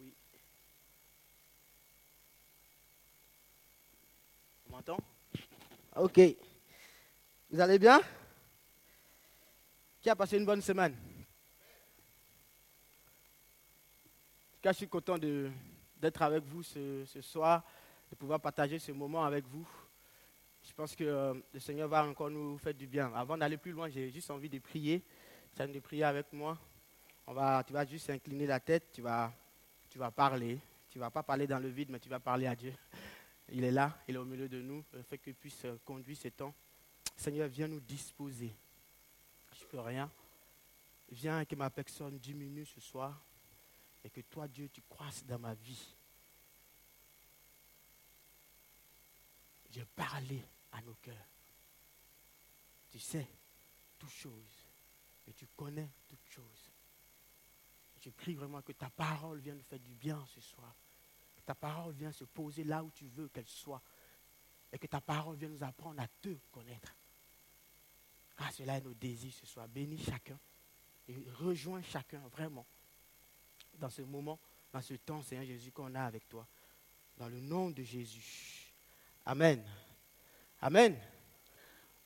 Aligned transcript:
Oui. 0.00 0.14
On 4.66 4.72
m'entend? 4.72 4.98
Ok. 5.96 6.20
Vous 7.50 7.60
allez 7.60 7.78
bien? 7.78 8.00
Qui 10.00 10.08
a 10.08 10.16
passé 10.16 10.38
une 10.38 10.46
bonne 10.46 10.62
semaine? 10.62 10.96
Je 14.64 14.72
suis 14.72 14.88
content 14.88 15.18
d'être 15.18 16.22
avec 16.22 16.44
vous 16.44 16.62
ce, 16.62 17.04
soir, 17.20 17.62
de 18.10 18.16
pouvoir 18.16 18.40
partager 18.40 18.78
ce 18.78 18.92
moment 18.92 19.24
avec 19.24 19.46
vous. 19.46 19.68
Je 20.62 20.72
pense 20.74 20.94
que 20.94 21.04
euh, 21.04 21.34
le 21.52 21.60
Seigneur 21.60 21.88
va 21.88 22.04
encore 22.04 22.30
nous 22.30 22.58
faire 22.58 22.74
du 22.74 22.86
bien. 22.86 23.10
Avant 23.14 23.36
d'aller 23.36 23.56
plus 23.56 23.72
loin, 23.72 23.88
j'ai 23.88 24.10
juste 24.10 24.30
envie 24.30 24.50
de 24.50 24.58
prier. 24.58 25.02
Tu 25.56 25.66
de 25.66 25.80
prier 25.80 26.04
avec 26.04 26.32
moi. 26.32 26.58
On 27.26 27.32
va, 27.32 27.64
tu 27.64 27.72
vas 27.72 27.86
juste 27.86 28.10
incliner 28.10 28.46
la 28.46 28.60
tête, 28.60 28.92
tu 28.92 29.00
vas, 29.02 29.32
tu 29.90 29.98
vas 29.98 30.10
parler. 30.10 30.58
Tu 30.88 30.98
ne 30.98 31.04
vas 31.04 31.10
pas 31.10 31.22
parler 31.22 31.46
dans 31.46 31.58
le 31.58 31.68
vide, 31.68 31.90
mais 31.90 32.00
tu 32.00 32.08
vas 32.08 32.20
parler 32.20 32.46
à 32.46 32.56
Dieu. 32.56 32.74
Il 33.50 33.64
est 33.64 33.70
là, 33.72 33.98
il 34.08 34.14
est 34.14 34.18
au 34.18 34.24
milieu 34.24 34.48
de 34.48 34.62
nous, 34.62 34.84
il 34.94 35.02
fait 35.02 35.18
qu'il 35.18 35.34
puisse 35.34 35.64
euh, 35.64 35.76
conduire 35.84 36.16
ce 36.16 36.28
temps. 36.28 36.54
Seigneur, 37.16 37.48
viens 37.48 37.68
nous 37.68 37.80
disposer. 37.80 38.54
Je 39.52 39.64
ne 39.64 39.68
peux 39.68 39.80
rien. 39.80 40.10
Viens 41.10 41.44
que 41.44 41.56
ma 41.56 41.68
personne 41.68 42.18
diminue 42.18 42.64
ce 42.64 42.80
soir 42.80 43.20
et 44.04 44.10
que 44.10 44.20
toi, 44.22 44.46
Dieu, 44.46 44.68
tu 44.68 44.80
croisses 44.82 45.24
dans 45.24 45.38
ma 45.38 45.54
vie. 45.54 45.94
J'ai 49.70 49.84
parlé 49.84 50.42
à 50.72 50.80
nos 50.82 50.94
cœurs. 50.94 51.14
Tu 52.88 52.98
sais 52.98 53.26
toutes 53.98 54.10
choses 54.10 54.66
et 55.26 55.32
tu 55.32 55.46
connais 55.56 55.90
toutes 56.08 56.26
choses. 56.26 56.69
Je 58.00 58.10
prie 58.10 58.34
vraiment 58.34 58.62
que 58.62 58.72
ta 58.72 58.88
parole 58.90 59.38
vienne 59.38 59.56
nous 59.56 59.64
faire 59.64 59.78
du 59.78 59.94
bien 59.94 60.24
ce 60.34 60.40
soir. 60.40 60.74
Que 61.36 61.42
ta 61.42 61.54
parole 61.54 61.94
vienne 61.94 62.12
se 62.12 62.24
poser 62.24 62.64
là 62.64 62.82
où 62.82 62.90
tu 62.90 63.06
veux 63.06 63.28
qu'elle 63.28 63.46
soit. 63.46 63.82
Et 64.72 64.78
que 64.78 64.86
ta 64.86 65.00
parole 65.00 65.36
vienne 65.36 65.52
nous 65.52 65.64
apprendre 65.64 66.00
à 66.00 66.08
te 66.20 66.34
connaître. 66.50 66.94
Ah, 68.38 68.50
cela 68.52 68.78
est 68.78 68.80
nos 68.80 68.94
désirs 68.94 69.34
ce 69.34 69.46
soir. 69.46 69.68
Bénis 69.68 69.98
chacun 69.98 70.38
et 71.08 71.24
rejoins 71.38 71.82
chacun 71.82 72.20
vraiment 72.28 72.66
dans 73.74 73.90
ce 73.90 74.02
moment, 74.02 74.38
dans 74.72 74.80
ce 74.80 74.94
temps, 74.94 75.22
Seigneur 75.22 75.46
Jésus, 75.46 75.72
qu'on 75.72 75.94
a 75.94 76.02
avec 76.02 76.28
toi. 76.28 76.46
Dans 77.16 77.28
le 77.28 77.40
nom 77.40 77.70
de 77.70 77.82
Jésus. 77.82 78.72
Amen. 79.26 79.62
Amen. 80.60 80.96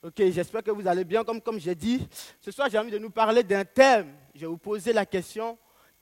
Ok, 0.01 0.17
j'espère 0.17 0.63
que 0.63 0.71
vous 0.71 0.87
allez 0.87 1.03
bien. 1.03 1.23
Comme, 1.23 1.41
comme 1.41 1.59
j'ai 1.59 1.75
dit, 1.75 2.07
ce 2.41 2.51
soir, 2.51 2.69
j'ai 2.69 2.77
envie 2.77 2.91
de 2.91 2.97
nous 2.97 3.09
parler 3.09 3.43
d'un 3.43 3.63
thème. 3.63 4.15
Je 4.33 4.41
vais 4.41 4.47
vous 4.47 4.57
poser 4.57 4.93
la 4.93 5.05
question 5.05 5.57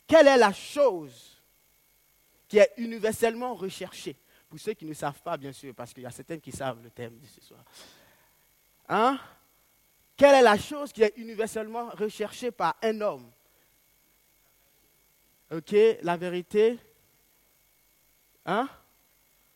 quelle 0.07 0.27
est 0.27 0.37
la 0.37 0.53
chose 0.53 1.41
qui 2.47 2.57
est 2.57 2.73
universellement 2.77 3.53
recherchée? 3.55 4.17
Pour 4.49 4.59
ceux 4.59 4.73
qui 4.73 4.85
ne 4.85 4.93
savent 4.93 5.21
pas, 5.21 5.35
bien 5.35 5.51
sûr, 5.51 5.73
parce 5.73 5.93
qu'il 5.93 6.03
y 6.03 6.05
a 6.05 6.11
certains 6.11 6.37
qui 6.37 6.51
savent 6.51 6.81
le 6.83 6.91
thème 6.91 7.17
de 7.17 7.25
ce 7.25 7.41
soir. 7.41 7.63
Hein? 8.87 9.19
Quelle 10.15 10.35
est 10.35 10.41
la 10.43 10.57
chose 10.57 10.93
qui 10.93 11.01
est 11.01 11.13
universellement 11.17 11.89
recherchée 11.89 12.51
par 12.51 12.75
un 12.83 13.01
homme? 13.01 13.31
Ok, 15.51 15.75
la 16.01 16.17
vérité. 16.17 16.77
Hein? 18.45 18.69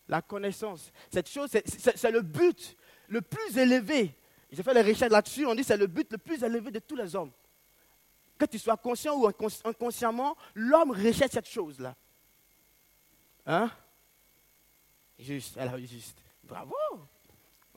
La 0.08 0.22
connaissance. 0.22 0.92
Cette 1.12 1.30
chose, 1.30 1.50
c'est 1.52 2.12
le 2.12 2.22
but 2.22 2.76
le 3.08 3.22
plus 3.22 3.58
élevé. 3.58 4.16
J'ai 4.52 4.64
fait 4.64 4.74
les 4.74 4.82
recherches 4.82 5.12
là-dessus. 5.12 5.46
On 5.46 5.54
dit 5.54 5.62
que 5.62 5.68
c'est 5.68 5.78
le 5.78 5.88
but 5.88 6.12
le 6.12 6.18
plus 6.18 6.42
élevé 6.42 6.72
de 6.72 6.80
tous 6.80 6.96
les 6.96 7.16
hommes. 7.16 7.32
Que 8.38 8.46
tu 8.46 8.60
sois 8.60 8.78
conscient 8.78 9.16
ou 9.16 9.28
inconsciemment, 9.28 10.36
l'homme 10.56 10.92
recherche 10.92 11.32
cette 11.32 11.50
chose-là. 11.50 11.96
Hein? 13.46 13.72
Juste, 15.18 15.56
elle 15.58 15.70
a 15.70 15.78
eu 15.78 15.88
juste. 15.88 16.18
Bravo 16.44 16.76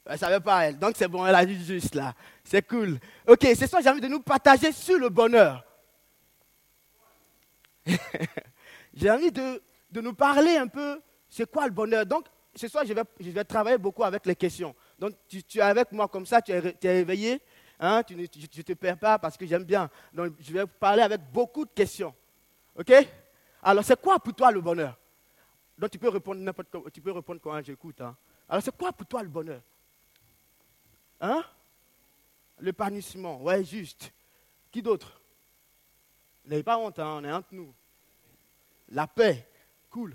Elle 0.05 0.13
ne 0.13 0.19
savait 0.19 0.41
pas, 0.41 0.67
elle. 0.67 0.79
Donc 0.79 0.95
c'est 0.97 1.09
bon, 1.09 1.27
elle 1.27 1.35
a 1.35 1.45
eu 1.45 1.55
juste 1.55 1.95
là. 1.95 2.15
C'est 2.45 2.67
cool. 2.67 2.99
Ok, 3.27 3.41
c'est 3.43 3.67
ça, 3.67 3.81
j'ai 3.81 3.89
envie 3.89 4.01
de 4.01 4.09
nous 4.09 4.21
partager 4.21 4.73
sur 4.73 4.99
le 4.99 5.09
bonheur. 5.09 5.65
J'ai 8.95 9.11
envie 9.11 9.33
de, 9.33 9.63
nous 9.95 10.15
parler 10.15 10.57
un 10.57 10.67
peu, 10.67 11.01
c'est 11.29 11.51
quoi 11.51 11.67
le 11.67 11.73
bonheur? 11.73 12.05
Donc, 12.05 12.27
ce 12.55 12.69
soir, 12.69 12.85
je 12.85 12.93
vais, 12.93 13.45
travailler 13.45 13.79
beaucoup 13.79 14.05
avec 14.05 14.27
les 14.27 14.35
questions. 14.35 14.75
Donc, 14.99 15.13
tu, 15.29 15.59
es 15.59 15.61
avec 15.61 15.93
moi 15.93 16.09
comme 16.09 16.27
ça, 16.27 16.43
tu 16.43 16.53
es, 16.53 16.75
tu 16.75 16.87
es 16.87 17.01
éveillé, 17.01 17.41
hein, 17.81 18.03
tu 18.05 18.15
ne 18.15 18.27
te 18.27 18.73
perds 18.75 18.99
pas 18.99 19.19
parce 19.19 19.37
que 19.37 19.47
j'aime 19.47 19.65
bien. 19.65 19.91
Donc, 20.13 20.35
je 20.39 20.53
vais 20.53 20.67
parler 20.67 21.03
avec 21.03 21.21
beaucoup 21.33 21.65
de 21.65 21.71
questions. 21.71 22.15
OK? 22.79 22.93
Alors, 23.63 23.83
c'est 23.85 24.01
quoi 24.01 24.21
pour 24.21 24.35
toi 24.35 24.53
le 24.53 24.61
bonheur? 24.61 24.97
Donc, 25.77 25.91
tu 25.91 25.99
peux 25.99 26.11
répondre 26.11 26.41
n'importe 26.41 26.71
quoi, 26.71 26.91
tu 26.91 27.01
peux 27.01 27.11
répondre 27.11 27.41
quand 27.41 27.61
j'écoute. 27.65 28.01
Hein. 28.01 28.15
Alors, 28.49 28.63
c'est 28.63 28.77
quoi 28.77 28.93
pour 28.93 29.07
toi 29.07 29.23
le 29.23 29.29
bonheur? 29.29 29.63
Hein? 31.21 31.43
L'épanouissement, 32.61 33.41
ouais, 33.43 33.65
juste. 33.65 34.13
Qui 34.71 34.83
d'autre? 34.83 35.21
N'ayez 36.45 36.63
pas 36.63 36.79
honte, 36.79 36.99
hein, 36.99 37.19
on 37.21 37.25
est 37.25 37.33
entre 37.33 37.49
nous. 37.53 37.75
La 38.91 39.07
paix, 39.07 39.49
cool. 39.91 40.15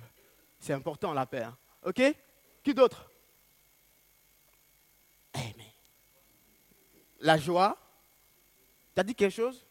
C'est 0.59 0.73
important 0.73 1.13
la 1.13 1.25
paix. 1.25 1.43
Hein. 1.43 1.57
Ok? 1.83 2.01
Qui 2.63 2.73
d'autre? 2.73 3.09
La 7.19 7.37
joie. 7.37 7.77
T'as 8.93 9.03
dit 9.03 9.15
quelque 9.15 9.33
chose? 9.33 9.65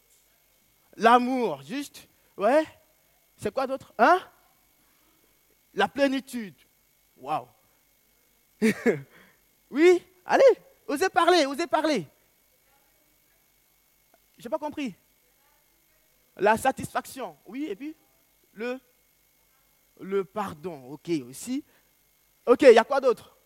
L'amour, 0.95 1.61
juste? 1.63 2.07
Ouais 2.37 2.63
C'est 3.37 3.53
quoi 3.53 3.67
d'autre? 3.67 3.93
Hein? 3.97 4.19
La 5.73 5.87
plénitude. 5.87 6.55
Waouh 7.17 7.47
Oui 9.69 10.03
Allez, 10.25 10.43
osez 10.87 11.09
parler, 11.09 11.45
osez 11.45 11.67
parler. 11.67 12.07
J'ai 14.37 14.49
pas 14.49 14.57
compris. 14.57 14.95
La 16.37 16.57
satisfaction, 16.57 17.37
oui, 17.45 17.67
et 17.69 17.75
puis? 17.75 17.95
Le, 18.53 18.79
le 19.99 20.25
pardon, 20.25 20.91
ok 20.91 21.09
aussi. 21.27 21.63
Ok, 22.45 22.63
il 22.63 22.73
y 22.73 22.77
a 22.77 22.83
quoi 22.83 22.99
d'autre? 22.99 23.37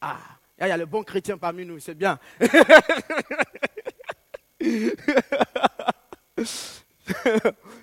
Ah, 0.00 0.18
il 0.66 0.68
y 0.68 0.72
a 0.72 0.76
le 0.76 0.86
bon 0.86 1.02
chrétien 1.02 1.36
parmi 1.36 1.64
nous, 1.66 1.80
c'est 1.80 1.94
bien. 1.94 2.18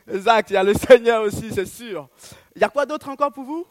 exact, 0.08 0.50
il 0.50 0.54
y 0.54 0.58
a 0.58 0.64
le 0.64 0.74
Seigneur 0.74 1.24
aussi, 1.24 1.52
c'est 1.54 1.66
sûr. 1.66 2.08
Il 2.56 2.62
y 2.62 2.66
a 2.66 2.70
quoi 2.70 2.86
d'autre 2.86 3.10
encore 3.10 3.34
pour 3.34 3.44
vous? 3.44 3.68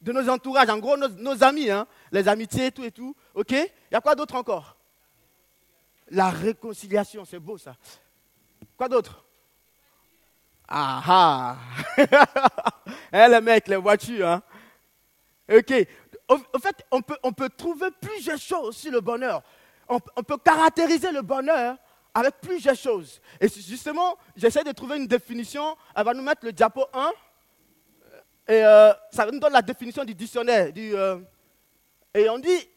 De 0.00 0.12
nos 0.12 0.28
entourages, 0.28 0.68
en 0.68 0.78
gros, 0.78 0.96
nos, 0.96 1.44
amis, 1.44 1.70
hein, 1.70 1.86
les 2.12 2.28
amitiés, 2.28 2.70
tout 2.70 2.84
et 2.84 2.90
tout. 2.90 3.16
Ok? 3.34 3.52
Il 3.52 3.68
y 3.92 3.94
a 3.94 4.00
quoi 4.00 4.14
d'autre 4.14 4.34
encore? 4.34 4.76
La 6.10 6.30
réconciliation, 6.30 7.24
c'est 7.24 7.38
beau 7.38 7.56
ça. 7.56 7.76
Quoi 8.76 8.88
d'autre? 8.88 9.24
Ah 10.68 11.02
ah 11.06 11.56
hein, 13.12 13.28
Les 13.28 13.40
mecs, 13.40 13.68
les 13.68 13.76
voitures. 13.76 14.28
Hein? 14.28 14.42
Ok. 15.50 15.72
En 16.28 16.58
fait, 16.58 16.84
on 16.90 17.02
peut, 17.32 17.48
trouver 17.50 17.88
plusieurs 18.00 18.38
choses 18.38 18.76
sur 18.76 18.92
le 18.92 19.00
bonheur. 19.00 19.42
On, 19.88 19.98
peut 19.98 20.38
caractériser 20.38 21.12
le 21.12 21.22
bonheur 21.22 21.76
avec 22.14 22.40
plusieurs 22.40 22.76
choses. 22.76 23.20
Et 23.40 23.48
justement, 23.48 24.16
j'essaie 24.34 24.64
de 24.64 24.72
trouver 24.72 24.96
une 24.96 25.06
définition. 25.06 25.76
Elle 25.94 26.04
va 26.04 26.14
nous 26.14 26.22
mettre 26.22 26.44
le 26.44 26.52
diapo 26.52 26.86
1. 26.92 27.12
Et 28.46 28.64
euh, 28.64 28.92
ça 29.10 29.26
nous 29.30 29.38
donne 29.38 29.52
la 29.52 29.62
définition 29.62 30.04
du 30.04 30.14
dictionnaire. 30.14 30.72
Euh, 30.76 31.20
et 32.14 32.28
on 32.30 32.38
dit, 32.38 32.68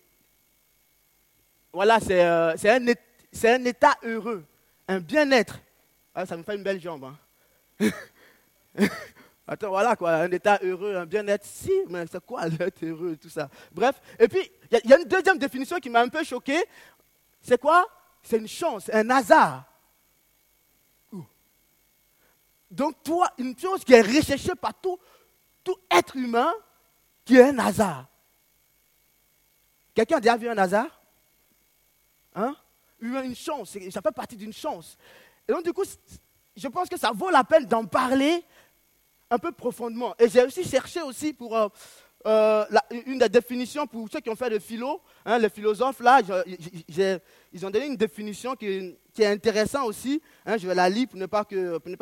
voilà, 1.72 2.00
c'est 2.00 2.26
euh, 2.26 2.54
un, 2.54 2.94
c'est 3.32 3.52
un 3.54 3.64
état 3.66 3.96
heureux, 4.04 4.44
un 4.88 5.00
bien-être. 5.00 5.60
Ah, 6.14 6.26
ça 6.26 6.36
me 6.36 6.44
fait 6.44 6.56
une 6.56 6.64
belle 6.64 6.82
jambe. 6.82 7.06
Hein. 7.80 7.90
Attends, 9.50 9.70
voilà 9.70 9.96
quoi, 9.96 10.14
un 10.16 10.32
état 10.32 10.60
heureux, 10.62 10.96
un 10.96 11.06
bien-être. 11.06 11.46
Si, 11.46 11.72
mais 11.88 12.06
c'est 12.12 12.24
quoi 12.26 12.48
l'être 12.60 12.84
heureux, 12.84 13.16
tout 13.16 13.30
ça? 13.30 13.50
Bref, 13.72 14.02
et 14.20 14.28
puis, 14.28 14.52
il 14.72 14.90
y, 14.90 14.94
a 14.94 15.00
une 15.00 15.08
deuxième 15.08 15.38
définition 15.38 15.78
qui 15.78 15.90
m'a 15.90 16.02
un 16.02 16.10
peu 16.10 16.24
choqué. 16.24 16.66
C'est 17.42 17.60
quoi? 17.60 17.88
C'est 18.22 18.38
une 18.38 18.48
chance, 18.48 18.90
un 18.92 19.10
hasard. 19.10 19.64
Donc, 22.70 23.02
toi, 23.02 23.32
une 23.38 23.58
chose 23.58 23.86
qui 23.86 23.94
est 23.94 24.02
recherchée 24.02 24.56
par 24.56 24.74
tout, 24.74 25.00
tout 25.64 25.78
être 25.90 26.18
humain, 26.18 26.52
qui 27.24 27.38
est 27.38 27.50
un 27.50 27.60
hasard. 27.60 28.08
Quelqu'un 29.96 30.18
a 30.18 30.20
déjà 30.20 30.36
vu 30.36 30.50
un 30.50 30.58
hasard? 30.58 31.02
Hein? 32.36 32.54
Une 33.00 33.36
chance, 33.36 33.78
ça 33.90 34.02
fait 34.02 34.12
partie 34.12 34.36
d'une 34.36 34.52
chance. 34.52 34.98
Et 35.48 35.54
donc, 35.54 35.64
du 35.64 35.72
coup, 35.72 35.86
je 36.58 36.68
pense 36.68 36.90
que 36.90 37.00
ça 37.00 37.12
vaut 37.14 37.30
la 37.30 37.46
peine 37.46 37.66
d'en 37.66 37.86
parler 37.86 38.44
un 39.30 39.38
peu 39.38 39.52
profondément. 39.52 40.16
Et 40.20 40.30
j'ai 40.30 40.44
aussi 40.44 40.64
cherché 40.64 41.02
aussi 41.02 41.34
pour, 41.34 41.56
euh, 41.56 41.68
euh, 42.26 42.66
une 43.06 43.20
des 43.20 43.30
définitions 43.30 43.88
pour 43.88 44.10
ceux 44.12 44.20
qui 44.20 44.30
ont 44.30 44.36
fait 44.36 44.50
le 44.50 44.60
philo, 44.60 45.02
hein, 45.26 45.38
les 45.38 45.50
philosophes, 45.50 46.00
là, 46.00 46.20
ils 47.54 47.66
ont 47.66 47.70
donné 47.70 47.86
une 47.86 47.96
définition 47.96 48.56
qui, 48.56 48.98
est 49.18 49.26
intéressante 49.26 49.88
aussi. 49.88 50.22
Hein, 50.46 50.58
je 50.58 50.68
vais 50.68 50.76
la 50.76 50.90
lire 50.90 51.08
pour 51.08 51.18
ne 51.20 51.26
pas, 51.26 51.46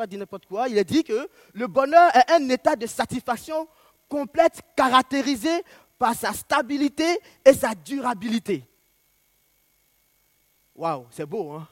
dire 0.08 0.20
n'importe 0.20 0.46
quoi. 0.46 0.68
Il 0.68 0.78
est 0.78 0.84
dit 0.84 1.04
que 1.04 1.28
le 1.54 1.68
bonheur 1.68 2.10
est 2.16 2.32
un 2.32 2.50
état 2.50 2.76
de 2.76 2.88
satisfaction 2.88 3.68
complète 4.10 4.62
caractérisé 4.76 5.64
par 5.98 6.16
sa 6.16 6.34
stabilité 6.34 7.20
et 7.44 7.54
sa 7.54 7.74
durabilité. 7.74 8.64
Waouh, 10.76 11.06
c'est 11.12 11.26
beau, 11.26 11.52
hein? 11.52 11.68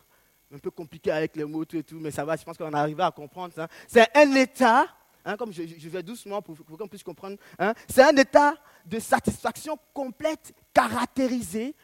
Un 0.54 0.60
peu 0.60 0.70
compliqué 0.70 1.12
avec 1.12 1.36
les 1.36 1.46
mots 1.46 1.64
et 1.64 1.84
tout, 1.84 1.98
mais 2.00 2.12
ça 2.12 2.24
va, 2.24 2.36
je 2.36 2.44
pense 2.44 2.58
qu'on 2.58 2.72
arrive 2.74 3.02
à 3.02 3.10
comprendre 3.10 3.54
ça. 3.54 3.68
C'est 3.88 4.08
un 4.16 4.32
état, 4.36 4.86
hein, 5.26 5.38
comme 5.38 5.52
je, 5.52 5.62
vais 5.62 6.04
doucement 6.04 6.42
pour, 6.42 6.58
qu'on 6.66 6.88
puisse 6.88 7.04
comprendre, 7.04 7.38
hein, 7.60 7.74
c'est 7.88 8.04
un 8.04 8.16
état 8.16 8.56
de 8.86 9.00
satisfaction 9.00 9.78
complète 9.94 10.54
caractérisé 10.74 11.76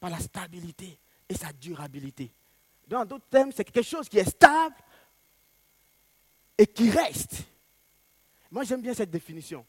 par 0.00 0.10
la 0.10 0.18
stabilité 0.18 0.98
et 1.28 1.34
sa 1.34 1.52
durabilité. 1.52 2.32
Dans 2.86 3.04
d'autres 3.04 3.28
termes, 3.30 3.52
c'est 3.52 3.64
quelque 3.64 3.82
chose 3.82 4.08
qui 4.08 4.18
est 4.18 4.28
stable 4.28 4.74
et 6.58 6.66
qui 6.66 6.90
reste. 6.90 7.44
Moi, 8.50 8.64
j'aime 8.64 8.82
bien 8.82 8.94
cette 8.94 9.10
définition. 9.10 9.64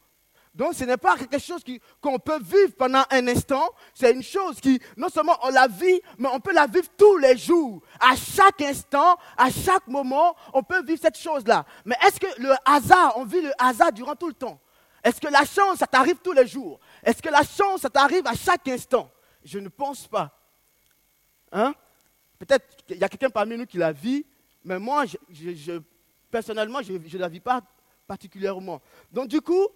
Donc 0.53 0.75
ce 0.75 0.83
n'est 0.83 0.97
pas 0.97 1.17
quelque 1.17 1.39
chose 1.39 1.63
qu'on 2.00 2.19
peut 2.19 2.39
vivre 2.39 2.73
pendant 2.77 3.03
un 3.09 3.27
instant, 3.27 3.71
c'est 3.94 4.11
une 4.11 4.21
chose 4.21 4.59
qui, 4.61 4.79
non 4.95 5.09
seulement 5.09 5.35
on 5.41 5.50
la 5.50 5.67
vit, 5.67 6.00
mais 6.19 6.29
on 6.31 6.39
peut 6.39 6.53
la 6.53 6.67
vivre 6.67 6.88
tous 6.95 7.17
les 7.17 7.35
jours. 7.38 7.81
À 8.00 8.15
chaque 8.15 8.61
instant, 8.61 9.17
à 9.35 9.50
chaque 9.50 9.88
moment, 9.88 10.35
on 10.53 10.61
peut 10.61 10.83
vivre 10.83 11.01
cette 11.01 11.17
chose-là. 11.17 11.65
Mais 11.85 11.95
est-ce 12.05 12.19
que 12.19 12.41
le 12.41 12.53
hasard, 12.65 13.13
on 13.17 13.25
vit 13.25 13.41
le 13.41 13.51
hasard 13.57 13.91
durant 13.91 14.15
tout 14.15 14.27
le 14.27 14.35
temps? 14.35 14.59
Est-ce 15.03 15.19
que 15.19 15.27
la 15.27 15.44
chance, 15.44 15.79
ça 15.79 15.88
t'arrive 15.88 16.17
tous 16.23 16.33
les 16.33 16.45
jours? 16.45 16.79
Est-ce 17.03 17.21
que 17.21 17.29
la 17.29 17.44
chance, 17.44 17.81
ça 17.81 17.89
t'arrive 17.89 18.25
à 18.27 18.35
chaque 18.35 18.67
instant? 18.67 19.11
Je 19.44 19.57
ne 19.57 19.69
pense 19.69 20.07
pas. 20.07 20.39
Hein? 21.51 21.73
Peut-être 22.38 22.85
qu'il 22.85 22.97
y 22.97 23.03
a 23.03 23.09
quelqu'un 23.09 23.29
parmi 23.29 23.57
nous 23.57 23.65
qui 23.65 23.77
la 23.77 23.91
vit, 23.91 24.23
mais 24.63 24.77
moi, 24.77 25.06
personnellement, 26.29 26.81
je 26.83 26.94
ne 26.94 27.17
la 27.17 27.27
vis 27.27 27.39
pas 27.39 27.61
particulièrement. 28.07 28.81
Donc 29.11 29.27
du 29.27 29.41
coup, 29.41 29.67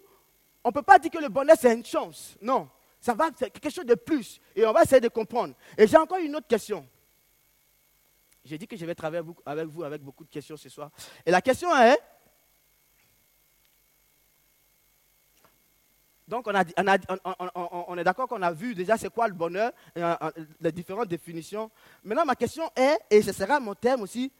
on 0.68 0.70
ne 0.70 0.74
peut 0.74 0.82
pas 0.82 0.98
dire 0.98 1.10
que 1.10 1.18
le 1.18 1.30
bonheur, 1.30 1.56
c'est 1.58 1.72
une 1.72 1.84
chance. 1.84 2.36
Non, 2.42 2.68
ça 3.00 3.14
va, 3.14 3.30
c'est 3.34 3.48
quelque 3.48 3.72
chose 3.72 3.86
de 3.86 3.94
plus. 3.94 4.38
Et 4.54 4.66
on 4.66 4.72
va 4.72 4.82
essayer 4.82 5.00
de 5.00 5.08
comprendre. 5.08 5.54
Et 5.78 5.86
j'ai 5.86 5.96
encore 5.96 6.18
une 6.18 6.36
autre 6.36 6.46
question. 6.46 6.86
J'ai 8.44 8.58
dit 8.58 8.68
que 8.68 8.76
je 8.76 8.84
vais 8.84 8.94
travailler 8.94 9.24
avec 9.46 9.66
vous 9.66 9.82
avec 9.82 10.02
beaucoup 10.02 10.24
de 10.24 10.28
questions 10.28 10.58
ce 10.58 10.68
soir. 10.68 10.90
Et 11.24 11.30
la 11.30 11.40
question 11.40 11.74
est, 11.74 11.98
donc 16.26 16.46
on, 16.46 16.54
a, 16.54 16.64
on, 17.88 17.96
est 17.96 18.04
d'accord 18.04 18.28
qu'on 18.28 18.42
a 18.42 18.52
vu 18.52 18.74
déjà 18.74 18.98
c'est 18.98 19.08
quoi 19.08 19.26
le 19.26 19.32
bonheur, 19.34 19.72
euh, 19.96 20.16
euh, 20.20 20.30
les 20.60 20.72
différentes 20.72 21.08
définitions. 21.08 21.70
Maintenant 22.04 22.26
ma 22.26 22.36
question 22.36 22.70
est, 22.76 22.98
et 23.08 23.22
ce 23.22 23.32
sera 23.32 23.58
mon 23.58 23.74
thème 23.74 24.02
aussi, 24.02 24.30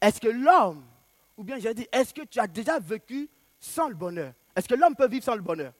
est-ce 0.00 0.20
que 0.20 0.26
l'homme, 0.26 0.84
ou 1.36 1.44
bien 1.44 1.60
j'ai 1.60 1.72
dit, 1.72 1.86
est-ce 1.92 2.12
que 2.12 2.22
tu 2.22 2.40
as 2.40 2.48
déjà 2.48 2.80
vécu 2.80 3.30
sans 3.60 3.88
le 3.88 3.94
bonheur? 3.94 4.32
Est-ce 4.58 4.68
que 4.68 4.74
l'homme 4.74 4.96
peut 4.96 5.06
vivre 5.06 5.24
sans 5.24 5.36
le 5.36 5.40
bonheur? 5.40 5.72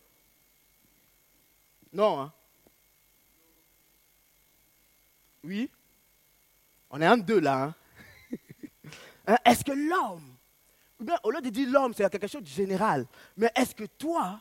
Non. 1.92 2.20
Hein? 2.20 2.32
Oui? 5.42 5.68
On 6.90 7.00
est 7.00 7.08
en 7.08 7.16
deux 7.16 7.40
là. 7.40 7.64
Hein? 7.64 7.74
hein? 9.26 9.36
est-ce 9.44 9.64
que 9.64 9.72
l'homme, 9.72 10.32
bien 11.00 11.18
au 11.24 11.32
lieu 11.32 11.40
de 11.40 11.50
dire 11.50 11.68
l'homme, 11.68 11.92
c'est 11.92 12.08
quelque 12.08 12.28
chose 12.28 12.42
de 12.42 12.46
général, 12.46 13.04
mais 13.36 13.50
est-ce 13.56 13.74
que 13.74 13.84
toi, 13.84 14.40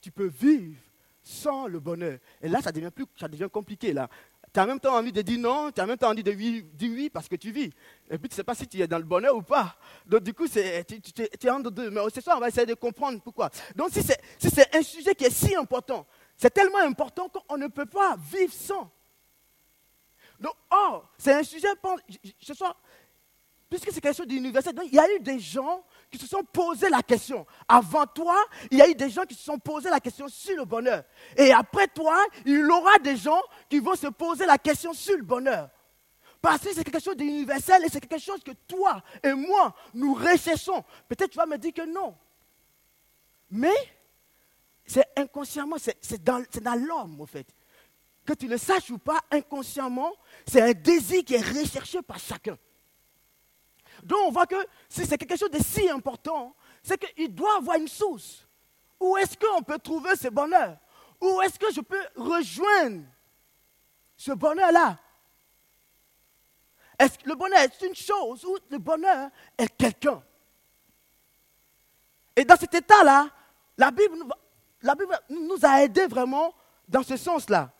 tu 0.00 0.12
peux 0.12 0.28
vivre 0.28 0.80
sans 1.20 1.66
le 1.66 1.80
bonheur? 1.80 2.20
Et 2.40 2.48
là, 2.48 2.62
ça 2.62 2.70
devient, 2.70 2.92
plus, 2.94 3.06
ça 3.18 3.26
devient 3.26 3.48
compliqué 3.52 3.92
là 3.92 4.08
tu 4.52 4.60
as 4.60 4.66
même 4.66 4.80
temps 4.80 4.96
envie 4.96 5.12
de 5.12 5.22
dire 5.22 5.38
non, 5.38 5.70
tu 5.70 5.80
as 5.80 5.86
même 5.86 5.96
temps 5.96 6.10
envie 6.10 6.22
de 6.22 6.32
dire 6.32 6.90
oui 6.92 7.10
parce 7.10 7.28
que 7.28 7.36
tu 7.36 7.50
vis. 7.52 7.70
Et 8.10 8.18
puis 8.18 8.28
tu 8.28 8.32
ne 8.32 8.34
sais 8.34 8.44
pas 8.44 8.54
si 8.54 8.66
tu 8.66 8.80
es 8.80 8.86
dans 8.86 8.98
le 8.98 9.04
bonheur 9.04 9.36
ou 9.36 9.42
pas. 9.42 9.76
Donc 10.06 10.22
du 10.22 10.34
coup, 10.34 10.48
tu, 10.48 10.58
es 10.58 11.50
entre 11.50 11.70
deux. 11.70 11.90
Mais 11.90 12.00
ce 12.14 12.20
soir, 12.20 12.36
on 12.36 12.40
va 12.40 12.48
essayer 12.48 12.66
de 12.66 12.74
comprendre 12.74 13.20
pourquoi. 13.20 13.50
Donc 13.76 13.90
si 13.92 14.02
c'est 14.02 14.76
un 14.76 14.82
sujet 14.82 15.14
qui 15.14 15.24
est 15.24 15.30
si 15.30 15.54
important, 15.54 16.06
c'est 16.36 16.50
tellement 16.50 16.78
important 16.78 17.28
qu'on 17.28 17.58
ne 17.58 17.68
peut 17.68 17.86
pas 17.86 18.16
vivre 18.16 18.52
sans. 18.52 18.90
Donc, 20.40 20.54
oh, 20.72 21.02
c'est 21.18 21.34
un 21.34 21.42
sujet, 21.42 21.68
ce 22.40 22.54
soir, 22.54 22.74
puisque 23.68 23.92
c'est 23.92 24.00
quelque 24.00 24.16
chose 24.16 24.26
d'universel, 24.26 24.74
il 24.86 24.94
y 24.94 24.98
a 24.98 25.14
eu 25.14 25.20
des 25.20 25.38
gens 25.38 25.84
qui 26.10 26.18
se 26.18 26.26
sont 26.26 26.42
posé 26.42 26.88
la 26.88 27.02
question. 27.02 27.46
Avant 27.68 28.06
toi, 28.06 28.36
il 28.70 28.78
y 28.78 28.82
a 28.82 28.88
eu 28.88 28.94
des 28.94 29.10
gens 29.10 29.22
qui 29.22 29.34
se 29.34 29.44
sont 29.44 29.58
posé 29.58 29.88
la 29.88 30.00
question 30.00 30.26
sur 30.28 30.56
le 30.56 30.64
bonheur. 30.64 31.04
Et 31.36 31.52
après 31.52 31.86
toi, 31.88 32.24
il 32.44 32.58
y 32.58 32.64
aura 32.64 32.98
des 32.98 33.16
gens 33.16 33.40
qui 33.68 33.78
vont 33.78 33.94
se 33.94 34.08
poser 34.08 34.44
la 34.44 34.58
question 34.58 34.92
sur 34.92 35.16
le 35.16 35.22
bonheur. 35.22 35.70
Parce 36.42 36.62
que 36.62 36.72
c'est 36.72 36.84
quelque 36.84 37.02
chose 37.02 37.16
d'universel 37.16 37.84
et 37.84 37.88
c'est 37.88 38.00
quelque 38.00 38.20
chose 38.20 38.42
que 38.42 38.52
toi 38.66 39.02
et 39.22 39.32
moi, 39.32 39.74
nous 39.94 40.14
recherchons. 40.14 40.82
Peut-être 41.06 41.30
tu 41.30 41.38
vas 41.38 41.46
me 41.46 41.58
dire 41.58 41.72
que 41.72 41.86
non. 41.86 42.16
Mais 43.50 43.74
c'est 44.86 45.06
inconsciemment, 45.16 45.76
c'est 45.78 46.22
dans, 46.22 46.42
dans 46.62 46.74
l'homme, 46.74 47.20
en 47.20 47.26
fait. 47.26 47.46
Que 48.24 48.32
tu 48.32 48.48
le 48.48 48.58
saches 48.58 48.90
ou 48.90 48.98
pas, 48.98 49.20
inconsciemment, 49.30 50.12
c'est 50.46 50.62
un 50.62 50.72
désir 50.72 51.24
qui 51.24 51.34
est 51.34 51.40
recherché 51.40 52.02
par 52.02 52.18
chacun. 52.18 52.56
Donc 54.02 54.18
on 54.26 54.30
voit 54.30 54.46
que 54.46 54.56
si 54.88 55.06
c'est 55.06 55.18
quelque 55.18 55.36
chose 55.36 55.50
de 55.50 55.62
si 55.62 55.88
important, 55.88 56.54
c'est 56.82 56.98
qu'il 56.98 57.34
doit 57.34 57.56
avoir 57.56 57.76
une 57.76 57.88
source. 57.88 58.46
Où 58.98 59.16
est-ce 59.16 59.36
qu'on 59.36 59.62
peut 59.62 59.78
trouver 59.78 60.16
ce 60.16 60.28
bonheur? 60.28 60.76
Où 61.20 61.40
est-ce 61.42 61.58
que 61.58 61.72
je 61.72 61.80
peux 61.80 62.02
rejoindre 62.16 63.04
ce 64.16 64.32
bonheur-là? 64.32 64.98
Est-ce 66.98 67.18
que 67.18 67.28
le 67.28 67.34
bonheur 67.34 67.60
est 67.60 67.80
une 67.82 67.94
chose 67.94 68.44
ou 68.44 68.58
le 68.70 68.78
bonheur 68.78 69.30
est 69.56 69.74
quelqu'un? 69.76 70.22
Et 72.36 72.44
dans 72.44 72.56
cet 72.56 72.74
état-là, 72.74 73.30
la 73.76 73.90
Bible, 73.90 74.16
la 74.82 74.94
Bible 74.94 75.18
nous 75.30 75.58
a 75.62 75.82
aidés 75.82 76.06
vraiment 76.06 76.54
dans 76.86 77.02
ce 77.02 77.16
sens-là. 77.16 77.72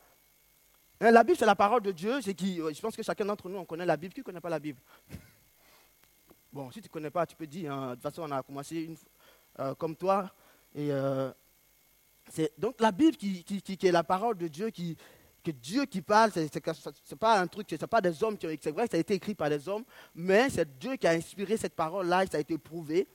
Hein, 1.00 1.10
la 1.10 1.22
Bible, 1.22 1.38
c'est 1.38 1.46
la 1.46 1.54
parole 1.54 1.82
de 1.82 1.92
Dieu. 1.92 2.20
Qui, 2.20 2.56
je 2.56 2.80
pense 2.80 2.96
que 2.96 3.02
chacun 3.02 3.24
d'entre 3.24 3.48
nous, 3.48 3.58
on 3.58 3.64
connaît 3.64 3.86
la 3.86 3.96
Bible. 3.96 4.14
Qui 4.14 4.20
ne 4.20 4.24
connaît 4.24 4.40
pas 4.40 4.50
la 4.50 4.58
Bible? 4.58 4.80
Bon, 6.52 6.70
si 6.70 6.80
tu 6.80 6.88
ne 6.88 6.92
connais 6.92 7.10
pas, 7.10 7.26
tu 7.26 7.36
peux 7.36 7.46
dire. 7.46 7.72
Hein. 7.72 7.90
de 7.90 7.94
toute 7.94 8.02
façon, 8.02 8.22
on 8.22 8.30
a 8.30 8.42
commencé 8.42 8.76
une, 8.76 8.96
euh, 9.60 9.74
comme 9.74 9.94
toi. 9.94 10.30
Et, 10.74 10.88
euh, 10.90 11.30
donc 12.58 12.80
la 12.80 12.92
Bible 12.92 13.16
qui, 13.16 13.44
est 13.82 13.92
la 13.92 14.04
parole 14.04 14.36
de 14.36 14.48
Dieu, 14.48 14.70
qui, 14.70 14.96
que 15.44 15.50
Dieu 15.50 15.84
qui 15.84 16.02
parle, 16.02 16.32
ce 16.32 16.40
n'est 16.40 17.18
pas 17.18 17.40
un 17.40 17.46
truc, 17.46 17.66
c'est 17.70 17.86
pas 17.86 18.00
des 18.00 18.22
hommes 18.22 18.36
qui 18.36 18.46
ont 18.46 18.56
C'est 18.60 18.70
vrai 18.70 18.84
que 18.84 18.90
ça 18.90 18.96
a 18.96 19.00
été 19.00 19.14
écrit 19.14 19.34
par 19.34 19.48
des 19.48 19.68
hommes, 19.68 19.84
mais 20.14 20.48
c'est 20.50 20.78
Dieu 20.78 20.96
qui 20.96 21.06
a 21.06 21.10
inspiré 21.10 21.56
cette 21.56 21.74
parole-là 21.74 22.26
ça 22.30 22.36
a 22.36 22.40
été 22.40 22.56
prouvé. 22.58 23.08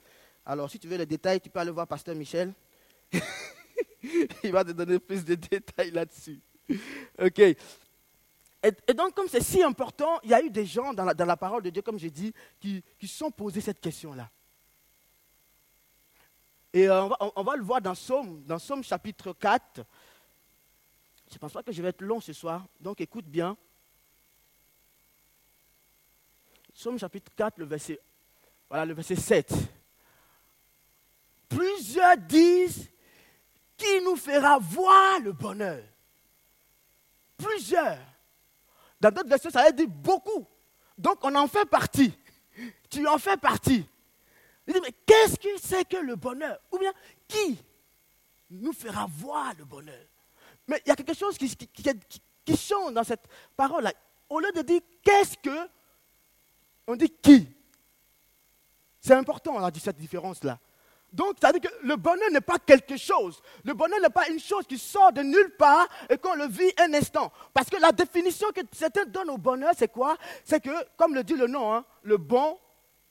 Alors, 0.46 0.70
si 0.70 0.78
tu 0.78 0.88
veux 0.88 0.98
les 0.98 1.06
détails, 1.06 1.42
tu 1.42 1.50
peux 1.50 1.60
aller 1.60 1.72
voir 1.72 1.88
Pasteur 1.88 2.16
Michel. 2.16 2.54
Il 4.44 4.52
va 4.52 4.64
te 4.64 4.72
donner 4.72 5.00
plus 5.00 5.26
de 5.26 5.36
détails 5.36 5.92
là-dessus. 5.92 6.40
OK. 7.20 7.42
Et, 8.88 8.94
donc, 8.94 9.14
comme 9.14 9.28
c'est 9.28 9.44
si 9.44 9.62
important, 9.62 10.20
il 10.24 10.32
y 10.32 10.34
a 10.34 10.42
eu 10.42 10.50
des 10.50 10.66
gens 10.66 10.92
dans 10.92 11.06
la, 11.06 11.38
parole 11.38 11.62
de 11.62 11.70
Dieu, 11.70 11.84
comme 11.84 12.00
j'ai 12.00 12.10
dit, 12.10 12.34
qui, 12.60 12.84
se 13.00 13.08
sont 13.08 13.30
posés 13.30 13.62
cette 13.62 13.80
question-là. 13.80 14.30
Et 16.74 16.90
euh, 16.90 17.08
on, 17.36 17.44
va, 17.44 17.56
le 17.56 17.64
voir 17.64 17.80
dans 17.80 17.94
Somme, 17.94 18.44
dans 18.44 18.58
Somme 18.58 18.84
chapitre 18.84 19.34
4. 19.34 19.86
Je 21.30 21.36
ne 21.36 21.40
pense 21.40 21.54
pas 21.54 21.62
que 21.62 21.72
je 21.72 21.82
vais 21.82 21.90
être 21.90 22.02
long 22.02 22.20
ce 22.20 22.34
soir, 22.34 22.66
donc 22.80 23.00
écoute 23.02 23.26
bien. 23.26 23.56
Somme 26.74 26.98
chapitre 26.98 27.32
4, 27.36 27.60
le 27.60 27.66
verset, 27.66 28.00
voilà, 28.68 28.86
le 28.86 28.96
verset 28.96 29.16
7. 29.16 29.54
Plusieurs 31.48 32.18
disent 32.18 32.90
qui 33.78 34.02
nous 34.04 34.16
fera 34.16 34.58
voir 34.58 35.20
le 35.20 35.34
bonheur. 35.34 35.84
Plusieurs. 37.38 38.15
Dans 39.06 39.12
d'autres 39.12 39.30
versions, 39.30 39.52
ça 39.52 39.64
veut 39.66 39.72
dire 39.72 39.88
beaucoup. 39.88 40.48
Donc 40.98 41.20
on 41.22 41.36
en 41.36 41.48
fait 41.48 41.66
partie. 41.66 42.12
Tu 42.90 43.06
en 43.08 43.20
fais 43.20 43.38
partie. 43.38 43.86
Mais 44.66 44.74
qu'est-ce 45.06 45.36
que 45.38 45.50
c'est 45.62 45.88
que 45.88 45.98
le 45.98 46.16
bonheur? 46.16 46.58
Ou 46.72 46.80
bien, 46.80 46.92
qui 47.28 47.60
nous 48.50 48.74
fera 48.74 49.06
voir 49.08 49.54
le 49.60 49.66
bonheur? 49.66 50.06
Mais 50.68 50.82
il 50.84 50.90
y 50.90 50.92
a 50.92 50.96
quelque 50.96 51.14
chose 51.14 51.38
qui, 51.38 51.56
qui, 51.56 52.58
change 52.58 52.94
dans 52.94 53.04
cette 53.04 53.28
parole-là. 53.56 53.94
Au 54.28 54.40
lieu 54.40 54.52
de 54.54 54.62
dire 54.64 54.82
qu'est-ce 55.04 55.38
que, 55.38 55.70
on 56.88 56.96
dit 56.96 57.14
qui? 57.22 57.48
C'est 59.02 59.14
important, 59.14 59.56
on 59.56 59.64
a 59.64 59.70
dit 59.70 59.82
cette 59.82 59.98
différence-là. 59.98 60.58
Donc, 61.16 61.38
ça 61.42 61.54
veut 61.54 61.60
dire 61.60 61.72
que 61.72 61.88
le 61.88 61.96
bonheur 61.96 62.30
n'est 62.30 62.42
pas 62.42 62.60
quelque 62.60 62.98
chose. 62.98 63.42
Le 63.64 63.74
bonheur 63.74 64.02
n'est 64.02 64.10
pas 64.10 64.28
une 64.28 64.40
chose 64.40 64.66
qui 64.68 64.78
sort 64.78 65.14
de 65.14 65.22
nulle 65.22 65.56
part 65.58 65.88
et 66.10 66.18
qu'on 66.18 66.36
le 66.36 66.46
vit 66.46 66.74
un 66.78 66.94
instant. 66.94 67.32
Parce 67.54 67.70
que 67.70 67.78
la 67.78 67.94
définition 67.94 68.48
que 68.54 68.60
certains 68.74 69.06
donnent 69.06 69.30
au 69.30 69.38
bonheur, 69.38 69.72
c'est 69.78 69.88
quoi? 69.88 70.18
C'est 70.44 70.62
que, 70.62 70.70
comme 70.98 71.16
le 71.16 71.24
dit 71.24 71.36
le 71.36 71.48
nom, 71.48 71.74
hein, 71.74 71.86
le 72.04 72.18
bon 72.18 72.60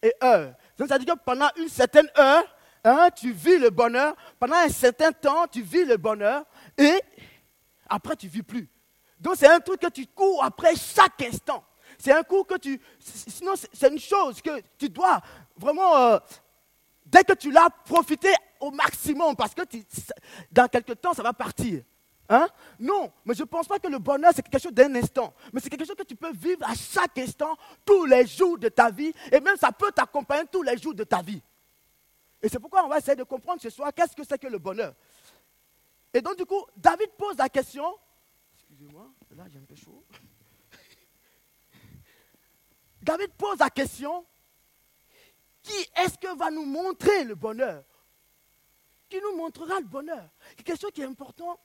et 0.03 0.13
heure. 0.23 0.53
Donc, 0.77 0.89
ça 0.89 0.99
veut 0.99 1.05
dire 1.07 1.15
que 1.15 1.25
pendant 1.25 1.49
une 1.57 1.71
certaine 1.71 2.11
heure, 2.19 2.45
hein, 2.85 3.09
tu 3.17 3.33
vis 3.33 3.57
le 3.57 3.71
bonheur. 3.71 4.15
Pendant 4.39 4.57
un 4.57 4.69
certain 4.69 5.11
temps, 5.11 5.47
tu 5.51 5.63
vis 5.63 5.87
le 5.87 5.97
bonheur. 5.97 6.45
Et 6.77 7.01
après, 7.89 8.17
tu 8.17 8.27
ne 8.27 8.33
vis 8.33 8.43
plus. 8.43 8.69
Donc, 9.19 9.37
c'est 9.39 9.49
un 9.49 9.61
truc 9.61 9.81
que 9.81 9.89
tu 9.89 10.07
cours 10.09 10.45
après 10.45 10.77
chaque 10.77 11.23
instant. 11.23 11.65
C'est 11.99 12.13
un 12.13 12.23
coup 12.23 12.45
que 12.45 12.59
tu. 12.59 12.79
Sinon, 12.99 13.55
c'est 13.73 13.91
une 13.91 13.99
chose 13.99 14.43
que 14.43 14.61
tu 14.77 14.91
dois 14.91 15.23
vraiment. 15.57 15.97
Euh, 15.97 16.19
dès 17.15 17.23
que 17.23 17.35
tu 17.35 17.53
l'as, 17.53 17.69
profiter 17.85 18.35
au 18.59 18.73
maximum. 18.73 19.37
Parce 19.37 19.55
que 19.55 19.63
dans 20.51 20.67
quelques 20.67 21.01
temps, 21.01 21.15
ça 21.15 21.23
va 21.23 21.33
partir. 21.33 21.85
Hein? 22.29 22.49
Non, 22.81 23.13
mais 23.25 23.35
je 23.35 23.43
ne 23.43 23.47
pense 23.47 23.69
pas 23.69 23.79
que 23.79 23.87
le 23.87 23.99
bonheur, 23.99 24.33
c'est 24.35 24.43
quelque 24.43 24.61
chose 24.61 24.73
d'un 24.73 24.93
instant. 24.97 25.33
Mais 25.53 25.61
c'est 25.61 25.71
quelque 25.71 25.85
chose 25.85 25.97
que 25.97 26.03
tu 26.03 26.17
peux 26.17 26.33
vivre 26.33 26.69
à 26.69 26.75
chaque 26.75 27.17
instant, 27.19 27.57
tous 27.85 28.05
les 28.07 28.27
jours 28.27 28.59
de 28.59 28.69
ta 28.69 28.91
vie. 28.91 29.13
Et 29.31 29.41
même 29.41 29.57
ça 29.57 29.71
peut 29.71 29.93
t'accompagner 29.93 30.47
tous 30.51 30.63
les 30.63 30.77
jours 30.77 30.95
de 30.95 31.05
ta 31.05 31.23
vie. 31.23 31.41
Et 32.43 32.49
c'est 32.49 32.59
pourquoi 32.59 32.85
on 32.85 32.89
va 32.89 32.99
essayer 32.99 33.17
de 33.17 33.23
comprendre 33.23 33.61
ce 33.61 33.71
soir 33.71 33.93
qu'est-ce 33.95 34.17
que 34.17 34.25
c'est 34.25 34.39
que 34.39 34.49
le 34.49 34.59
bonheur? 34.59 34.95
Et 36.13 36.21
donc, 36.21 36.37
du 36.37 36.45
coup, 36.45 36.65
David 36.77 37.11
pose 37.17 37.37
la 37.37 37.49
question. 37.49 37.97
Excusez-moi, 38.55 39.09
là 39.37 39.45
j'ai 39.53 39.59
un 39.59 39.65
peu 39.65 39.77
chaud. 39.77 40.05
David 43.03 43.31
pose 43.33 43.59
la 43.59 43.71
question 43.71 44.25
qui 45.65 45.75
est-ce 45.97 46.17
que 46.17 46.37
va 46.37 46.53
nous 46.53 46.65
montrer 46.65 47.25
le 47.25 47.35
bonheur? 47.35 47.83
Qui 49.09 49.21
nous 49.21 49.37
montrera 49.37 49.81
le 49.81 49.87
bonheur? 49.87 50.29
Quelque 50.57 50.79
chose 50.79 50.93
qui 50.93 51.01
est 51.01 51.07
important 51.07 51.59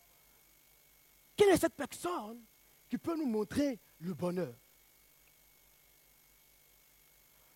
quelle 1.39 1.51
est 1.51 1.57
cette 1.57 1.75
personne 1.75 2.43
qui 2.89 2.97
peut 2.97 3.15
nous 3.15 3.25
montrer 3.25 3.79
le 4.01 4.13
bonheur? 4.13 4.53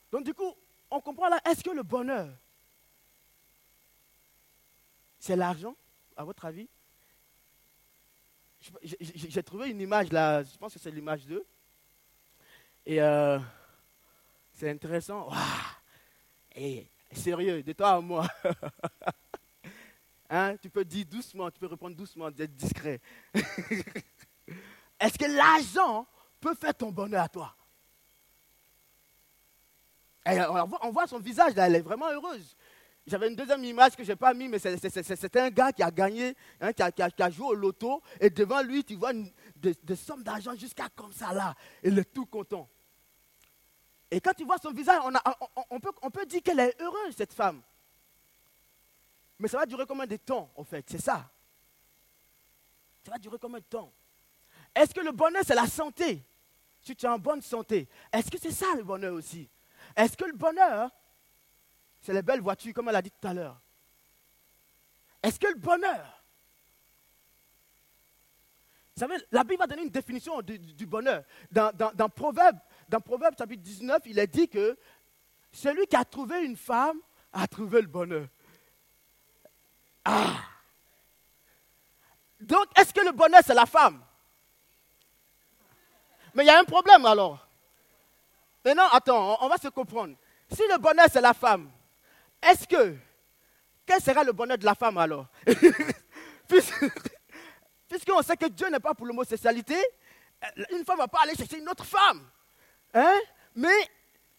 Donc 0.10 0.24
du 0.24 0.34
coup, 0.34 0.56
on 0.90 1.02
comprend 1.02 1.28
là, 1.28 1.42
est-ce 1.44 1.62
que 1.62 1.72
le 1.72 1.84
bonheur, 1.84 2.30
c'est 5.20 5.36
l'argent, 5.36 5.76
à 6.16 6.24
votre 6.24 6.46
avis? 6.46 6.70
J'ai 8.82 9.44
trouvé 9.44 9.70
une 9.70 9.82
image 9.82 10.14
là, 10.14 10.44
je 10.44 10.58
pense 10.58 10.74
que 10.74 10.80
c'est 10.80 10.92
l'image 10.92 11.26
2. 11.26 11.46
Et 12.86 13.02
euh, 13.02 13.38
c'est 14.54 14.70
intéressant. 14.70 15.30
Et 16.56 16.88
sérieux, 17.12 17.64
de 17.64 17.74
toi 17.74 17.92
à 17.92 18.02
moi. 18.02 18.28
Hein? 20.30 20.58
Tu 20.58 20.68
peux 20.68 20.84
dire 20.84 21.06
doucement, 21.06 21.52
tu 21.52 21.60
peux 21.60 21.68
répondre 21.68 21.96
doucement, 21.96 22.32
d'être 22.32 22.56
discret. 22.56 23.00
Est-ce 25.00 25.16
que 25.16 25.26
l'argent 25.26 26.08
peut 26.42 26.56
faire 26.56 26.74
ton 26.74 26.92
bonheur 26.92 27.26
à 27.26 27.30
toi? 27.30 27.56
On, 30.26 30.90
voit, 30.92 31.06
son 31.06 31.20
visage, 31.20 31.54
elle 31.56 31.76
est 31.76 31.82
vraiment 31.82 32.10
heureuse. 32.10 32.56
J'avais 33.06 33.28
une 33.28 33.36
deuxième 33.36 33.64
image 33.64 33.96
que 33.96 34.04
je 34.04 34.12
n'ai 34.12 34.16
pas 34.16 34.34
mis, 34.34 34.48
mais 34.48 34.58
c'était 34.58 35.40
un 35.40 35.50
gars 35.52 35.72
qui 35.72 35.84
a 35.84 35.92
gagné, 35.92 36.36
hein, 36.62 36.74
qui, 36.74 36.82
a, 36.82 37.30
joué 37.30 37.48
au 37.48 37.54
loto, 37.54 38.02
et 38.20 38.32
devant 38.32 38.64
lui, 38.64 38.84
tu 38.84 38.96
vois 38.96 39.12
des, 39.56 39.96
sommes 39.96 40.24
d'argent 40.24 40.56
jusqu'à 40.56 40.88
comme 40.96 41.12
ça 41.12 41.32
là. 41.32 41.54
Il 41.84 42.00
est 42.00 42.12
tout 42.12 42.26
content. 42.26 42.68
Et 44.14 44.22
quand 44.22 44.34
tu 44.34 44.46
vois 44.46 44.60
son 44.60 44.72
visage, 44.72 45.02
on, 45.72 45.80
peut, 45.80 45.92
on 46.04 46.12
peut 46.12 46.26
dire 46.28 46.44
qu'elle 46.44 46.60
est 46.60 46.80
heureuse, 46.80 47.16
cette 47.18 47.34
femme. 47.34 47.64
Mais 49.40 49.48
ça 49.48 49.58
va 49.58 49.66
durer 49.66 49.88
combien 49.88 50.06
de 50.06 50.18
temps, 50.18 50.52
en 50.56 50.64
fait? 50.64 50.86
C'est 50.88 51.02
ça. 51.02 51.28
Ça 53.04 53.12
va 53.12 53.18
durer 53.18 53.40
combien 53.42 53.58
de 53.58 53.64
temps? 53.64 53.92
Est-ce 54.76 54.94
que 54.94 55.02
le 55.02 55.12
bonheur, 55.12 55.42
c'est 55.44 55.56
la 55.56 55.66
santé? 55.66 56.24
Si 56.84 56.96
tu 56.96 57.08
es 57.08 57.10
en 57.10 57.18
bonne 57.18 57.42
santé, 57.42 57.88
est-ce 58.12 58.30
que 58.30 58.38
c'est 58.40 58.52
ça 58.52 58.68
le 58.78 58.84
bonheur 58.84 59.16
aussi? 59.16 59.50
Est-ce 59.96 60.16
que 60.16 60.26
le 60.26 60.34
bonheur, 60.34 60.92
c'est 62.00 62.14
les 62.14 62.22
belles 62.22 62.42
voitures, 62.42 62.72
comme 62.72 62.90
elle 62.90 62.98
a 62.98 63.02
dit 63.02 63.10
tout 63.10 63.28
à 63.28 63.34
l'heure? 63.34 63.60
Est-ce 65.24 65.40
que 65.40 65.48
le 65.48 65.56
bonheur, 65.56 66.24
vous 68.96 69.00
savez, 69.00 69.16
la 69.32 69.44
Bible 69.44 69.58
va 69.58 69.66
donner 69.66 69.84
une 69.84 69.90
définition 69.90 70.40
du, 70.44 70.86
bonheur. 70.86 71.24
Dans, 71.52 71.76
dans, 71.96 72.10
Proverbe, 72.10 72.60
dans 72.94 73.02
Proverbe 73.02 73.36
chapitre 73.36 73.64
19, 73.64 74.04
il 74.06 74.20
est 74.20 74.28
dit 74.28 74.48
que 74.48 74.78
celui 75.52 75.88
qui 75.88 75.96
a 75.96 76.06
trouvé 76.06 76.46
une 76.46 76.56
femme 76.56 77.00
a 77.32 77.48
trouvé 77.48 77.82
le 77.82 77.88
bonheur. 77.88 78.28
Ah. 80.06 80.36
Donc, 82.40 82.68
est-ce 82.78 82.94
que 82.94 83.04
le 83.04 83.12
bonheur, 83.12 83.42
c'est 83.44 83.56
la 83.56 83.66
femme? 83.66 84.00
Mais 86.36 86.44
il 86.44 86.48
y 86.48 86.52
a 86.52 86.60
un 86.60 86.64
problème 86.66 87.04
alors. 87.08 87.48
Mais 88.64 88.76
non, 88.76 88.84
attends, 88.92 89.44
on, 89.44 89.48
va 89.48 89.58
se 89.58 89.70
comprendre. 89.70 90.16
Si 90.52 90.62
le 90.70 90.78
bonheur, 90.78 91.08
c'est 91.12 91.22
la 91.22 91.34
femme, 91.34 91.72
est-ce 92.44 92.68
que. 92.68 92.96
Quel 93.88 94.02
sera 94.04 94.24
le 94.24 94.34
bonheur 94.34 94.60
de 94.60 94.66
la 94.66 94.76
femme 94.76 95.00
alors? 95.00 95.26
Puisqu'on 97.90 98.22
sait 98.22 98.38
que 98.38 98.50
Dieu 98.50 98.70
n'est 98.70 98.80
pas 98.80 98.94
pour 98.94 99.08
l'homosexualité, 99.08 99.84
une 100.70 100.86
femme 100.86 100.98
ne 100.98 101.02
va 101.02 101.08
pas 101.08 101.22
aller 101.24 101.34
chercher 101.34 101.58
une 101.58 101.70
autre 101.70 101.86
femme. 101.86 102.30
Hein? 102.94 103.20
Mais 103.56 103.90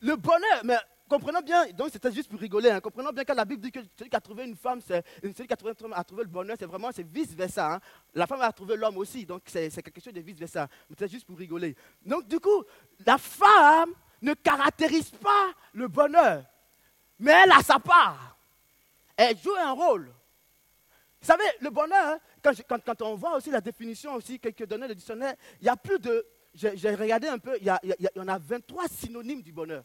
le 0.00 0.16
bonheur, 0.16 0.60
mais 0.64 0.76
comprenons 1.08 1.40
bien, 1.40 1.66
donc 1.72 1.90
c'était 1.92 2.12
juste 2.12 2.28
pour 2.28 2.40
rigoler, 2.40 2.70
hein, 2.70 2.80
comprenons 2.80 3.10
bien 3.10 3.24
quand 3.24 3.34
la 3.34 3.44
Bible 3.44 3.62
dit 3.62 3.70
que 3.70 3.80
celui 3.96 4.10
qui 4.10 4.16
a 4.16 4.20
trouvé 4.20 4.44
une 4.44 4.56
femme, 4.56 4.80
c'est, 4.80 5.04
celui 5.22 5.46
qui 5.46 5.52
a 5.52 5.56
trouvé, 5.56 5.72
a 5.92 6.04
trouvé 6.04 6.22
le 6.24 6.28
bonheur, 6.28 6.56
c'est 6.58 6.66
vraiment, 6.66 6.90
c'est 6.92 7.06
vice-versa. 7.06 7.74
Hein. 7.74 7.80
La 8.14 8.26
femme 8.26 8.40
a 8.40 8.52
trouvé 8.52 8.76
l'homme 8.76 8.96
aussi, 8.96 9.24
donc 9.24 9.42
c'est, 9.46 9.70
quelque 9.70 10.00
chose 10.00 10.12
de 10.12 10.20
vice-versa. 10.20 10.68
Mais 10.88 10.96
c'est 10.98 11.10
juste 11.10 11.26
pour 11.26 11.38
rigoler. 11.38 11.76
Donc 12.04 12.26
du 12.26 12.40
coup, 12.40 12.64
la 13.06 13.18
femme 13.18 13.92
ne 14.22 14.34
caractérise 14.34 15.10
pas 15.10 15.52
le 15.72 15.88
bonheur, 15.88 16.44
mais 17.18 17.32
elle 17.44 17.52
a 17.52 17.62
sa 17.62 17.78
part. 17.78 18.36
Elle 19.16 19.38
joue 19.38 19.54
un 19.54 19.72
rôle. 19.72 20.12
Vous 21.20 21.26
savez, 21.26 21.44
le 21.60 21.70
bonheur, 21.70 22.18
quand, 22.42 22.52
quand, 22.84 23.02
on 23.02 23.14
voit 23.14 23.36
aussi 23.36 23.50
la 23.50 23.60
définition 23.60 24.14
aussi 24.14 24.38
que, 24.38 24.64
donnait 24.64 24.88
le 24.88 24.94
dictionnaire, 24.94 25.34
il 25.60 25.66
y 25.66 25.70
a 25.70 25.76
plus 25.76 25.98
de, 25.98 26.26
j'ai, 26.54 26.94
regardé 26.94 27.28
un 27.28 27.38
peu, 27.38 27.56
il 27.60 27.66
y, 27.66 27.70
a, 27.70 27.80
il 27.82 28.10
y 28.14 28.20
en 28.20 28.28
a 28.28 28.38
23 28.38 28.88
synonymes 28.88 29.42
du 29.42 29.52
bonheur. 29.52 29.84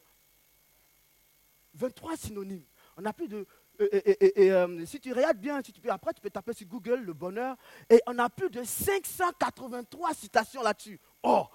23 1.73 2.17
synonymes. 2.17 2.63
On 2.97 3.05
a 3.05 3.13
plus 3.13 3.27
de. 3.27 3.45
Et, 3.79 4.51
euh, 4.51 4.85
si 4.85 4.99
tu 4.99 5.13
regardes 5.13 5.37
bien, 5.37 5.61
si 5.63 5.71
tu 5.71 5.89
après 5.89 6.13
tu 6.13 6.19
peux 6.19 6.29
taper 6.29 6.53
sur 6.53 6.67
Google 6.67 7.01
le 7.01 7.13
bonheur, 7.13 7.55
et 7.89 8.01
on 8.07 8.19
a 8.19 8.29
plus 8.29 8.49
de 8.49 8.61
583 8.61 10.13
citations 10.13 10.61
là-dessus. 10.61 10.99
Oh 11.23 11.47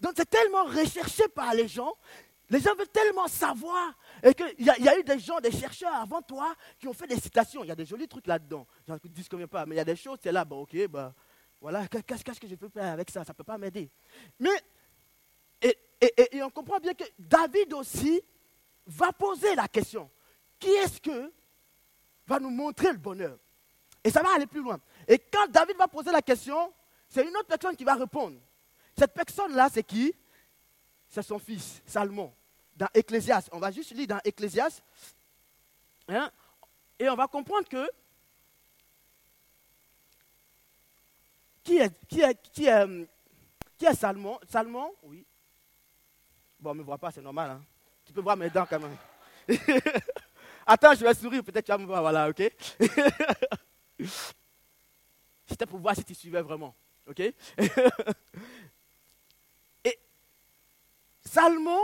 Donc 0.00 0.14
c'est 0.16 0.28
tellement 0.28 0.64
recherché 0.64 1.28
par 1.28 1.54
les 1.54 1.68
gens, 1.68 1.94
les 2.48 2.58
gens 2.58 2.74
veulent 2.74 2.88
tellement 2.88 3.28
savoir, 3.28 3.96
et 4.20 4.34
qu'il 4.34 4.52
y, 4.58 4.64
y, 4.64 4.88
a 4.88 4.98
eu 4.98 5.04
des 5.04 5.20
gens, 5.20 5.38
des 5.38 5.52
chercheurs 5.52 5.94
avant 5.94 6.22
toi 6.22 6.56
qui 6.80 6.88
ont 6.88 6.92
fait 6.92 7.06
des 7.06 7.20
citations. 7.20 7.62
Il 7.62 7.68
y 7.68 7.72
a 7.72 7.76
des 7.76 7.86
jolis 7.86 8.08
trucs 8.08 8.26
là-dedans. 8.26 8.66
J'en 8.88 8.98
dis 9.04 9.28
combien 9.30 9.46
pas, 9.46 9.64
mais 9.64 9.76
il 9.76 9.78
y 9.78 9.82
a 9.82 9.84
des 9.84 9.94
choses, 9.94 10.18
c'est 10.20 10.32
là, 10.32 10.44
bon, 10.44 10.62
ok, 10.62 10.88
bah, 10.88 11.14
voilà, 11.60 11.86
qu'est-ce 11.88 12.40
que 12.40 12.48
je 12.48 12.54
peux 12.54 12.68
faire 12.68 12.92
avec 12.92 13.10
ça? 13.10 13.24
Ça 13.24 13.32
ne 13.32 13.36
peut 13.36 13.44
pas 13.44 13.58
m'aider. 13.58 13.90
Mais, 14.38 14.50
et, 15.62 16.42
on 16.42 16.50
comprend 16.50 16.78
bien 16.78 16.94
que 16.94 17.04
David 17.18 17.74
aussi, 17.74 18.20
va 18.86 19.12
poser 19.12 19.54
la 19.54 19.68
question, 19.68 20.10
qui 20.58 20.70
est-ce 20.70 21.00
que 21.00 21.32
va 22.26 22.40
nous 22.40 22.50
montrer 22.50 22.92
le 22.92 22.98
bonheur? 22.98 23.38
Et 24.02 24.10
ça 24.10 24.22
va 24.22 24.34
aller 24.34 24.46
plus 24.46 24.62
loin. 24.62 24.80
Et 25.06 25.18
quand 25.18 25.46
David 25.48 25.76
va 25.76 25.86
poser 25.86 26.10
la 26.10 26.22
question, 26.22 26.72
c'est 27.08 27.22
une 27.22 27.36
autre 27.36 27.46
personne 27.46 27.76
qui 27.76 27.84
va 27.84 27.94
répondre. 27.94 28.38
Cette 28.98 29.12
personne-là, 29.12 29.68
c'est 29.72 29.82
qui? 29.82 30.14
C'est 31.08 31.22
son 31.22 31.38
fils, 31.38 31.82
Salomon, 31.84 32.32
dans 32.74 32.88
Ecclésias. 32.94 33.48
On 33.52 33.58
va 33.58 33.70
juste 33.70 33.92
lire 33.92 34.06
dans 34.06 34.20
Ecclésias. 34.24 34.80
Hein, 36.08 36.30
et 36.98 37.08
on 37.10 37.16
va 37.16 37.26
comprendre 37.26 37.68
que 37.68 37.88
qui 41.62 41.78
est, 41.78 42.06
qui 42.06 42.20
est, 42.20 42.34
qui 42.52 42.66
est, 42.66 43.08
qui 43.76 43.86
est 43.86 43.94
Salomon 43.94 44.38
Salomon, 44.48 44.92
oui. 45.02 45.26
Bon, 46.58 46.70
on 46.70 46.74
ne 46.74 46.80
me 46.80 46.84
voit 46.84 46.98
pas, 46.98 47.10
c'est 47.10 47.22
normal. 47.22 47.50
Hein. 47.50 47.62
Tu 48.04 48.12
peux 48.12 48.20
voir 48.20 48.36
mes 48.36 48.50
dents 48.50 48.66
quand 48.68 48.80
même. 48.80 48.96
Attends, 50.66 50.94
je 50.94 51.04
vais 51.04 51.14
sourire, 51.14 51.42
peut-être 51.42 51.64
tu 51.64 51.72
vas 51.72 51.78
me 51.78 51.86
voir, 51.86 52.02
voilà, 52.02 52.28
ok? 52.28 52.42
C'était 55.46 55.66
pour 55.66 55.80
voir 55.80 55.96
si 55.96 56.04
tu 56.04 56.14
suivais 56.14 56.42
vraiment, 56.42 56.74
ok? 57.08 57.20
Et 59.84 59.98
Salomon 61.24 61.82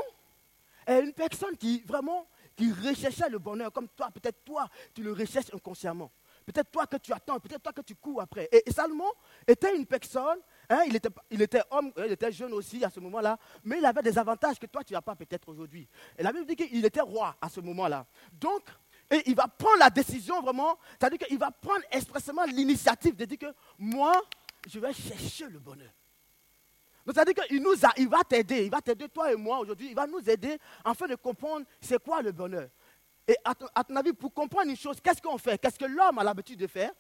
est 0.87 1.00
une 1.00 1.12
personne 1.12 1.56
qui 1.56 1.80
vraiment 1.80 2.28
qui 2.56 2.73
recherchait 2.73 3.28
le 3.28 3.38
bonheur, 3.38 3.71
comme 3.71 3.88
toi, 3.88 4.11
peut-être 4.11 4.42
toi, 4.45 4.68
tu 4.95 5.02
le 5.02 5.12
recherches 5.12 5.52
inconsciemment. 5.52 6.11
Peut-être 6.46 6.70
toi 6.70 6.86
que 6.86 6.96
tu 6.96 7.12
attends, 7.12 7.38
peut-être 7.40 7.62
toi 7.62 7.72
que 7.72 7.82
tu 7.82 7.94
cours 7.96 8.22
après. 8.22 8.48
Et, 8.50 8.62
et 8.66 8.72
Salomon 8.72 9.10
était 9.46 9.76
une 9.76 9.84
personne 9.84 10.38
Hein, 10.68 10.82
il, 10.88 10.96
était, 10.96 11.08
il, 11.30 11.42
était, 11.42 11.62
homme, 11.70 11.92
il 11.96 12.12
était 12.12 12.32
jeune 12.32 12.52
aussi 12.52 12.84
à 12.84 12.90
ce 12.90 12.98
moment-là, 12.98 13.38
mais 13.62 13.78
il 13.78 13.84
avait 13.84 14.02
des 14.02 14.18
avantages 14.18 14.58
que 14.58 14.66
toi, 14.66 14.82
tu 14.82 14.94
n'as 14.94 15.00
pas 15.00 15.14
peut-être 15.14 15.48
aujourd'hui. 15.48 15.86
Et 16.18 16.22
la 16.22 16.32
Bible 16.32 16.46
dit 16.46 16.56
qu'il 16.56 16.84
était 16.84 17.00
roi 17.00 17.36
à 17.40 17.48
ce 17.48 17.60
moment-là. 17.60 18.04
Donc, 18.32 18.62
il 19.26 19.34
va 19.36 19.46
prendre 19.46 19.78
la 19.78 19.90
décision 19.90 20.40
vraiment, 20.42 20.76
c'est-à-dire 20.98 21.20
qu'il 21.20 21.38
va 21.38 21.52
prendre 21.52 21.82
expressément 21.92 22.44
l'initiative 22.44 23.14
de 23.14 23.24
dire 23.24 23.38
que 23.38 23.54
moi, 23.78 24.20
je 24.68 24.80
vais 24.80 24.92
chercher 24.92 25.48
le 25.48 25.60
bonheur. 25.60 25.90
Donc, 27.04 27.14
c'est-à-dire 27.14 27.44
qu'il 27.44 27.62
nous 27.62 27.74
il 27.98 28.08
va 28.08 28.24
t'aider, 28.24 28.64
il 28.64 28.70
va 28.70 28.80
t'aider 28.80 29.08
toi 29.08 29.32
et 29.32 29.36
moi 29.36 29.60
aujourd'hui, 29.60 29.90
il 29.90 29.94
va 29.94 30.08
nous 30.08 30.28
aider 30.28 30.58
afin 30.84 31.06
de 31.06 31.14
comprendre 31.14 31.64
c'est 31.80 32.02
quoi 32.02 32.20
le 32.22 32.32
bonheur. 32.32 32.68
Et 33.28 33.37
à 33.45 33.54
ton, 33.54 33.97
avis, 33.97 34.12
pour 34.12 34.33
comprendre 34.33 34.71
une 34.71 34.76
chose, 34.76 35.00
qu'est-ce 35.00 35.21
qu'on 35.21 35.38
fait? 35.38 35.59
Qu'est-ce 35.59 35.78
que 35.78 35.85
l'homme 35.85 36.18
a 36.18 36.25
l'habitude 36.25 36.59
de 36.59 36.66
faire? 36.66 36.92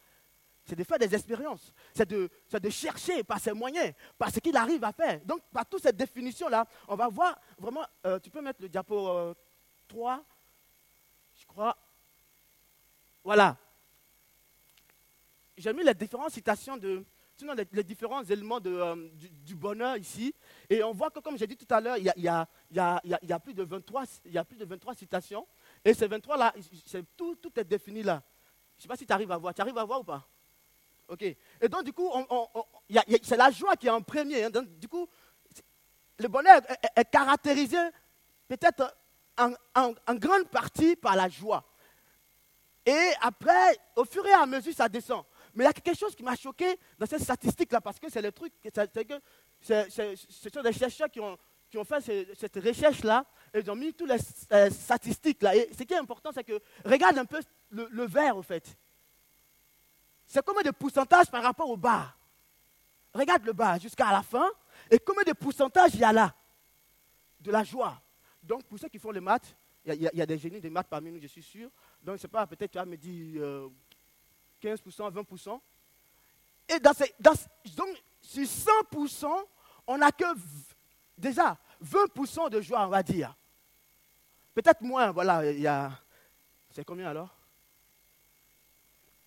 C'est 0.64 0.74
de 0.74 0.82
faire 0.82 0.98
des 0.98 1.14
expériences. 1.14 1.72
C'est 1.94 2.08
de, 2.08 2.28
chercher 2.70 3.22
par 3.22 3.38
ses 3.38 3.52
moyens, 3.52 3.92
par 4.18 4.30
ce 4.30 4.40
qu'il 4.40 4.56
arrive 4.56 4.82
à 4.82 4.92
faire. 4.92 5.20
Donc, 5.24 5.40
par 5.52 5.64
toute 5.66 5.82
cette 5.82 5.96
définition-là, 5.96 6.66
on 6.88 6.96
va 6.96 7.08
voir 7.08 7.38
vraiment. 7.56 7.84
Euh, 8.04 8.18
tu 8.18 8.30
peux 8.30 8.40
mettre 8.40 8.60
le 8.60 8.68
diapo 8.68 9.34
3, 9.86 10.14
euh, 10.14 10.22
je 11.36 11.46
crois. 11.46 11.76
Voilà. 13.22 13.56
J'ai 15.56 15.72
mis 15.72 15.84
les 15.84 15.94
différentes 15.94 16.32
citations 16.32 16.76
de, 16.76 17.04
sinon 17.36 17.54
les, 17.54 17.84
différents 17.84 18.24
éléments 18.24 18.60
de, 18.60 18.70
euh, 18.70 19.08
du, 19.14 19.54
bonheur 19.54 19.96
ici. 19.96 20.34
Et 20.68 20.82
on 20.82 20.92
voit 20.92 21.10
que, 21.10 21.20
comme 21.20 21.36
j'ai 21.38 21.46
dit 21.46 21.56
tout 21.56 21.72
à 21.72 21.80
l'heure, 21.80 21.96
il 21.96 22.04
y 22.04 22.08
a, 22.08 22.14
y, 22.18 22.78
a, 22.78 23.00
y, 23.04 23.32
a, 23.32 23.38
plus 23.38 23.54
de 23.54 23.62
23, 23.62 24.04
il 24.24 24.32
y 24.32 24.38
a 24.38 24.44
plus 24.44 24.56
de 24.56 24.64
23 24.64 24.94
citations. 24.94 25.46
Et 25.84 25.94
ces 25.94 26.08
23-là, 26.08 26.54
tout, 27.16 27.36
tout 27.36 27.52
est 27.58 27.64
défini 27.64 28.02
là. 28.02 28.22
Je 28.76 28.80
ne 28.80 28.82
sais 28.82 28.88
pas 28.88 28.96
si 28.96 29.06
tu 29.06 29.12
arrives 29.12 29.30
à 29.32 29.38
voir. 29.38 29.54
Tu 29.54 29.60
arrives 29.60 29.78
à 29.78 29.84
voir 29.84 30.00
ou 30.00 30.04
pas? 30.04 30.26
Ok. 31.08 31.22
Et 31.22 31.68
donc, 31.68 31.84
du 31.84 31.92
coup, 31.92 32.10
c'est 33.22 33.36
la 33.36 33.50
joie 33.50 33.76
qui 33.76 33.86
est 33.86 33.90
en 33.90 34.02
premier. 34.02 34.44
Hein. 34.44 34.50
du 34.52 34.88
coup, 34.88 35.08
le 36.18 36.28
bonheur 36.28 36.60
est, 36.94 37.10
caractérisé 37.10 37.78
peut-être 38.48 38.96
en, 39.38 40.14
grande 40.14 40.48
partie 40.48 40.96
par 40.96 41.16
la 41.16 41.28
joie. 41.28 41.64
Et 42.84 43.10
après, 43.20 43.78
au 43.96 44.04
fur 44.04 44.24
et 44.26 44.32
à 44.32 44.46
mesure, 44.46 44.74
ça 44.74 44.88
descend. 44.88 45.24
Mais 45.54 45.64
il 45.64 45.66
y 45.66 45.70
a 45.70 45.72
quelque 45.72 45.98
chose 45.98 46.14
qui 46.14 46.22
m'a 46.22 46.36
choqué 46.36 46.78
dans 46.98 47.06
cette 47.06 47.22
statistique-là, 47.22 47.80
parce 47.80 47.98
que 47.98 48.10
c'est 48.10 48.22
le 48.22 48.30
truc, 48.30 48.52
c'est 48.62 49.06
que 49.06 49.14
ce 49.60 50.50
sont 50.52 50.62
des 50.62 50.72
chercheurs 50.72 51.10
qui 51.10 51.18
ont, 51.18 51.36
qui 51.70 51.78
ont 51.78 51.84
fait 51.84 52.34
cette 52.38 52.56
recherche-là, 52.56 53.24
ils 53.60 53.70
ont 53.70 53.76
mis 53.76 53.92
toutes 53.92 54.10
les 54.10 54.18
euh, 54.52 54.70
statistiques 54.70 55.42
là. 55.42 55.54
Et 55.54 55.70
ce 55.76 55.82
qui 55.82 55.94
est 55.94 55.98
important, 55.98 56.30
c'est 56.32 56.44
que 56.44 56.60
regarde 56.84 57.18
un 57.18 57.24
peu 57.24 57.40
le, 57.70 57.88
le 57.90 58.06
verre, 58.06 58.36
au 58.36 58.42
fait. 58.42 58.76
C'est 60.26 60.44
combien 60.44 60.62
de 60.62 60.70
pourcentage 60.70 61.30
par 61.30 61.42
rapport 61.42 61.70
au 61.70 61.76
bas 61.76 62.14
Regarde 63.14 63.44
le 63.44 63.52
bas 63.52 63.78
jusqu'à 63.78 64.10
la 64.10 64.22
fin, 64.22 64.48
et 64.90 64.98
combien 64.98 65.22
de 65.22 65.32
pourcentage 65.32 65.94
il 65.94 66.00
y 66.00 66.04
a 66.04 66.12
là? 66.12 66.34
De 67.40 67.50
la 67.50 67.64
joie. 67.64 68.00
Donc, 68.42 68.64
pour 68.64 68.78
ceux 68.78 68.88
qui 68.88 68.98
font 68.98 69.10
les 69.10 69.20
maths, 69.20 69.56
il 69.84 70.10
y, 70.12 70.20
a 70.20 70.26
des 70.26 70.38
génies 70.38 70.60
des 70.60 70.70
maths 70.70 70.88
parmi 70.88 71.12
nous, 71.12 71.20
je 71.20 71.28
suis 71.28 71.42
sûr. 71.42 71.70
Donc, 72.02 72.18
c'est 72.18 72.28
pas, 72.28 72.46
peut-être 72.46 72.72
tu 72.72 72.78
vas 72.78 72.84
me 72.84 72.96
dire 72.96 73.40
euh, 73.40 73.68
15%, 74.60 75.12
20%. 75.12 75.60
Et 76.68 76.80
dans 76.80 76.92
ces, 76.92 77.14
donc, 77.20 77.38
sur 78.20 78.42
100%, 78.42 79.26
on 79.86 79.98
n'a 79.98 80.10
que 80.10 80.24
déjà 81.16 81.56
20% 81.84 82.50
de 82.50 82.60
joie, 82.60 82.84
on 82.84 82.88
va 82.90 83.02
dire. 83.02 83.36
Peut-être 84.56 84.80
moins, 84.80 85.10
voilà, 85.10 85.52
il 85.52 85.60
y 85.60 85.66
a. 85.66 85.92
C'est 86.70 86.82
combien 86.82 87.10
alors? 87.10 87.28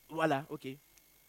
Voilà, 0.09 0.43
ok. 0.49 0.67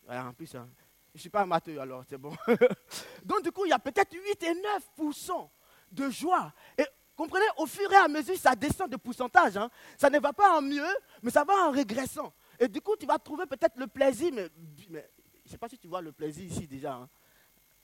En 0.08 0.32
plus, 0.32 0.54
hein. 0.54 0.66
je 1.12 1.18
ne 1.18 1.20
suis 1.20 1.28
pas 1.28 1.42
amateur 1.42 1.82
alors, 1.82 2.02
c'est 2.08 2.16
bon. 2.16 2.34
Donc, 3.26 3.42
du 3.42 3.52
coup, 3.52 3.66
il 3.66 3.68
y 3.68 3.74
a 3.74 3.78
peut-être 3.78 4.14
8 4.14 4.42
et 4.42 4.54
9% 4.98 5.48
de 5.92 6.08
joie. 6.08 6.50
Et 6.78 6.86
comprenez, 7.14 7.44
au 7.58 7.66
fur 7.66 7.92
et 7.92 7.96
à 7.96 8.08
mesure, 8.08 8.38
ça 8.38 8.56
descend 8.56 8.90
de 8.90 8.96
pourcentage. 8.96 9.58
Hein. 9.58 9.68
Ça 9.98 10.08
ne 10.08 10.18
va 10.18 10.32
pas 10.32 10.56
en 10.56 10.62
mieux, 10.62 10.96
mais 11.20 11.30
ça 11.30 11.44
va 11.44 11.52
en 11.68 11.70
régressant. 11.70 12.32
Et 12.58 12.68
du 12.68 12.80
coup, 12.80 12.96
tu 12.96 13.04
vas 13.04 13.18
trouver 13.18 13.44
peut-être 13.44 13.76
le 13.76 13.86
plaisir, 13.86 14.32
mais, 14.32 14.48
je 14.78 14.88
ne 14.94 15.00
sais 15.44 15.58
pas 15.58 15.68
si 15.68 15.76
tu 15.76 15.88
vois 15.88 16.00
le 16.00 16.12
plaisir 16.12 16.50
ici 16.50 16.66
déjà. 16.66 16.94
Hein. 16.94 17.08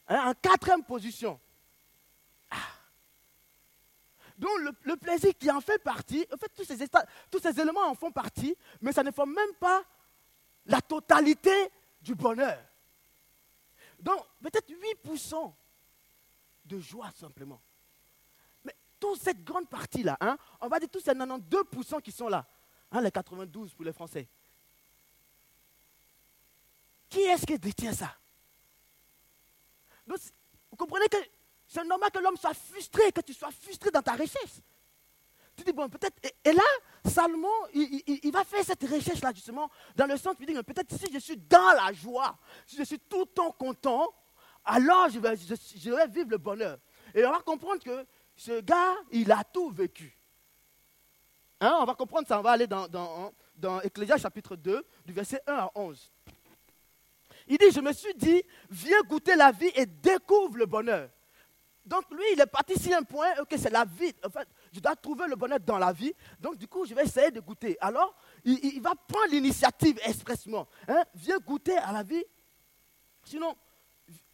Hein, 0.09 0.31
en 0.31 0.33
quatrième 0.33 0.83
position. 0.83 1.39
Donc 4.39 4.51
le, 4.85 4.97
plaisir 4.97 5.33
qui 5.39 5.51
en 5.51 5.61
fait 5.61 5.79
partie, 5.83 6.27
en 6.33 6.37
fait 6.37 6.51
tous 6.55 6.65
ces, 6.65 6.77
tous 7.31 7.39
ces 7.41 7.61
éléments 7.61 7.89
en 7.89 7.95
font 7.95 8.13
partie, 8.13 8.57
mais 8.81 8.93
ça 8.93 9.03
ne 9.03 9.11
forme 9.11 9.33
même 9.35 9.55
pas 9.59 9.83
la 10.67 10.81
totalité 10.81 11.71
du 12.03 12.15
bonheur. 12.15 12.59
Donc 13.99 14.21
peut-être 14.43 14.71
8% 15.05 15.53
de 16.67 16.79
joie 16.81 17.11
simplement. 17.15 17.61
Mais 18.65 18.75
toute 19.01 19.21
cette 19.21 19.43
grande 19.43 19.69
partie-là, 19.69 20.19
hein, 20.21 20.37
on 20.61 20.69
va 20.69 20.79
dire 20.79 20.91
tous 20.91 21.01
ces 21.01 21.13
92% 21.13 22.03
qui 22.03 22.13
sont 22.13 22.29
là, 22.29 22.47
hein, 22.93 23.01
les 23.01 23.11
92 23.11 23.73
pour 23.73 23.85
les 23.85 23.93
Français, 23.93 24.29
qui 27.09 27.21
est-ce 27.21 27.47
qui 27.47 27.59
détient 27.59 27.93
ça? 27.93 28.15
Donc, 30.07 30.19
Vous 30.71 30.77
comprenez 30.77 31.09
que 31.09 31.17
c'est 31.67 31.85
normal 31.85 32.11
que 32.11 32.19
l'homme 32.19 32.37
soit 32.37 32.55
frustré, 32.55 33.11
que 33.13 33.21
tu 33.21 33.35
sois 33.35 33.51
frustré 33.51 33.91
dans 33.91 34.03
ta 34.03 34.13
recherche. 34.13 34.61
Tu 35.57 35.65
dis, 35.65 35.73
bon, 35.73 35.89
peut-être. 35.89 36.17
Et, 36.45 36.53
là, 36.53 36.63
Salomon, 37.05 37.49
il, 37.73 38.31
va 38.31 38.45
faire 38.45 38.63
cette 38.63 38.83
recherche-là, 38.83 39.33
justement, 39.35 39.71
dans 39.97 40.07
le 40.07 40.17
sens, 40.17 40.37
il 40.39 40.47
dit, 40.47 40.55
peut-être 40.63 40.95
si 40.97 41.11
je 41.13 41.19
suis 41.19 41.37
dans 41.37 41.73
la 41.73 41.93
joie, 41.93 42.37
si 42.67 42.77
je 42.77 42.83
suis 42.85 42.99
tout 42.99 43.21
le 43.21 43.27
temps 43.27 43.51
content, 43.53 44.15
alors 44.65 45.09
je 45.09 45.19
vais, 45.19 45.35
vivre 46.07 46.31
le 46.31 46.39
bonheur. 46.39 46.79
Et 47.15 47.25
on 47.25 47.33
va 47.33 47.41
comprendre 47.41 47.83
que 47.83 48.07
ce 48.37 48.61
gars, 48.61 48.95
il 49.11 49.33
a 49.33 49.43
tout 49.45 49.71
vécu. 49.71 50.19
Hein, 51.61 51.79
on 51.81 51.85
va 51.85 51.95
comprendre 51.95 52.29
ça, 52.29 52.39
on 52.39 52.43
va 52.43 52.51
aller 52.51 52.67
dans, 52.67 52.87
dans, 52.87 53.33
dans 53.57 53.81
Ecclésias 53.81 54.19
chapitre 54.19 54.57
2, 54.57 54.87
du 55.07 55.13
verset 55.15 55.41
1 55.47 55.55
à 55.55 55.71
11. 55.75 56.13
Il 57.49 57.57
dit, 57.57 57.71
je 57.73 57.81
me 57.81 57.93
suis 57.93 58.13
dit, 58.15 58.43
viens 58.69 59.01
goûter 59.03 59.37
la 59.37 59.53
vie 59.53 59.71
et 59.75 59.87
découvre 59.87 60.59
le 60.59 60.67
bonheur. 60.67 61.09
Donc 61.87 62.11
lui, 62.11 62.25
il 62.33 62.41
est 62.41 62.47
parti 62.47 62.77
sur 62.79 62.97
un 62.97 63.03
point, 63.03 63.29
ok, 63.41 63.55
c'est 63.57 63.71
la 63.71 63.85
vie. 63.85 64.13
En 64.25 64.29
fait, 64.29 64.49
je 64.73 64.81
dois 64.81 64.97
trouver 64.97 65.29
le 65.29 65.37
bonheur 65.37 65.61
dans 65.61 65.79
la 65.79 65.93
vie. 65.93 66.13
Donc 66.41 66.57
du 66.57 66.67
coup, 66.67 66.85
je 66.85 66.93
vais 66.93 67.05
essayer 67.05 67.31
de 67.31 67.39
goûter. 67.39 67.77
Alors, 67.81 68.15
il, 68.45 68.81
va 68.81 68.95
prendre 68.95 69.31
l'initiative 69.31 69.99
expressement. 70.05 70.67
Hein. 70.89 71.05
Viens 71.15 71.39
goûter 71.39 71.77
à 71.79 71.93
la 71.93 72.03
vie. 72.03 72.25
Sinon, 73.25 73.57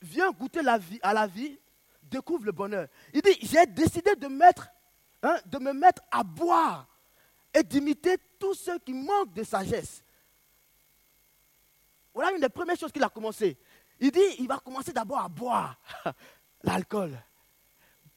viens 0.00 0.30
goûter 0.30 0.60
à 1.02 1.12
la 1.12 1.26
vie, 1.26 1.58
découvre 2.02 2.46
le 2.46 2.52
bonheur. 2.52 2.88
Il 3.12 3.20
dit, 3.20 3.36
j'ai 3.42 3.66
décidé 3.66 4.16
de, 4.16 4.28
hein, 5.22 5.38
de 5.44 5.58
me 5.58 5.72
mettre 5.74 6.02
à 6.10 6.22
boire 6.22 6.86
et 7.52 7.62
d'imiter 7.62 8.16
tous 8.38 8.54
ceux 8.54 8.78
qui 8.78 8.94
manquent 8.94 9.34
de 9.34 9.42
sagesse. 9.44 10.02
Voilà 12.14 12.32
une 12.32 12.40
des 12.40 12.48
premières 12.48 12.76
choses 12.78 12.92
qu'il 12.92 13.04
a 13.04 13.10
commencé. 13.10 13.58
Il 14.00 14.10
dit, 14.10 14.20
il 14.38 14.48
va 14.48 14.58
commencer 14.58 14.92
d'abord 14.92 15.20
à 15.20 15.28
boire 15.28 15.78
l'alcool. 16.62 17.18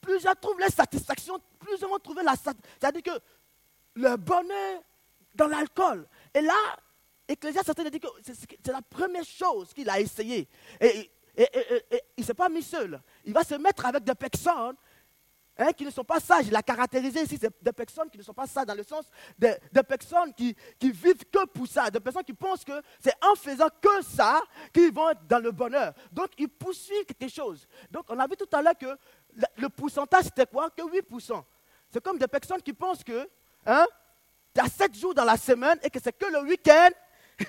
Plus 0.05 0.19
je 0.19 0.33
trouve 0.35 0.59
les 0.59 0.69
satisfactions, 0.69 1.39
plus 1.59 1.77
je 1.81 1.85
vais 1.85 1.99
trouver 2.03 2.21
la 2.23 2.35
satisfaction. 2.35 2.77
C'est-à-dire 2.79 3.01
que 3.01 3.19
le 3.95 4.15
bonheur 4.17 4.81
dans 5.33 5.47
l'alcool. 5.47 6.07
Et 6.33 6.41
là, 6.41 6.53
Ecclésiaste 7.27 7.81
dit 7.91 7.99
que 7.99 8.07
c'est 8.23 8.71
la 8.71 8.83
première 8.83 9.23
chose 9.23 9.73
qu'il 9.73 9.89
a 9.89 9.99
essayé. 9.99 10.47
Et, 10.79 11.11
il 11.35 12.21
ne 12.21 12.23
s'est 12.23 12.33
pas 12.35 12.49
mis 12.49 12.61
seul. 12.61 13.01
Il 13.25 13.33
va 13.33 13.43
se 13.43 13.55
mettre 13.55 13.85
avec 13.85 14.03
des 14.03 14.15
personnes 14.15 14.75
Hein, 15.57 15.71
qui 15.71 15.85
ne 15.85 15.89
sont 15.89 16.03
pas 16.03 16.19
sages. 16.19 16.47
Il 16.47 16.55
a 16.55 16.61
caractérisé 16.61 17.21
ici 17.21 17.39
des 17.39 17.71
personnes 17.71 18.09
qui 18.09 18.17
ne 18.17 18.23
sont 18.23 18.33
pas 18.33 18.45
sages 18.45 18.65
dans 18.65 18.73
le 18.73 18.83
sens 18.83 19.05
des, 19.37 19.55
personnes 19.87 20.33
qui, 20.33 20.53
qui, 20.77 20.91
vivent 20.91 21.23
que 21.31 21.45
pour 21.45 21.65
ça, 21.65 21.89
des 21.89 22.01
personnes 22.01 22.25
qui 22.25 22.33
pensent 22.33 22.65
que 22.65 22.81
c'est 22.99 23.13
en 23.23 23.35
faisant 23.35 23.69
que 23.81 24.03
ça 24.03 24.41
qu'ils 24.73 24.91
vont 24.91 25.11
être 25.11 25.25
dans 25.27 25.39
le 25.39 25.53
bonheur. 25.53 25.93
Donc, 26.11 26.31
ils 26.37 26.49
poursuivent 26.49 27.05
quelque 27.05 27.33
chose. 27.33 27.65
Donc, 27.89 28.03
on 28.09 28.19
a 28.19 28.27
vu 28.27 28.35
tout 28.35 28.49
à 28.51 28.61
l'heure 28.61 28.77
que 28.77 28.97
le, 29.57 29.69
pourcentage, 29.69 30.25
c'était 30.25 30.45
quoi 30.45 30.69
Que 30.69 30.81
8%. 30.81 31.43
C'est 31.91 32.03
comme 32.03 32.17
des 32.17 32.27
personnes 32.27 32.61
qui 32.61 32.73
pensent 32.73 33.03
que 33.03 33.29
hein, 33.65 33.85
tu 34.53 34.61
as 34.61 34.67
7 34.67 34.95
jours 34.95 35.13
dans 35.13 35.23
la 35.23 35.37
semaine 35.37 35.77
et 35.83 35.89
que 35.89 35.99
c'est 36.01 36.17
que 36.17 36.25
le 36.25 36.41
week-end 36.43 36.89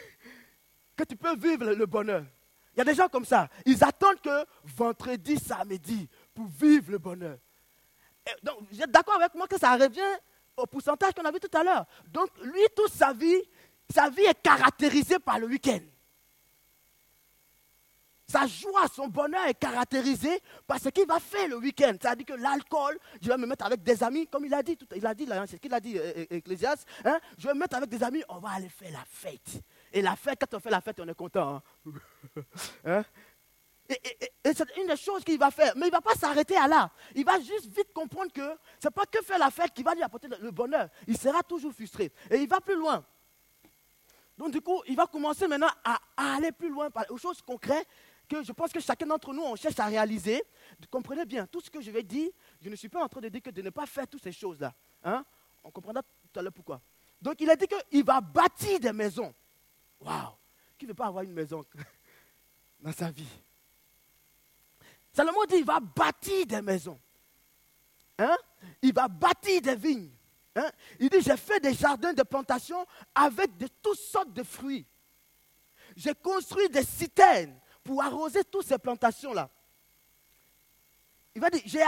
que 0.96 1.04
tu 1.04 1.16
peux 1.16 1.36
vivre 1.36 1.72
le 1.72 1.86
bonheur. 1.86 2.24
Il 2.74 2.78
y 2.78 2.82
a 2.82 2.84
des 2.84 2.94
gens 2.94 3.08
comme 3.08 3.24
ça. 3.24 3.48
Ils 3.64 3.82
attendent 3.82 4.20
que 4.20 4.44
vendredi, 4.64 5.38
samedi 5.38 6.08
pour 6.34 6.46
vivre 6.46 6.92
le 6.92 6.98
bonheur. 6.98 7.38
Donc, 8.42 8.58
vous 8.70 8.82
êtes 8.82 8.90
d'accord 8.90 9.14
avec 9.14 9.34
moi 9.34 9.46
que 9.46 9.58
ça 9.58 9.74
revient 9.76 10.02
au 10.56 10.66
pourcentage 10.66 11.14
qu'on 11.14 11.24
a 11.24 11.30
vu 11.30 11.40
tout 11.40 11.56
à 11.56 11.62
l'heure. 11.62 11.86
Donc, 12.08 12.28
lui, 12.42 12.60
toute 12.74 12.92
sa 12.92 13.12
vie, 13.12 13.40
sa 13.92 14.10
vie 14.10 14.24
est 14.24 14.42
caractérisée 14.42 15.18
par 15.18 15.38
le 15.38 15.46
week-end. 15.46 15.80
Sa 18.28 18.46
joie, 18.46 18.88
son 18.92 19.06
bonheur 19.06 19.46
est 19.46 19.54
caractérisé 19.54 20.40
par 20.66 20.80
ce 20.80 20.88
qu'il 20.88 21.06
va 21.06 21.20
faire 21.20 21.48
le 21.48 21.58
week-end. 21.58 21.92
C'est-à-dire 22.00 22.26
que 22.26 22.32
l'alcool, 22.32 22.98
je 23.22 23.28
vais 23.28 23.36
me 23.36 23.46
mettre 23.46 23.64
avec 23.64 23.82
des 23.84 24.02
amis, 24.02 24.26
comme 24.26 24.44
il 24.44 24.54
a 24.54 24.62
dit, 24.62 24.76
il 24.96 25.06
a 25.06 25.14
dit 25.14 25.26
c'est 25.46 25.56
ce 25.56 25.56
qu'il 25.56 25.72
a 25.72 25.78
dit, 25.78 25.96
euh, 25.96 26.26
Ecclésias, 26.30 26.84
hein, 27.04 27.18
je 27.38 27.46
vais 27.46 27.54
me 27.54 27.60
mettre 27.60 27.76
avec 27.76 27.88
des 27.88 28.02
amis, 28.02 28.24
on 28.28 28.38
va 28.38 28.50
aller 28.50 28.68
faire 28.68 28.90
la 28.90 29.04
fête. 29.08 29.62
Et 29.92 30.02
la 30.02 30.16
fête, 30.16 30.40
quand 30.40 30.56
on 30.56 30.60
fait 30.60 30.70
la 30.70 30.80
fête, 30.80 30.98
on 30.98 31.06
est 31.06 31.14
content. 31.14 31.62
Hein. 31.86 31.92
hein? 32.84 33.04
Et, 33.88 34.52
c'est 34.52 34.76
une 34.76 34.88
des 34.88 34.96
choses 34.96 35.22
qu'il 35.22 35.38
va 35.38 35.52
faire. 35.52 35.72
Mais 35.76 35.86
il 35.86 35.90
ne 35.90 35.92
va 35.92 36.00
pas 36.00 36.14
s'arrêter 36.14 36.56
à 36.56 36.66
là. 36.66 36.90
Il 37.14 37.24
va 37.24 37.38
juste 37.38 37.66
vite 37.66 37.92
comprendre 37.92 38.32
que 38.32 38.56
ce 38.80 38.88
n'est 38.88 38.90
pas 38.90 39.06
que 39.06 39.22
faire 39.22 39.38
la 39.38 39.50
fête 39.50 39.72
qui 39.72 39.84
va 39.84 39.94
lui 39.94 40.02
apporter 40.02 40.28
le 40.40 40.50
bonheur. 40.50 40.88
Il 41.06 41.16
sera 41.16 41.42
toujours 41.44 41.72
frustré. 41.72 42.12
Et 42.30 42.38
il 42.38 42.48
va 42.48 42.60
plus 42.60 42.76
loin. 42.76 43.04
Donc 44.36 44.50
du 44.50 44.60
coup, 44.60 44.82
il 44.86 44.96
va 44.96 45.06
commencer 45.06 45.46
maintenant 45.48 45.70
à, 45.82 45.98
aller 46.16 46.52
plus 46.52 46.68
loin 46.68 46.88
aux 47.08 47.16
choses 47.16 47.40
concrètes 47.40 47.86
que 48.28 48.42
je 48.42 48.52
pense 48.52 48.72
que 48.72 48.80
chacun 48.80 49.06
d'entre 49.06 49.32
nous, 49.32 49.42
on 49.42 49.56
cherche 49.56 49.78
à 49.78 49.86
réaliser. 49.86 50.42
Comprenez 50.90 51.24
bien, 51.24 51.46
tout 51.46 51.60
ce 51.60 51.70
que 51.70 51.80
je 51.80 51.90
vais 51.90 52.02
dire, 52.02 52.30
je 52.60 52.68
ne 52.68 52.76
suis 52.76 52.88
pas 52.88 53.04
en 53.04 53.08
train 53.08 53.20
de 53.20 53.28
dire 53.28 53.42
que 53.42 53.50
de 53.50 53.62
ne 53.62 53.70
pas 53.70 53.86
faire 53.86 54.06
toutes 54.06 54.22
ces 54.22 54.32
choses-là. 54.32 54.74
Hein? 55.04 55.24
On 55.62 55.70
comprendra 55.70 56.02
tout 56.02 56.38
à 56.38 56.42
l'heure 56.42 56.52
pourquoi. 56.52 56.80
Donc 57.20 57.40
il 57.40 57.48
a 57.50 57.56
dit 57.56 57.66
qu'il 57.66 58.04
va 58.04 58.20
bâtir 58.20 58.78
des 58.80 58.92
maisons. 58.92 59.34
Waouh 60.00 60.32
Qui 60.78 60.84
ne 60.84 60.90
veut 60.90 60.94
pas 60.94 61.06
avoir 61.06 61.24
une 61.24 61.32
maison 61.32 61.64
dans 62.80 62.92
sa 62.92 63.10
vie? 63.10 63.28
Salomon 65.12 65.44
dit 65.48 65.56
il 65.56 65.64
va 65.64 65.80
bâtir 65.80 66.46
des 66.46 66.60
maisons. 66.60 67.00
Hein? 68.18 68.36
Il 68.82 68.92
va 68.92 69.08
bâtir 69.08 69.62
des 69.62 69.74
vignes. 69.74 70.10
Hein? 70.54 70.70
Il 70.98 71.08
dit 71.08 71.20
j'ai 71.20 71.36
fait 71.36 71.60
des 71.60 71.74
jardins 71.74 72.12
de 72.12 72.22
plantation 72.22 72.86
avec 73.14 73.56
de 73.56 73.68
toutes 73.82 73.98
sortes 73.98 74.32
de 74.32 74.42
fruits. 74.42 74.86
J'ai 75.96 76.14
construit 76.14 76.68
des 76.68 76.84
citernes 76.84 77.58
pour 77.86 78.02
arroser 78.02 78.44
toutes 78.44 78.66
ces 78.66 78.78
plantations-là. 78.78 79.48
Il 81.34 81.40
va 81.40 81.48
dire, 81.50 81.62
j'ai 81.64 81.82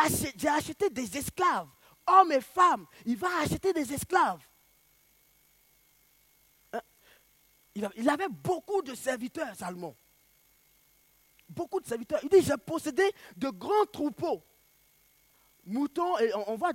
acheté, 0.48 0.88
des 0.90 1.16
esclaves, 1.16 1.68
hommes 2.06 2.32
et 2.32 2.40
femmes. 2.40 2.87
Il 3.04 3.16
va 3.16 3.28
acheter 3.42 3.72
des 3.72 3.92
esclaves. 3.92 4.40
Hein? 6.72 6.80
Il 7.74 8.08
avait 8.08 8.28
beaucoup 8.28 8.82
de 8.82 8.94
serviteurs, 8.94 9.54
Salomon. 9.56 9.96
Beaucoup 11.48 11.80
de 11.80 11.87
serviteurs. 11.87 12.20
Il 12.22 12.28
dit, 12.28 12.42
j'ai 12.42 12.56
possédé 12.58 13.11
de 13.37 13.48
grands 13.48 13.87
troupeaux. 13.90 14.42
Moutons, 15.64 16.18
et 16.18 16.32
on, 16.34 16.56
voit, 16.56 16.72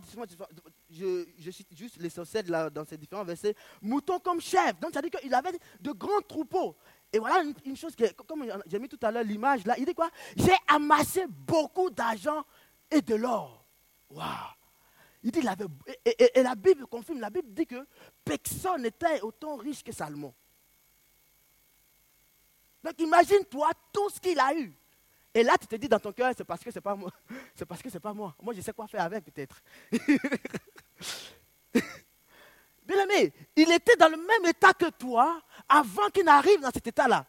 je, 0.90 1.26
je 1.38 1.52
cite 1.52 1.76
juste 1.76 1.98
l'essentiel 2.00 2.46
dans 2.72 2.86
ces 2.86 2.98
différents 2.98 3.24
versets, 3.24 3.56
moutons 3.82 4.20
comme 4.20 4.42
chef. 4.42 4.80
Donc, 4.80 4.94
ça 4.94 5.02
dit 5.02 5.10
qu'il 5.10 5.34
avait 5.34 5.58
de 5.80 5.92
grands 5.92 6.22
troupeaux. 6.28 6.76
Et 7.14 7.20
voilà 7.20 7.44
une, 7.64 7.78
chose, 7.78 7.96
que, 7.96 8.12
comme 8.24 8.52
j'ai 8.66 8.80
mis 8.80 8.90
tout 8.90 8.98
à 9.04 9.12
l'heure 9.12 9.24
l'image 9.24 9.64
là, 9.66 9.76
il 9.78 9.86
dit 9.86 9.94
quoi? 9.94 10.10
J'ai 10.36 10.56
amassé 10.68 11.26
beaucoup 11.30 11.92
d'argent 11.92 12.44
et 12.90 13.04
de 13.04 13.14
l'or. 13.14 13.64
Waouh 14.10 14.26
Il 15.22 15.32
dit, 15.32 15.40
il 15.40 15.48
avait, 15.48 15.66
et, 16.04 16.42
la 16.42 16.56
Bible 16.56 16.88
confirme, 16.88 17.20
la 17.20 17.30
Bible 17.30 17.54
dit 17.54 17.68
que 17.68 17.86
personne 18.26 18.82
n'était 18.82 19.22
autant 19.22 19.58
riche 19.58 19.84
que 19.84 19.92
Salomon. 19.92 20.34
Donc 22.84 23.00
imagine-toi 23.00 23.70
tout 23.92 24.10
ce 24.10 24.20
qu'il 24.20 24.40
a 24.40 24.56
eu. 24.56 24.74
Et 25.36 25.44
là, 25.44 25.56
tu 25.60 25.68
te 25.68 25.76
dis 25.76 25.88
dans 25.88 26.00
ton 26.00 26.12
cœur, 26.12 26.34
c'est 26.36 26.44
parce 26.44 26.64
que 26.64 26.72
c'est 26.72 26.82
pas 26.82 26.96
moi. 26.96 27.12
C'est 27.56 27.66
parce 27.66 27.82
que 27.82 27.90
c'est 27.90 28.00
pas 28.00 28.14
moi. 28.14 28.36
Moi, 28.42 28.54
je 28.54 28.62
sais 28.62 28.74
quoi 28.74 28.88
faire 28.88 29.02
avec, 29.02 29.26
peut-être. 29.26 29.62
Bien 32.84 33.04
aimé, 33.04 33.34
il 33.56 33.72
était 33.72 33.96
dans 33.96 34.10
le 34.10 34.18
même 34.18 34.50
état 34.50 34.74
que 34.74 34.90
toi 34.90 35.42
avant 35.68 36.10
qu'il 36.10 36.26
n'arrive 36.26 36.60
dans 36.60 36.72
cet 36.72 36.88
état-là. 36.88 37.26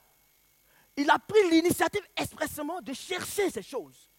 Il 0.97 1.11
a 1.11 1.19
pris 1.19 1.51
l'initiative 1.51 2.07
expressément 2.17 2.81
de 2.81 2.93
chercher 2.93 3.51
ces 3.51 3.63
choses. 3.63 4.11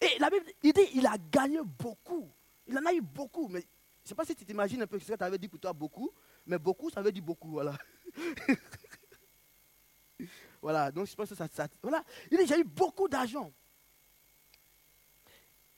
Et 0.00 0.18
la 0.18 0.30
Bible, 0.30 0.46
il 0.62 0.72
dit, 0.72 0.88
il 0.94 1.06
a 1.06 1.16
gagné 1.18 1.60
beaucoup. 1.62 2.30
Il 2.66 2.78
en 2.78 2.86
a 2.86 2.92
eu 2.92 3.00
beaucoup. 3.00 3.48
Mais 3.48 3.60
je 3.60 3.66
ne 4.04 4.08
sais 4.08 4.14
pas 4.14 4.24
si 4.24 4.34
tu 4.34 4.44
t'imagines 4.44 4.82
un 4.82 4.86
peu 4.86 4.98
ce 4.98 5.06
que 5.06 5.16
tu 5.16 5.24
avais 5.24 5.38
dit 5.38 5.48
pour 5.48 5.60
toi 5.60 5.72
beaucoup, 5.72 6.10
mais 6.46 6.58
beaucoup, 6.58 6.88
ça 6.88 7.02
veut 7.02 7.12
dire 7.12 7.22
beaucoup. 7.22 7.50
Voilà. 7.50 7.76
voilà, 10.62 10.90
donc 10.90 11.06
je 11.06 11.14
pense 11.14 11.28
que 11.28 11.34
ça. 11.34 11.46
ça 11.52 11.68
voilà. 11.82 12.02
Il 12.30 12.38
dit, 12.38 12.46
j'ai 12.46 12.60
eu 12.60 12.64
beaucoup 12.64 13.08
d'argent. 13.08 13.52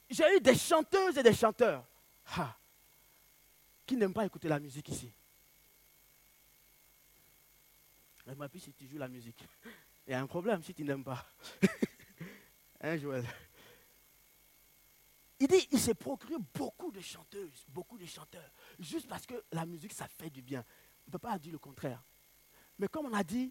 J'ai 0.08 0.36
eu 0.36 0.40
des 0.40 0.56
chanteuses 0.56 1.18
et 1.18 1.22
des 1.22 1.34
chanteurs. 1.34 1.84
Qui 3.86 3.96
n'aiment 3.96 4.14
pas 4.14 4.24
écouter 4.24 4.48
la 4.48 4.60
musique 4.60 4.88
ici 4.88 5.12
Mais 8.36 8.48
puis 8.48 8.60
si 8.60 8.72
tu 8.72 8.86
joues 8.86 8.98
la 8.98 9.08
musique, 9.08 9.44
il 10.06 10.12
y 10.12 10.14
a 10.14 10.20
un 10.20 10.26
problème 10.26 10.62
si 10.62 10.74
tu 10.74 10.84
n'aimes 10.84 11.04
pas. 11.04 11.26
hein, 12.80 12.96
Joël? 12.96 13.24
Il 15.38 15.48
dit, 15.48 15.68
il 15.72 15.80
s'est 15.80 15.94
procuré 15.94 16.34
beaucoup 16.52 16.92
de 16.92 17.00
chanteuses, 17.00 17.64
beaucoup 17.68 17.96
de 17.96 18.04
chanteurs, 18.04 18.50
juste 18.78 19.08
parce 19.08 19.24
que 19.24 19.42
la 19.52 19.64
musique, 19.64 19.92
ça 19.92 20.06
fait 20.06 20.28
du 20.28 20.42
bien. 20.42 20.62
On 21.06 21.08
ne 21.08 21.12
peut 21.12 21.18
pas 21.18 21.38
dire 21.38 21.52
le 21.52 21.58
contraire. 21.58 22.02
Mais 22.78 22.88
comme 22.88 23.06
on 23.06 23.14
a 23.14 23.24
dit, 23.24 23.50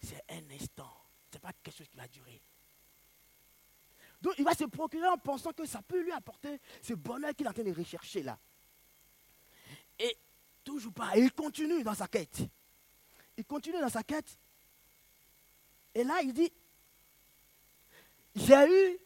c'est 0.00 0.22
un 0.30 0.50
instant. 0.50 0.90
Ce 1.30 1.36
n'est 1.36 1.40
pas 1.40 1.52
quelque 1.62 1.76
chose 1.76 1.88
qui 1.88 1.96
va 1.96 2.08
durer. 2.08 2.40
Donc 4.20 4.34
il 4.38 4.44
va 4.44 4.54
se 4.54 4.64
procurer 4.64 5.06
en 5.08 5.18
pensant 5.18 5.52
que 5.52 5.66
ça 5.66 5.82
peut 5.82 6.02
lui 6.02 6.12
apporter 6.12 6.58
ce 6.80 6.94
bonheur 6.94 7.34
qu'il 7.34 7.44
est 7.46 7.50
en 7.50 7.52
train 7.52 7.62
de 7.62 7.72
rechercher 7.72 8.22
là. 8.22 8.38
Et 9.98 10.16
toujours 10.64 10.92
pas. 10.92 11.16
il 11.16 11.32
continue 11.32 11.82
dans 11.82 11.94
sa 11.94 12.08
quête. 12.08 12.42
Il 13.36 13.44
continue 13.44 13.80
dans 13.80 13.88
sa 13.88 14.02
quête. 14.02 14.38
Et 15.94 16.04
là, 16.04 16.20
il 16.22 16.32
dit, 16.32 16.52
j'ai 18.34 18.66
eu 18.66 18.98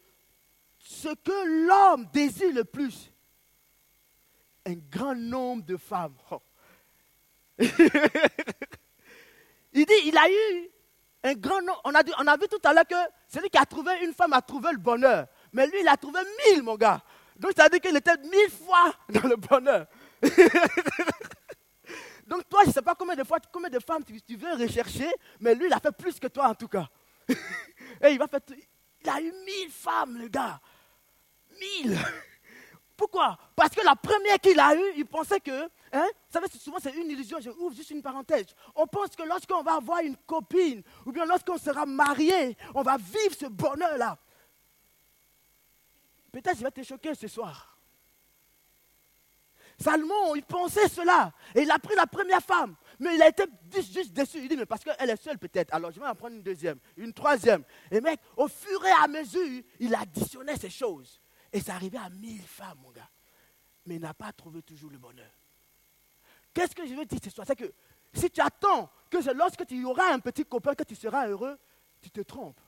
ce 0.79 1.09
que 1.09 1.66
l'homme 1.66 2.07
désire 2.12 2.53
le 2.53 2.64
plus. 2.64 3.12
Un 4.66 4.75
grand 4.75 5.14
nombre 5.14 5.64
de 5.64 5.77
femmes. 5.77 6.14
Il 9.73 9.87
dit, 9.87 9.93
il 10.07 10.19
a 10.19 10.29
eu 10.29 10.69
un 11.23 11.35
grand 11.35 11.61
nombre. 11.62 11.81
On 11.85 11.95
a, 11.95 12.03
on 12.19 12.27
a 12.27 12.37
vu 12.37 12.49
tout 12.49 12.59
à 12.64 12.73
l'heure 12.73 12.87
que 12.87 12.97
celui 13.29 13.49
qui 13.51 13.59
a 13.59 13.64
trouvé 13.64 13.93
une 14.03 14.12
femme 14.12 14.33
a 14.33 14.43
trouvé 14.43 14.73
le 14.73 14.79
bonheur. 14.79 15.27
Mais 15.53 15.66
lui, 15.66 15.81
il 15.81 15.88
a 15.88 15.97
trouvé 15.97 16.21
mille, 16.47 16.62
mon 16.62 16.77
gars. 16.77 17.03
Donc, 17.37 17.53
ça 17.57 17.64
veut 17.64 17.71
dire 17.71 17.81
qu'il 17.81 17.97
était 17.97 18.16
mille 18.19 18.51
fois 18.51 18.93
dans 19.09 19.29
le 19.29 19.37
bonheur. 19.37 19.87
Donc 22.31 22.49
toi, 22.49 22.61
je 22.62 22.69
ne 22.69 22.73
sais 22.73 22.83
pas 22.83 22.95
combien 22.95 23.16
de 23.16 23.25
fois, 23.25 23.38
combien 23.53 23.69
de 23.69 23.81
femmes 23.81 24.05
tu, 24.05 24.37
veux 24.37 24.53
rechercher, 24.53 25.11
mais 25.40 25.53
lui, 25.53 25.66
il 25.66 25.73
a 25.73 25.81
fait 25.81 25.90
plus 25.90 26.21
que 26.21 26.29
toi 26.29 26.47
en 26.47 26.55
tout 26.55 26.69
cas. 26.69 26.88
Et 27.29 28.12
il 28.12 28.19
va 28.19 28.29
faire, 28.29 28.38
il 29.03 29.11
a 29.11 29.21
eu 29.21 29.33
mille 29.45 29.69
femmes, 29.69 30.16
le 30.16 30.29
gars. 30.29 30.61
Mille. 31.59 31.99
Pourquoi? 32.97 33.37
Parce 33.57 33.75
que 33.75 33.85
la 33.85 33.97
première 33.97 34.38
qu'il 34.38 34.61
a 34.61 34.77
eue, 34.77 34.93
il 34.97 35.07
pensait 35.07 35.40
que, 35.40 35.64
hein, 35.93 36.07
vous 36.07 36.33
savez, 36.33 36.47
souvent 36.57 36.79
c'est 36.81 36.95
une 36.95 37.11
illusion, 37.11 37.40
je 37.40 37.51
ouvre 37.51 37.75
juste 37.75 37.90
une 37.90 38.03
parenthèse. 38.03 38.47
On 38.77 38.87
pense 38.87 39.16
que 39.16 39.25
lorsqu'on 39.25 39.62
va 39.64 39.75
avoir 39.75 39.99
une 39.99 40.16
copine, 40.19 40.85
ou 41.05 41.11
bien 41.11 41.25
lorsqu'on 41.25 41.59
sera 41.59 41.85
marié, 41.85 42.57
on 42.77 42.83
va 42.83 42.97
vivre 42.97 43.35
ce 43.37 43.47
bonheur-là. 43.47 44.16
Peut-être 46.31 46.59
je 46.59 46.62
vais 46.62 46.71
te 46.71 46.83
choquer 46.85 47.12
ce 47.16 47.27
soir. 47.27 47.69
Salomon, 49.83 50.35
il 50.35 50.43
pensait 50.43 50.88
cela. 50.88 51.33
Et 51.55 51.62
il 51.62 51.71
a 51.71 51.79
pris 51.79 51.95
la 51.95 52.07
première 52.07 52.43
femme. 52.43 52.77
Mais 52.99 53.14
il 53.14 53.23
a 53.23 53.29
été 53.29 53.45
juste 53.73 54.12
déçu. 54.12 54.38
Il 54.38 54.49
dit, 54.49 54.57
mais 54.57 54.66
parce 54.66 54.85
qu'elle 54.85 55.09
est 55.09 55.23
seule 55.23 55.38
peut-être. 55.38 55.73
Alors 55.75 55.90
je 55.90 55.99
vais 55.99 56.07
en 56.07 56.14
prendre 56.14 56.37
une 56.37 56.43
deuxième, 56.43 56.79
une 56.97 57.12
troisième. 57.12 57.64
Et 57.90 58.01
mec, 58.01 58.21
au 58.37 58.47
fur 58.47 58.85
et 58.85 58.93
à 59.03 59.09
mesure, 59.09 59.62
il 59.79 59.95
additionnait 59.95 60.57
ces 60.57 60.71
choses. 60.71 61.21
Et 61.53 61.61
ça 61.61 61.75
arrivait 61.75 61.99
à 61.99 62.11
mille 62.11 62.43
femmes, 62.43 62.79
mon 62.83 62.90
gars. 62.90 63.09
Mais 63.87 63.97
il 63.97 64.01
n'a 64.01 64.14
pas 64.14 64.33
trouvé 64.33 64.62
toujours 64.62 64.90
le 64.90 64.99
bonheur. 64.99 65.31
Qu'est-ce 66.53 66.75
que 66.75 66.87
je 66.87 66.95
veux 66.95 67.07
dire 67.07 67.19
ce 67.23 67.31
soir 67.31 67.47
C'est 67.47 67.57
que 67.57 67.73
si 68.12 68.31
tu 68.31 68.40
attends 68.40 68.90
que 69.09 69.19
lorsque 69.33 69.64
tu 69.66 69.83
auras 69.85 70.12
un 70.12 70.19
petit 70.19 70.45
copain, 70.45 70.75
que 70.75 70.85
tu 70.85 70.95
seras 70.95 71.27
heureux, 71.27 71.59
tu 72.03 72.11
te 72.11 72.21
trompes. 72.21 72.61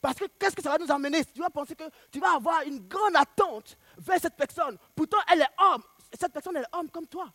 Parce 0.00 0.16
que 0.16 0.26
qu'est-ce 0.38 0.54
que 0.54 0.62
ça 0.62 0.70
va 0.70 0.78
nous 0.78 0.92
amener? 0.92 1.24
Tu 1.24 1.40
vas 1.40 1.50
penser 1.50 1.74
que 1.74 1.84
tu 2.12 2.20
vas 2.20 2.34
avoir 2.34 2.62
une 2.62 2.86
grande 2.86 3.16
attente 3.16 3.78
vers 3.96 4.20
cette 4.20 4.36
personne. 4.36 4.76
Pourtant, 4.94 5.18
elle 5.32 5.42
est 5.42 5.54
homme. 5.58 5.82
Cette 6.18 6.32
personne, 6.32 6.56
elle 6.56 6.62
est 6.62 6.76
homme 6.76 6.90
comme 6.90 7.06
toi. 7.06 7.32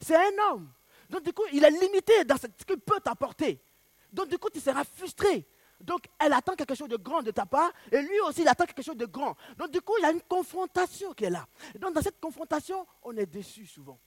C'est 0.00 0.16
un 0.16 0.50
homme. 0.50 0.72
Donc, 1.08 1.22
du 1.22 1.32
coup, 1.32 1.42
il 1.52 1.64
est 1.64 1.70
limité 1.70 2.24
dans 2.24 2.36
ce 2.36 2.46
qu'il 2.46 2.78
peut 2.78 3.00
t'apporter. 3.00 3.60
Donc, 4.12 4.28
du 4.28 4.38
coup, 4.38 4.48
tu 4.50 4.60
seras 4.60 4.84
frustré. 4.84 5.46
Donc, 5.80 6.06
elle 6.18 6.32
attend 6.32 6.54
quelque 6.54 6.74
chose 6.74 6.88
de 6.88 6.96
grand 6.96 7.22
de 7.22 7.30
ta 7.30 7.46
part, 7.46 7.72
et 7.90 8.02
lui 8.02 8.20
aussi, 8.20 8.42
il 8.42 8.48
attend 8.48 8.66
quelque 8.66 8.82
chose 8.82 8.96
de 8.96 9.06
grand. 9.06 9.34
Donc, 9.56 9.70
du 9.70 9.80
coup, 9.80 9.94
il 9.98 10.02
y 10.02 10.04
a 10.04 10.10
une 10.10 10.20
confrontation 10.22 11.12
qui 11.14 11.24
est 11.24 11.30
là. 11.30 11.46
Donc, 11.78 11.94
dans 11.94 12.02
cette 12.02 12.20
confrontation, 12.20 12.86
on 13.02 13.16
est 13.16 13.26
déçu 13.26 13.66
souvent. 13.66 13.98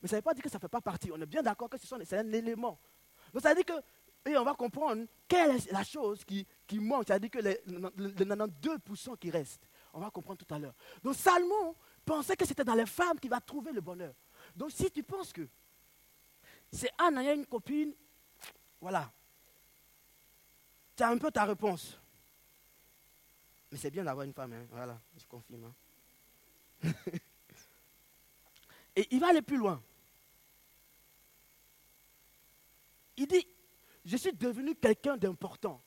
Mais 0.00 0.08
ça 0.08 0.16
ne 0.16 0.18
veut 0.18 0.22
pas 0.22 0.34
dire 0.34 0.44
que 0.44 0.48
ça 0.48 0.58
ne 0.58 0.60
fait 0.60 0.68
pas 0.68 0.80
partie. 0.80 1.10
On 1.12 1.20
est 1.20 1.26
bien 1.26 1.42
d'accord 1.42 1.68
que 1.68 1.76
c'est 1.78 2.16
un 2.16 2.32
élément. 2.32 2.78
Donc, 3.32 3.42
ça 3.42 3.50
veut 3.50 3.56
dire 3.56 3.64
que 3.64 3.82
et 4.26 4.36
on 4.36 4.44
va 4.44 4.54
comprendre 4.54 5.06
quelle 5.26 5.56
est 5.56 5.72
la 5.72 5.82
chose 5.82 6.24
qui, 6.24 6.46
manque, 6.74 7.04
c'est-à-dire 7.06 7.30
que 7.30 7.38
les, 7.38 7.60
92% 7.66 9.16
qui 9.18 9.30
restent. 9.30 9.66
On 9.92 10.00
va 10.00 10.10
comprendre 10.10 10.44
tout 10.44 10.54
à 10.54 10.58
l'heure. 10.58 10.74
Donc 11.02 11.14
Salomon 11.16 11.74
pensait 12.04 12.36
que 12.36 12.44
c'était 12.44 12.64
dans 12.64 12.74
les 12.74 12.86
femmes 12.86 13.18
qu'il 13.18 13.30
va 13.30 13.40
trouver 13.40 13.72
le 13.72 13.80
bonheur. 13.80 14.14
Donc 14.54 14.70
si 14.70 14.90
tu 14.90 15.02
penses 15.02 15.32
que 15.32 15.48
c'est 16.72 16.90
en 17.00 17.16
ayant 17.16 17.34
une 17.34 17.46
copine, 17.46 17.92
voilà, 18.80 19.12
tu 20.96 21.02
as 21.02 21.08
un 21.08 21.18
peu 21.18 21.30
ta 21.30 21.44
réponse. 21.44 21.98
Mais 23.70 23.78
c'est 23.78 23.90
bien 23.90 24.04
d'avoir 24.04 24.24
une 24.24 24.32
femme, 24.32 24.52
hein. 24.52 24.66
voilà, 24.70 25.00
je 25.16 25.24
confirme. 25.26 25.72
Hein. 26.84 26.92
Et 28.96 29.06
il 29.10 29.20
va 29.20 29.28
aller 29.28 29.42
plus 29.42 29.56
loin. 29.56 29.80
Il 33.16 33.26
dit, 33.26 33.46
je 34.04 34.16
suis 34.16 34.32
devenu 34.32 34.74
quelqu'un 34.74 35.16
d'important. 35.16 35.80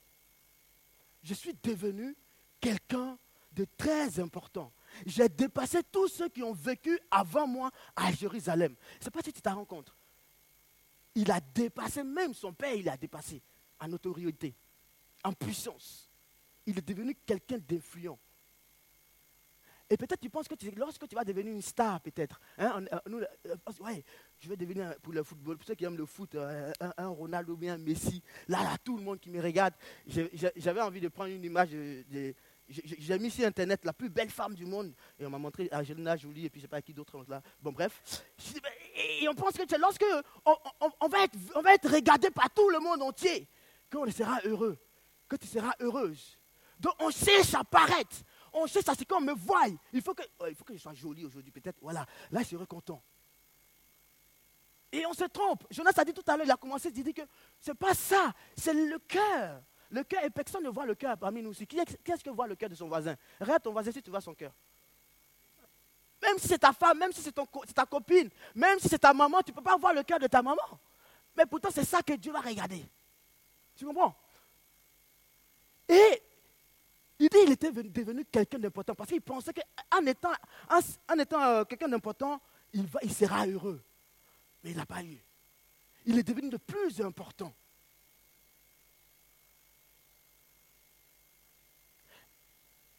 Je 1.24 1.34
suis 1.34 1.54
devenu 1.64 2.16
quelqu'un 2.60 3.18
de 3.54 3.66
très 3.78 4.20
important. 4.20 4.72
J'ai 5.06 5.30
dépassé 5.30 5.80
tous 5.92 6.08
ceux 6.08 6.30
qui 6.30 6.44
ont 6.44 6.54
vécu 6.54 7.00
avant 7.10 7.48
moi 7.48 7.72
à 7.96 8.12
Jérusalem. 8.12 8.76
Sais 9.00 9.12
pas 9.12 9.22
si 9.22 9.34
tu 9.34 9.42
t'en 9.42 9.56
rends 9.56 9.66
compte. 9.66 9.94
Il 11.16 11.30
a 11.32 11.40
dépassé, 11.40 12.04
même 12.04 12.34
son 12.34 12.54
père, 12.54 12.74
il 12.74 12.90
a 12.90 12.98
dépassé 12.98 13.42
en 13.80 13.92
autorité, 13.92 14.56
en 15.24 15.34
puissance. 15.34 16.10
Il 16.66 16.78
est 16.78 16.88
devenu 16.88 17.16
quelqu'un 17.26 17.58
d'influent. 17.58 18.18
Et 19.90 19.98
peut-être 19.98 20.22
tu 20.22 20.30
penses 20.30 20.48
que 20.48 20.56
lorsque 20.76 21.08
tu 21.08 21.14
vas 21.14 21.24
devenir 21.24 21.54
une 21.54 21.62
star, 21.62 22.02
peut-être, 22.02 22.40
hein, 22.58 22.84
euh, 22.92 23.26
euh, 23.46 23.84
ouais, 23.84 24.04
je 24.40 24.50
vais 24.50 24.56
devenir 24.56 24.96
pour 25.02 25.14
le 25.14 25.24
football, 25.24 25.58
pour 25.58 25.68
ceux 25.68 25.76
qui 25.76 25.84
aiment 25.84 25.98
le 25.98 26.06
foot, 26.06 26.34
un, 26.36 26.72
un, 26.98 27.08
Ronaldo 27.10 27.54
ou 27.54 27.58
bien 27.58 27.76
un 27.76 27.78
Messi. 27.78 28.24
Là, 28.48 28.64
là, 28.64 28.76
tout 28.84 28.98
le 28.98 29.04
monde 29.04 29.20
qui 29.20 29.30
me 29.30 29.40
regarde, 29.40 29.76
j'avais 30.08 30.82
envie 30.82 31.02
de 31.02 31.10
prendre 31.10 31.30
une 31.30 31.44
image 31.44 31.72
de, 31.72 32.34
j'ai 32.68 33.20
mis 33.20 33.30
sur 33.30 33.46
Internet 33.46 33.84
la 33.84 33.94
plus 33.94 34.10
belle 34.10 34.30
femme 34.30 34.56
du 34.56 34.66
monde. 34.66 34.94
Et 35.20 35.26
on 35.26 35.30
m'a 35.30 35.38
montré 35.38 35.70
Angelina 35.72 36.16
Jolie 36.16 36.46
et 36.46 36.50
puis 36.50 36.62
je 36.62 36.66
ne 36.66 36.68
sais 36.68 36.72
pas 36.72 36.82
qui 36.82 36.94
d'autre. 36.94 37.24
Bon, 37.62 37.72
bref. 37.72 38.24
Et 39.22 39.28
on 39.28 39.36
pense 39.36 39.54
que 39.54 39.80
lorsque 39.80 40.06
on, 40.46 41.08
va 41.08 41.24
être, 41.74 41.90
regardé 41.90 42.30
par 42.32 42.50
tout 42.50 42.70
le 42.70 42.80
monde 42.80 43.02
entier, 43.02 43.48
qu'on 43.92 44.10
sera 44.10 44.40
heureux, 44.46 44.78
que 45.28 45.36
tu 45.36 45.48
seras 45.48 45.74
heureuse. 45.80 46.38
Donc 46.80 46.94
on 47.00 47.10
cherche 47.10 47.54
à 47.54 47.64
paraître. 47.64 48.18
On 48.54 48.68
cherche 48.68 48.88
à 48.88 48.96
ce 48.96 49.04
qu'on 49.04 49.22
me 49.22 49.34
voie. 49.34 49.66
Il 49.92 50.02
faut 50.02 50.14
que, 50.14 50.24
oh, 50.40 50.46
il 50.48 50.56
faut 50.56 50.66
je 50.72 50.78
sois 50.78 50.94
jolie 50.94 51.26
aujourd'hui, 51.26 51.52
peut-être. 51.52 51.80
Voilà, 51.82 52.06
là 52.32 52.42
je 52.42 52.50
serai 52.50 52.66
content. 52.66 53.02
Et 54.92 55.06
on 55.08 55.14
se 55.14 55.24
trompe. 55.26 55.66
Jonas 55.72 55.94
a 55.98 56.06
dit 56.06 56.14
tout 56.14 56.24
à 56.28 56.38
l'heure, 56.38 56.46
il 56.46 56.52
a 56.52 56.56
commencé 56.56 56.90
à 56.90 56.92
dire 56.92 57.14
que 57.14 57.24
ce 57.60 57.72
n'est 57.72 57.76
pas 57.76 57.96
ça, 57.96 58.32
c'est 58.56 58.74
le 58.74 59.00
cœur. 59.00 59.62
Le 59.94 60.04
cœur, 60.04 60.24
et 60.24 60.30
personne 60.32 60.64
ne 60.64 60.70
voit 60.70 60.88
le 60.88 60.96
cœur 60.96 61.16
parmi 61.20 61.44
nous 61.44 61.52
aussi. 61.52 61.68
Qu'est-ce 61.68 62.24
que 62.24 62.32
voit 62.32 62.48
le 62.48 62.56
cœur 62.56 62.68
de 62.68 62.74
son 62.74 62.88
voisin? 62.88 63.16
Regarde 63.40 63.62
ton 63.62 63.72
voisin 63.72 63.92
si 63.92 64.02
tu 64.02 64.10
vois 64.10 64.22
son 64.22 64.34
cœur. 64.34 64.52
Même 66.20 66.40
si 66.40 66.48
c'est 66.48 66.58
ta 66.58 66.74
femme, 66.74 66.98
même 66.98 67.12
si 67.12 67.22
c'est 67.22 67.32
ta 67.32 67.86
copine, 67.86 68.28
même 68.56 68.80
si 68.80 68.90
c'est 68.90 68.98
ta 68.98 69.14
maman, 69.14 69.42
tu 69.44 69.52
ne 69.52 69.56
peux 69.56 69.62
pas 69.62 69.78
voir 69.78 69.94
le 69.94 70.02
cœur 70.02 70.18
de 70.18 70.26
ta 70.26 70.42
maman. 70.42 70.58
Mais 71.38 71.46
pourtant, 71.46 71.70
c'est 71.72 71.84
ça 71.84 72.02
que 72.02 72.14
Dieu 72.14 72.32
va 72.32 72.40
regarder. 72.40 72.84
Tu 73.76 73.86
comprends? 73.86 74.16
Et 75.88 76.24
il 77.20 77.30
dit 77.30 77.38
qu'il 77.38 77.52
était 77.52 77.72
devenu 77.72 78.26
quelqu'un 78.26 78.58
d'important 78.58 78.96
parce 78.96 79.12
qu'il 79.12 79.22
pensait 79.22 79.54
qu'en 79.54 80.06
étant, 80.08 80.32
en, 80.72 81.20
étant 81.20 81.44
euh, 81.44 81.66
quelqu'un 81.66 81.88
d'important, 81.88 82.42
il, 82.74 82.88
il 83.04 83.14
sera 83.14 83.46
heureux. 83.46 83.84
Mais 84.64 84.72
il 84.72 84.78
n'a 84.78 84.88
pas 84.88 85.04
eu. 85.04 85.22
Il 86.08 86.18
est 86.18 86.24
devenu 86.24 86.50
de 86.50 86.58
plus 86.58 87.00
important. 87.00 87.54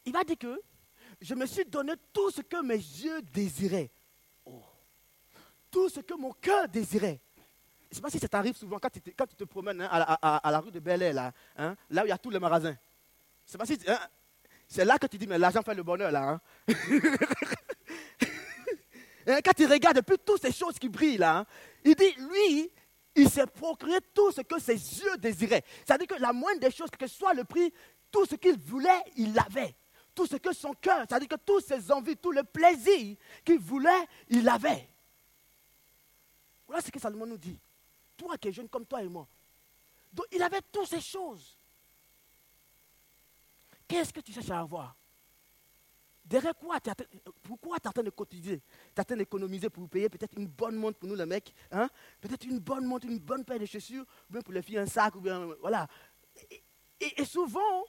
Il 0.04 0.12
va 0.12 0.24
dire 0.24 0.38
que 0.38 0.60
je 1.20 1.34
me 1.34 1.46
suis 1.46 1.64
donné 1.64 1.94
tout 2.12 2.30
ce 2.30 2.42
que 2.42 2.62
mes 2.62 2.76
yeux 2.76 3.22
désiraient. 3.22 3.90
Tout 5.70 5.88
ce 5.88 6.00
que 6.00 6.14
mon 6.14 6.32
cœur 6.32 6.68
désirait. 6.68 7.20
Je 7.90 7.92
ne 7.92 7.94
sais 7.96 8.02
pas 8.02 8.10
si 8.10 8.18
ça 8.18 8.28
t'arrive 8.28 8.56
souvent 8.56 8.78
quand 8.78 8.90
tu 8.90 9.00
te, 9.00 9.10
quand 9.10 9.26
tu 9.26 9.36
te 9.36 9.44
promènes 9.44 9.80
hein, 9.80 9.88
à, 9.90 10.50
la 10.50 10.60
rue 10.60 10.70
de 10.70 10.80
Bel 10.80 11.02
Air, 11.02 11.14
là, 11.14 11.32
hein, 11.56 11.76
là 11.90 12.02
où 12.02 12.06
il 12.06 12.08
y 12.08 12.12
a 12.12 12.18
tous 12.18 12.30
les 12.30 12.40
magasins. 12.40 12.76
pas 13.56 13.66
si, 13.66 13.78
hein, 13.86 13.98
c'est 14.68 14.84
là 14.84 14.98
que 14.98 15.06
tu 15.06 15.16
dis, 15.16 15.26
mais 15.26 15.38
l'argent 15.38 15.62
fait 15.62 15.74
le 15.74 15.82
bonheur, 15.82 16.10
là. 16.10 16.40
quand 19.26 19.52
tu 19.56 19.66
regardes 19.66 19.96
depuis 19.96 20.18
toutes 20.24 20.42
ces 20.42 20.52
choses 20.52 20.78
qui 20.78 20.88
brillent, 20.88 21.18
là, 21.18 21.46
il 21.84 21.94
dit, 21.94 22.12
lui, 22.18 22.70
il 23.14 23.30
s'est 23.30 23.46
procuré 23.46 23.98
tout 24.12 24.32
ce 24.32 24.40
que 24.40 24.60
ses 24.60 24.74
yeux 24.74 25.16
désiraient. 25.18 25.64
C'est-à-dire 25.86 26.08
que 26.08 26.20
la 26.20 26.32
moindre 26.32 26.60
des 26.60 26.70
choses, 26.70 26.90
que 26.90 27.06
ce 27.06 27.14
soit 27.14 27.34
le 27.34 27.44
prix, 27.44 27.72
tout 28.10 28.26
ce 28.26 28.34
qu'il 28.34 28.58
voulait, 28.58 29.02
il 29.16 29.32
l'avait 29.32 29.74
tout 30.14 30.26
ce 30.26 30.36
que 30.36 30.52
son 30.52 30.72
cœur, 30.74 31.04
c'est-à-dire 31.08 31.28
que 31.28 31.36
toutes 31.36 31.64
ses 31.64 31.90
envies, 31.90 32.16
tout 32.16 32.32
le 32.32 32.44
plaisir 32.44 33.16
qu'il 33.44 33.58
voulait, 33.58 34.06
il 34.28 34.48
avait. 34.48 34.88
Voilà 36.66 36.82
ce 36.82 36.90
que 36.90 37.00
Salomon 37.00 37.26
nous 37.26 37.38
dit. 37.38 37.60
Toi 38.16 38.38
qui 38.38 38.48
es 38.48 38.52
jeune 38.52 38.68
comme 38.68 38.86
toi 38.86 39.02
et 39.02 39.08
moi. 39.08 39.26
Donc 40.12 40.26
il 40.32 40.42
avait 40.42 40.62
toutes 40.72 40.86
ces 40.86 41.00
choses. 41.00 41.58
Qu'est-ce 43.86 44.12
que 44.12 44.20
tu 44.20 44.32
cherches 44.32 44.50
à 44.50 44.60
avoir? 44.60 44.96
Derrière 46.24 46.54
quoi 46.54 46.78
Pourquoi 47.42 47.78
tu 47.78 47.84
es 47.84 47.88
en 47.88 47.92
train 47.92 48.02
de 48.02 48.10
cotiser? 48.10 48.60
Tu 48.60 48.64
es 48.96 49.00
en 49.00 49.04
train 49.04 49.16
d'économiser 49.16 49.68
pour 49.68 49.86
payer 49.90 50.08
peut-être 50.08 50.38
une 50.38 50.46
bonne 50.46 50.76
montre 50.76 50.98
pour 50.98 51.08
nous, 51.08 51.16
le 51.16 51.26
mec. 51.26 51.52
Hein? 51.70 51.88
Peut-être 52.20 52.46
une 52.46 52.60
bonne 52.60 52.86
montre, 52.86 53.06
une 53.06 53.18
bonne 53.18 53.44
paire 53.44 53.58
de 53.58 53.66
chaussures, 53.66 54.06
ou 54.30 54.32
bien 54.32 54.40
pour 54.40 54.54
les 54.54 54.62
filles 54.62 54.78
un 54.78 54.86
sac, 54.86 55.14
ou 55.16 55.20
bien. 55.20 55.46
Voilà. 55.60 55.86
et 56.98 57.24
souvent, 57.26 57.84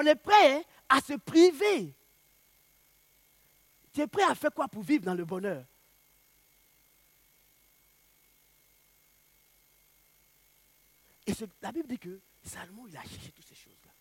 on 0.00 0.06
est 0.06 0.16
prêt 0.16 0.64
à 0.88 1.00
se 1.00 1.12
priver. 1.14 1.94
Tu 3.92 4.00
es 4.00 4.06
prêt 4.06 4.22
à 4.22 4.34
faire 4.34 4.52
quoi 4.52 4.66
pour 4.66 4.82
vivre 4.82 5.04
dans 5.04 5.14
le 5.14 5.24
bonheur? 5.24 5.64
Et 11.26 11.32
la 11.60 11.72
Bible 11.72 11.88
dit 11.88 11.98
que 11.98 12.20
Salomon, 12.42 12.86
il 12.86 12.96
a 12.96 13.02
cherché 13.02 13.30
toutes 13.30 13.46
ces 13.46 13.54
choses-là. 13.54 13.92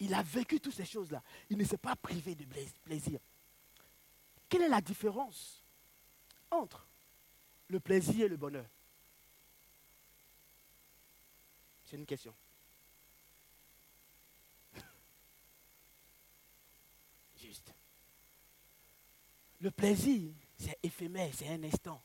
Il 0.00 0.14
a 0.14 0.22
vécu 0.22 0.60
toutes 0.60 0.74
ces 0.74 0.84
choses-là. 0.84 1.22
Il 1.48 1.56
ne 1.56 1.64
s'est 1.64 1.78
pas 1.78 1.96
privé 1.96 2.34
de 2.34 2.44
plaisir. 2.84 3.18
Quelle 4.48 4.62
est 4.62 4.68
la 4.68 4.80
différence 4.80 5.62
entre 6.50 6.86
le 7.68 7.80
plaisir 7.80 8.26
et 8.26 8.28
le 8.28 8.36
bonheur? 8.36 8.66
C'est 11.84 11.96
une 11.96 12.06
question. 12.06 12.34
Le 19.60 19.70
plaisir, 19.70 20.32
c'est 20.56 20.78
éphémère, 20.82 21.30
c'est 21.34 21.48
un 21.48 21.62
instant. 21.64 22.02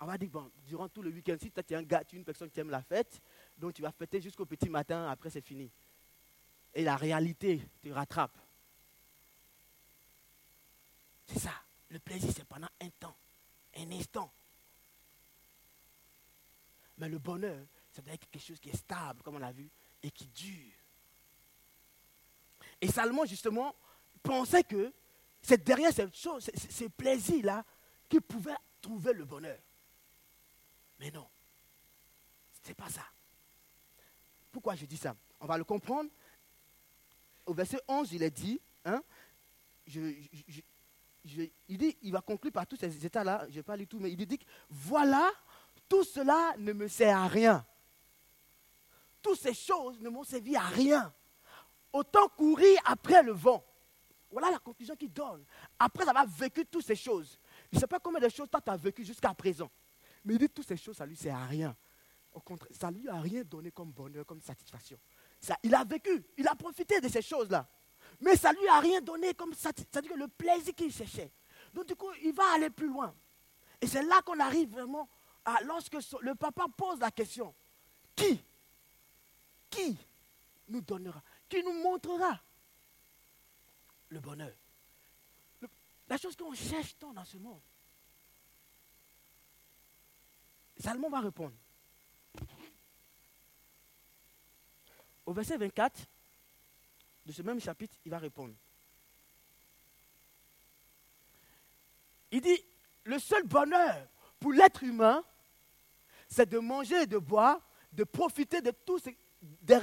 On 0.00 0.06
va 0.06 0.18
dire, 0.18 0.30
bon, 0.30 0.50
durant 0.66 0.88
tout 0.88 1.02
le 1.02 1.10
week-end, 1.10 1.36
si 1.40 1.50
tu 1.52 1.60
es 1.60 1.76
un 1.76 1.82
gars, 1.82 2.02
tu 2.02 2.16
es 2.16 2.18
une 2.18 2.24
personne 2.24 2.50
qui 2.50 2.58
aime 2.58 2.70
la 2.70 2.82
fête, 2.82 3.20
donc 3.56 3.74
tu 3.74 3.82
vas 3.82 3.92
fêter 3.92 4.20
jusqu'au 4.20 4.44
petit 4.44 4.68
matin, 4.68 5.08
après 5.08 5.30
c'est 5.30 5.40
fini. 5.40 5.70
Et 6.74 6.82
la 6.82 6.96
réalité 6.96 7.60
te 7.80 7.88
rattrape. 7.90 8.36
C'est 11.26 11.38
ça. 11.38 11.54
Le 11.88 12.00
plaisir, 12.00 12.32
c'est 12.34 12.44
pendant 12.44 12.68
un 12.80 12.90
temps, 12.90 13.16
un 13.76 13.92
instant. 13.92 14.32
Mais 16.98 17.08
le 17.08 17.18
bonheur, 17.18 17.64
ça 17.92 18.02
doit 18.02 18.14
être 18.14 18.28
quelque 18.28 18.42
chose 18.42 18.58
qui 18.58 18.70
est 18.70 18.76
stable, 18.76 19.22
comme 19.22 19.36
on 19.36 19.38
l'a 19.38 19.52
vu, 19.52 19.70
et 20.02 20.10
qui 20.10 20.26
dure. 20.26 20.72
Et 22.80 22.88
Salomon, 22.88 23.24
justement, 23.24 23.76
pensait 24.22 24.64
que 24.64 24.92
c'est 25.42 25.62
derrière 25.62 25.92
cette 25.92 26.16
chose, 26.16 26.48
ces 26.54 26.88
plaisirs-là, 26.88 27.64
qu'il 28.08 28.22
pouvait 28.22 28.54
trouver 28.80 29.12
le 29.12 29.24
bonheur. 29.24 29.58
Mais 31.00 31.10
non, 31.10 31.28
ce 32.62 32.68
n'est 32.68 32.74
pas 32.74 32.88
ça. 32.88 33.04
Pourquoi 34.52 34.76
je 34.76 34.86
dis 34.86 34.96
ça? 34.96 35.16
On 35.40 35.46
va 35.46 35.58
le 35.58 35.64
comprendre. 35.64 36.08
Au 37.44 37.54
verset 37.54 37.80
11, 37.88 38.12
il 38.12 38.22
est 38.22 38.30
dit, 38.30 38.60
hein, 38.84 39.02
il 39.86 41.52
dit, 41.68 41.96
il 42.02 42.12
va 42.12 42.20
conclure 42.20 42.52
par 42.52 42.66
tous 42.66 42.76
ces 42.76 43.04
états-là, 43.04 43.46
je 43.50 43.56
n'ai 43.56 43.62
pas 43.62 43.76
lu 43.76 43.86
tout, 43.86 43.98
mais 43.98 44.12
il 44.12 44.26
dit, 44.26 44.38
voilà, 44.70 45.28
tout 45.88 46.04
cela 46.04 46.54
ne 46.58 46.72
me 46.72 46.86
sert 46.86 47.16
à 47.16 47.26
rien. 47.26 47.66
Toutes 49.20 49.40
ces 49.40 49.54
choses 49.54 49.98
ne 50.00 50.08
m'ont 50.08 50.24
servi 50.24 50.54
à 50.56 50.66
rien. 50.66 51.12
Autant 51.92 52.28
courir 52.28 52.80
après 52.84 53.22
le 53.22 53.32
vent. 53.32 53.64
Voilà 54.32 54.50
la 54.50 54.58
conclusion 54.58 54.96
qu'il 54.96 55.12
donne. 55.12 55.44
Après 55.78 56.08
avoir 56.08 56.26
vécu 56.26 56.64
toutes 56.64 56.84
ces 56.84 56.96
choses. 56.96 57.38
Je 57.70 57.76
ne 57.76 57.80
sais 57.80 57.86
pas 57.86 58.00
combien 58.00 58.20
de 58.20 58.30
choses 58.30 58.48
toi 58.50 58.60
tu 58.60 58.70
as 58.70 58.76
vécu 58.76 59.04
jusqu'à 59.04 59.34
présent. 59.34 59.70
Mais 60.24 60.34
il 60.34 60.38
dit 60.38 60.48
toutes 60.48 60.66
ces 60.66 60.76
choses, 60.76 60.96
ça 60.96 61.04
lui 61.04 61.16
sert 61.16 61.36
à 61.36 61.44
rien. 61.46 61.76
Au 62.32 62.40
contraire, 62.40 62.70
ça 62.78 62.90
lui 62.90 63.06
a 63.08 63.20
rien 63.20 63.42
donné 63.44 63.70
comme 63.70 63.92
bonheur, 63.92 64.24
comme 64.24 64.40
satisfaction. 64.40 64.98
Il 65.62 65.74
a 65.74 65.84
vécu, 65.84 66.24
il 66.38 66.48
a 66.48 66.54
profité 66.54 67.00
de 67.00 67.08
ces 67.08 67.20
choses-là. 67.20 67.68
Mais 68.20 68.36
ça 68.36 68.52
lui 68.52 68.66
a 68.68 68.80
rien 68.80 69.00
donné 69.02 69.34
comme 69.34 69.52
satisfaction. 69.52 70.16
Le 70.16 70.28
plaisir 70.28 70.74
qu'il 70.74 70.92
cherchait. 70.92 71.30
Donc 71.74 71.86
du 71.86 71.94
coup, 71.94 72.10
il 72.22 72.32
va 72.32 72.54
aller 72.54 72.70
plus 72.70 72.88
loin. 72.88 73.14
Et 73.80 73.86
c'est 73.86 74.02
là 74.02 74.22
qu'on 74.22 74.38
arrive 74.40 74.70
vraiment 74.70 75.08
lorsque 75.64 75.96
le 76.20 76.34
papa 76.34 76.66
pose 76.74 77.00
la 77.00 77.10
question. 77.10 77.54
Qui 78.16 78.40
Qui 79.68 79.98
nous 80.68 80.80
donnera 80.80 81.22
Qui 81.48 81.62
nous 81.62 81.82
montrera 81.82 82.40
le 84.12 84.20
bonheur. 84.20 84.52
la 86.08 86.18
chose 86.18 86.36
qu'on 86.36 86.52
cherche 86.54 86.96
tant 86.98 87.12
dans 87.12 87.24
ce 87.24 87.38
monde. 87.38 87.62
Salomon 90.78 91.08
va 91.08 91.20
répondre. 91.20 91.56
Au 95.24 95.32
verset 95.32 95.56
24 95.56 96.00
de 97.24 97.32
ce 97.32 97.42
même 97.42 97.60
chapitre, 97.60 97.96
il 98.04 98.10
va 98.10 98.18
répondre. 98.18 98.54
Il 102.32 102.40
dit, 102.40 102.64
le 103.04 103.18
seul 103.18 103.44
bonheur 103.44 104.08
pour 104.40 104.52
l'être 104.52 104.82
humain, 104.82 105.24
c'est 106.28 106.48
de 106.48 106.58
manger 106.58 107.02
et 107.02 107.06
de 107.06 107.18
boire, 107.18 107.60
de 107.92 108.04
profiter 108.04 108.60
de 108.60 108.72
tous 108.72 109.04
des, 109.40 109.76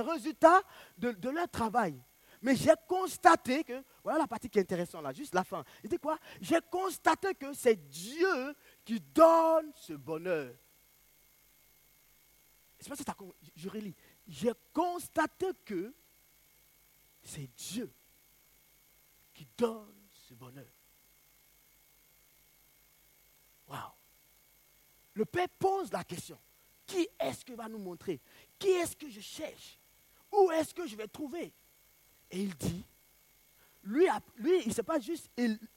résultats 0.00 0.62
de 0.98 1.30
leur 1.30 1.48
travail. 1.48 2.00
Mais 2.40 2.54
j'ai 2.54 2.74
constaté 2.86 3.64
que, 3.64 3.82
voilà 4.02 4.18
la 4.20 4.26
partie 4.26 4.48
qui 4.48 4.58
est 4.58 4.62
intéressante 4.62 5.02
là, 5.02 5.12
juste 5.12 5.34
la 5.34 5.44
fin. 5.44 5.64
Il 5.82 5.90
dit 5.90 5.98
quoi? 5.98 6.18
J'ai 6.40 6.60
constaté 6.70 7.34
que 7.34 7.52
c'est 7.52 7.76
Dieu 7.88 8.54
qui 8.84 9.00
donne 9.00 9.72
ce 9.74 9.94
bonheur. 9.94 10.54
Je 13.56 13.68
relis. 13.68 13.94
J'ai 14.26 14.52
constaté 14.72 15.46
que 15.64 15.92
c'est 17.22 17.48
Dieu 17.56 17.92
qui 19.34 19.46
donne 19.56 19.94
ce 20.12 20.34
bonheur. 20.34 20.68
Waouh. 23.66 23.92
Le 25.14 25.24
Père 25.24 25.48
pose 25.58 25.92
la 25.92 26.04
question. 26.04 26.38
Qui 26.86 27.08
est-ce 27.18 27.44
qui 27.44 27.54
va 27.54 27.68
nous 27.68 27.78
montrer? 27.78 28.20
Qui 28.58 28.68
est-ce 28.68 28.96
que 28.96 29.10
je 29.10 29.20
cherche? 29.20 29.78
Où 30.32 30.50
est-ce 30.52 30.72
que 30.72 30.86
je 30.86 30.96
vais 30.96 31.08
trouver? 31.08 31.52
Et 32.30 32.42
il 32.42 32.54
dit, 32.56 32.84
lui, 33.84 34.06
il 34.38 34.68
ne 34.68 34.72
s'est 34.72 34.82
pas 34.82 34.98
juste 35.00 35.30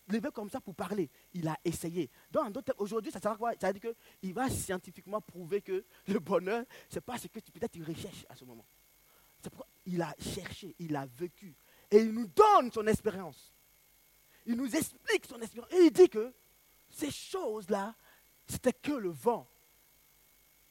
levé 0.08 0.30
comme 0.34 0.50
ça 0.50 0.60
pour 0.60 0.76
parler. 0.76 1.10
Il 1.34 1.48
a 1.48 1.58
essayé. 1.64 2.10
Donc, 2.30 2.58
aujourd'hui, 2.78 3.12
ça 3.12 3.20
sert 3.22 3.38
quoi? 3.38 3.54
Ça 3.60 3.72
veut 3.72 3.80
dire 3.80 3.94
qu'il 4.20 4.34
va 4.34 4.50
scientifiquement 4.50 5.22
prouver 5.22 5.62
que 5.62 5.86
le 6.08 6.20
bonheur, 6.20 6.66
ce 6.90 6.96
n'est 6.96 7.02
pas 7.02 7.18
ce 7.18 7.28
que 7.28 7.40
peut-être 7.40 7.76
il 7.76 7.84
recherche 7.84 8.26
à 8.28 8.36
ce 8.36 8.44
moment. 8.44 8.66
C'est 9.42 9.50
pourquoi 9.50 9.68
il 9.86 10.02
a 10.02 10.14
cherché, 10.20 10.76
il 10.80 10.96
a 10.96 11.06
vécu. 11.06 11.56
Et 11.90 11.98
il 12.00 12.12
nous 12.12 12.28
donne 12.28 12.72
son 12.72 12.86
expérience. 12.88 13.54
Il 14.46 14.56
nous 14.56 14.76
explique 14.76 15.26
son 15.28 15.40
expérience. 15.40 15.72
Et 15.72 15.86
il 15.86 15.92
dit 15.92 16.10
que 16.10 16.34
ces 16.90 17.12
choses-là, 17.12 17.96
c'était 18.46 18.74
que 18.74 18.92
le 18.92 19.10
vent. 19.10 19.48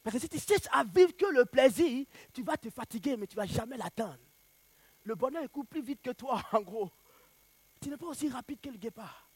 Parce 0.03 0.15
que 0.15 0.21
si 0.21 0.29
tu 0.29 0.39
cherches 0.39 0.67
à 0.71 0.83
vivre 0.83 1.15
que 1.15 1.25
le 1.25 1.45
plaisir, 1.45 2.05
tu 2.33 2.43
vas 2.43 2.57
te 2.57 2.69
fatiguer, 2.69 3.17
mais 3.17 3.27
tu 3.27 3.35
ne 3.35 3.41
vas 3.41 3.47
jamais 3.47 3.77
l'atteindre. 3.77 4.19
Le 5.03 5.15
bonheur 5.15 5.49
court 5.49 5.65
plus 5.65 5.81
vite 5.81 6.01
que 6.01 6.11
toi, 6.11 6.41
en 6.51 6.61
gros. 6.61 6.91
Tu 7.81 7.89
n'es 7.89 7.97
pas 7.97 8.07
aussi 8.07 8.29
rapide 8.29 8.61
que 8.61 8.69
le 8.69 8.77
guépard. 8.77 9.29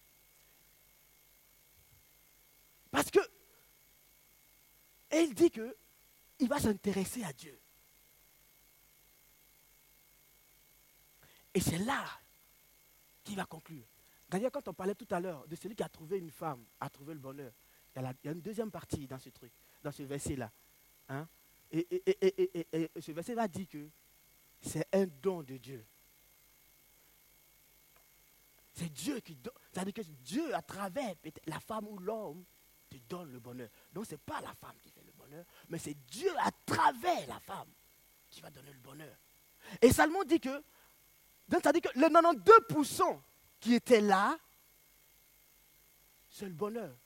Parce 2.92 3.10
que, 3.10 3.20
et 5.12 5.22
il 5.22 5.34
dit 5.34 5.52
que 5.52 5.76
il 6.40 6.48
va 6.48 6.60
s'intéresser 6.60 7.24
à 7.24 7.34
Dieu. 7.34 7.60
Et 11.54 11.62
c'est 11.62 11.78
là 11.80 12.06
qu'il 13.24 13.38
va 13.38 13.46
conclure. 13.46 13.86
D'ailleurs, 14.30 14.52
quand 14.52 14.68
on 14.68 14.74
parlait 14.74 14.96
tout 14.96 15.08
à 15.12 15.20
l'heure 15.20 15.48
de 15.48 15.56
celui 15.56 15.76
qui 15.76 15.84
a 15.84 15.90
trouvé 15.90 16.18
une 16.18 16.32
femme, 16.32 16.66
a 16.80 16.90
trouvé 16.90 17.14
le 17.14 17.20
bonheur, 17.20 17.54
il 17.96 18.02
y 18.02 18.28
a, 18.28 18.32
une 18.32 18.42
deuxième 18.42 18.72
partie 18.72 19.08
dans 19.08 19.20
ce 19.20 19.30
truc, 19.30 19.54
dans 19.82 19.92
ce 19.92 20.04
verset-là. 20.04 20.52
Hein. 21.10 21.28
Et, 21.72 21.88
ce 23.00 23.12
verset 23.12 23.34
va 23.34 23.48
dire 23.48 23.68
que 23.70 23.90
c'est 24.66 24.88
un 24.94 25.06
don 25.06 25.44
de 25.44 25.58
Dieu. 25.58 25.86
C'est 28.74 28.90
Dieu 28.90 29.20
qui 29.20 29.36
donne. 29.36 29.54
C'est-à-dire 29.72 29.94
que 29.94 30.02
Dieu, 30.02 30.54
à 30.54 30.62
travers 30.62 31.16
la 31.46 31.60
femme 31.60 31.88
ou 31.88 31.98
l'homme, 32.00 32.44
te 32.90 32.98
donne 32.98 33.32
le 33.32 33.40
bonheur. 33.40 33.70
Donc, 33.94 34.06
ce 34.06 34.12
n'est 34.12 34.18
pas 34.18 34.42
la 34.42 34.54
femme 34.56 34.76
qui 34.82 34.90
fait 34.90 35.04
le 35.04 35.12
bonheur, 35.14 35.46
mais 35.70 35.78
c'est 35.78 35.94
Dieu, 35.94 36.32
à 36.40 36.52
travers 36.66 37.28
la 37.28 37.40
femme, 37.40 37.70
qui 38.30 38.42
va 38.42 38.50
donner 38.50 38.74
le 38.74 38.80
bonheur. 38.80 39.16
Et 39.82 39.92
Salomon 39.92 40.24
dit 40.24 40.40
que, 40.40 40.64
c'est-à-dire 41.50 41.82
que 41.82 42.00
les 42.00 42.08
92% 42.08 43.22
qui 43.60 43.76
étaient 43.76 44.02
là, 44.02 44.38
c'est 46.30 46.46
le 46.46 46.54
bonheur. 46.54 46.98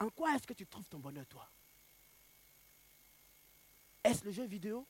En 0.00 0.08
quoi 0.10 0.34
est-ce 0.34 0.46
que 0.46 0.54
tu 0.54 0.66
trouves 0.66 0.88
ton 0.88 0.98
bonheur, 0.98 1.26
toi? 1.26 1.48
Est-ce 4.02 4.24
le 4.24 4.30
jeu 4.30 4.46
vidéo? 4.46 4.86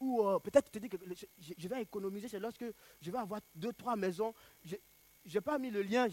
Ou 0.00 0.26
euh, 0.26 0.38
peut-être 0.38 0.70
tu 0.70 0.70
te 0.70 0.78
dis 0.78 0.88
que 0.88 0.96
je, 1.38 1.68
vais 1.68 1.82
économiser, 1.82 2.28
c'est 2.28 2.38
lorsque 2.38 2.64
je 3.00 3.10
vais 3.10 3.18
avoir 3.18 3.40
deux, 3.54 3.72
trois 3.72 3.96
maisons. 3.96 4.32
Je 4.64 4.76
n'ai 5.34 5.40
pas 5.40 5.58
mis 5.58 5.70
le 5.70 5.82
lien, 5.82 6.06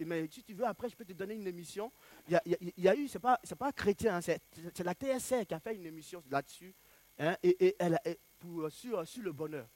mais 0.00 0.28
si 0.30 0.42
tu 0.42 0.54
veux, 0.54 0.66
après, 0.66 0.88
je 0.88 0.96
peux 0.96 1.04
te 1.04 1.12
donner 1.12 1.34
une 1.34 1.46
émission. 1.46 1.92
Il 2.28 2.40
y 2.76 2.88
a, 2.88 2.94
eu, 2.96 3.08
ce 3.08 3.16
n'est 3.16 3.20
pas, 3.20 3.40
pas 3.58 3.72
chrétien, 3.72 4.16
hein, 4.16 4.20
c'est 4.20 4.84
la 4.84 4.94
TSR 4.94 5.46
qui 5.46 5.54
a 5.54 5.60
fait 5.60 5.76
une 5.76 5.86
émission 5.86 6.22
là-dessus, 6.30 6.74
hein, 7.18 7.36
et, 7.42 7.76
elle, 7.78 7.98
pour, 8.38 8.70
sur, 8.70 9.06
sur 9.06 9.22
le 9.22 9.32
bonheur. 9.32 9.66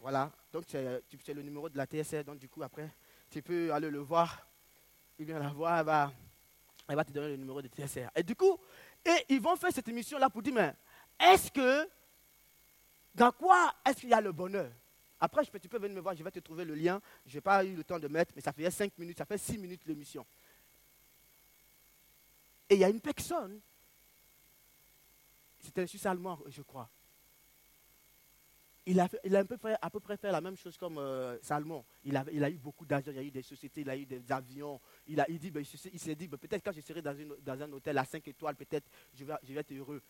Voilà, 0.00 0.30
donc 0.52 0.64
c'est 0.68 1.34
le 1.34 1.42
numéro 1.42 1.68
de 1.68 1.76
la 1.76 1.86
TSR, 1.86 2.24
donc 2.24 2.38
du 2.38 2.48
coup, 2.48 2.62
après, 2.62 2.90
tu 3.30 3.42
peux 3.42 3.72
aller 3.72 3.90
le 3.90 3.98
voir. 3.98 4.46
Il 5.18 5.26
vient 5.26 5.38
la 5.38 5.48
voir, 5.48 5.78
elle 5.80 5.86
va, 5.86 6.12
elle 6.88 6.96
va 6.96 7.04
te 7.04 7.12
donner 7.12 7.28
le 7.28 7.36
numéro 7.36 7.60
de 7.60 7.68
TSR. 7.68 8.08
Et 8.14 8.22
du 8.22 8.36
coup, 8.36 8.58
et 9.04 9.24
ils 9.28 9.40
vont 9.40 9.56
faire 9.56 9.72
cette 9.72 9.88
émission-là 9.88 10.30
pour 10.30 10.42
dire, 10.42 10.54
mais 10.54 10.74
est-ce 11.18 11.50
que 11.50 11.88
dans 13.14 13.32
quoi 13.32 13.74
est-ce 13.86 14.00
qu'il 14.00 14.10
y 14.10 14.14
a 14.14 14.20
le 14.20 14.32
bonheur? 14.32 14.70
Après, 15.20 15.44
tu 15.44 15.68
peux 15.68 15.78
venir 15.78 15.96
me 15.96 16.00
voir, 16.00 16.14
je 16.14 16.22
vais 16.22 16.30
te 16.30 16.38
trouver 16.38 16.64
le 16.64 16.74
lien. 16.74 17.00
Je 17.26 17.34
n'ai 17.34 17.40
pas 17.40 17.64
eu 17.64 17.74
le 17.74 17.82
temps 17.82 17.98
de 17.98 18.06
mettre, 18.06 18.32
mais 18.36 18.42
ça 18.42 18.52
fait 18.52 18.70
5 18.70 18.96
minutes, 18.98 19.18
ça 19.18 19.24
fait 19.24 19.38
6 19.38 19.58
minutes 19.58 19.82
l'émission. 19.86 20.24
Et 22.70 22.74
il 22.74 22.80
y 22.80 22.84
a 22.84 22.88
une 22.88 23.00
personne, 23.00 23.60
c'était 25.60 25.82
un 25.82 25.86
Suisse 25.86 26.06
je 26.48 26.62
crois. 26.62 26.88
Il 28.86 28.98
a, 29.00 29.08
il 29.24 29.36
a 29.36 29.44
peu 29.44 29.58
près, 29.58 29.76
à 29.82 29.90
peu 29.90 30.00
près 30.00 30.16
fait 30.16 30.32
la 30.32 30.40
même 30.40 30.56
chose 30.56 30.78
comme 30.78 30.96
euh, 30.96 31.36
Salmon. 31.42 31.84
Il 32.04 32.16
a, 32.16 32.50
eu 32.50 32.56
beaucoup 32.56 32.86
d'argent, 32.86 33.10
il 33.10 33.18
a 33.18 33.22
eu 33.22 33.30
des 33.30 33.42
sociétés, 33.42 33.82
il 33.82 33.90
a 33.90 33.96
eu 33.96 34.06
des 34.06 34.32
avions. 34.32 34.80
Il, 35.06 35.20
a, 35.20 35.28
il, 35.28 35.38
dit, 35.38 35.50
ben, 35.50 35.62
il 35.92 36.00
s'est 36.00 36.14
dit, 36.14 36.26
ben, 36.26 36.38
peut-être 36.38 36.64
quand 36.64 36.72
je 36.72 36.80
serai 36.80 37.02
dans, 37.02 37.62
un 37.62 37.72
hôtel 37.72 37.98
à 37.98 38.04
5 38.04 38.26
étoiles, 38.28 38.54
peut-être 38.54 38.86
je 39.14 39.24
vais, 39.24 39.34
je 39.42 39.52
vais 39.52 39.60
être 39.60 39.72
heureux. 39.72 40.02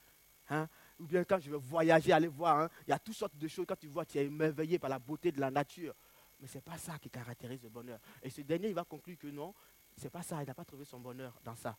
Hein? 0.51 0.69
Ou 0.99 1.07
bien 1.07 1.25
quand 1.25 1.39
je 1.39 1.51
vais 1.51 1.57
voyager, 1.59 2.13
aller 2.13 2.29
voir, 2.29 2.61
hein, 2.61 2.71
il 2.87 2.91
y 2.91 2.93
a 2.93 2.99
toutes 2.99 3.15
sortes 3.15 3.37
de 3.37 3.49
choses. 3.49 3.67
Quand 3.67 3.77
tu 3.77 3.87
vois, 3.87 4.05
tu 4.05 4.19
es 4.19 4.27
émerveillé 4.27 4.79
par 4.79 4.91
la 4.91 4.99
beauté 4.99 5.31
de 5.31 5.41
la 5.41 5.51
nature. 5.51 5.95
Mais 6.41 6.47
ce 6.47 6.57
n'est 6.57 6.63
pas 6.63 6.79
ça 6.79 6.99
qui 6.99 7.11
caractérise 7.11 7.63
le 7.63 7.69
bonheur. 7.69 7.99
Et 8.23 8.31
ce 8.31 8.41
dernier, 8.43 8.69
il 8.69 8.75
va 8.75 8.85
conclure 8.85 9.19
que 9.19 9.29
non, 9.29 9.55
ce 9.97 10.05
n'est 10.05 10.11
pas 10.11 10.23
ça. 10.23 10.43
Il 10.43 10.47
n'a 10.47 10.55
pas 10.55 10.65
trouvé 10.65 10.85
son 10.85 11.01
bonheur 11.01 11.41
dans 11.45 11.57
ça. 11.57 11.77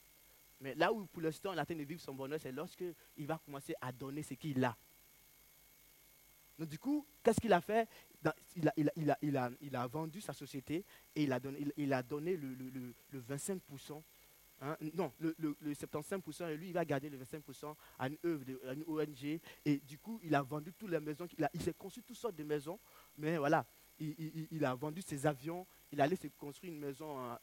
Mais 0.62 0.75
là 0.75 0.91
où 0.91 1.05
pour 1.05 1.21
l'instant 1.21 1.53
il 1.53 1.60
a 1.60 1.65
de 1.65 1.73
vivre 1.84 2.01
son 2.01 2.13
bonheur, 2.13 2.39
c'est 2.41 2.51
lorsqu'il 2.51 2.93
va 3.19 3.38
commencer 3.38 3.73
à 3.79 3.91
donner 3.91 4.23
ce 4.23 4.34
qu'il 4.34 4.63
a. 4.63 4.75
Donc 6.58 6.67
du 6.67 6.77
coup, 6.77 7.05
qu'est-ce 7.23 7.39
qu'il 7.39 7.53
a 7.53 7.62
fait? 7.62 7.88
Il 8.58 8.67
a, 8.67 8.73
il, 8.75 8.91
il, 8.97 9.58
il, 9.62 9.77
vendu 9.89 10.19
sa 10.19 10.34
société 10.34 10.84
et 11.15 11.23
il 11.23 11.32
a 11.32 11.39
donné, 11.39 11.71
il, 11.77 12.93
le 13.12 13.21
25% 13.21 14.03
Hein, 14.62 14.76
non, 14.93 15.13
le, 15.19 15.34
75%, 15.74 16.50
et 16.50 16.58
lui, 16.58 16.67
il 16.67 16.74
va 16.74 16.84
garder 16.84 17.10
le 17.10 17.17
25% 17.17 17.76
à 17.98 18.08
une 18.08 18.17
œuvre, 18.26 18.43
à 18.67 18.74
une 18.74 18.84
ONG. 18.88 19.39
Et 19.65 19.78
du 19.78 19.98
coup, 19.98 20.19
il 20.24 20.36
a 20.36 20.41
vendu 20.41 20.74
toutes 20.74 20.91
les 20.91 21.00
maisons. 21.00 21.28
Il, 21.38 21.43
a, 21.43 21.50
s'est 21.60 21.74
construit 21.74 22.04
toutes 22.04 22.17
sortes 22.17 22.36
de 22.36 22.43
maisons. 22.43 22.78
Mais 23.17 23.38
voilà, 23.38 23.65
il, 24.00 24.65
a 24.65 24.76
vendu 24.76 25.02
ses 25.02 25.26
avions. 25.26 25.65
Il 25.91 26.02
allait 26.02 26.17
se 26.17 26.28
construire 26.28 26.74
une 26.74 26.80
maison 26.80 27.19
hein, 27.19 27.39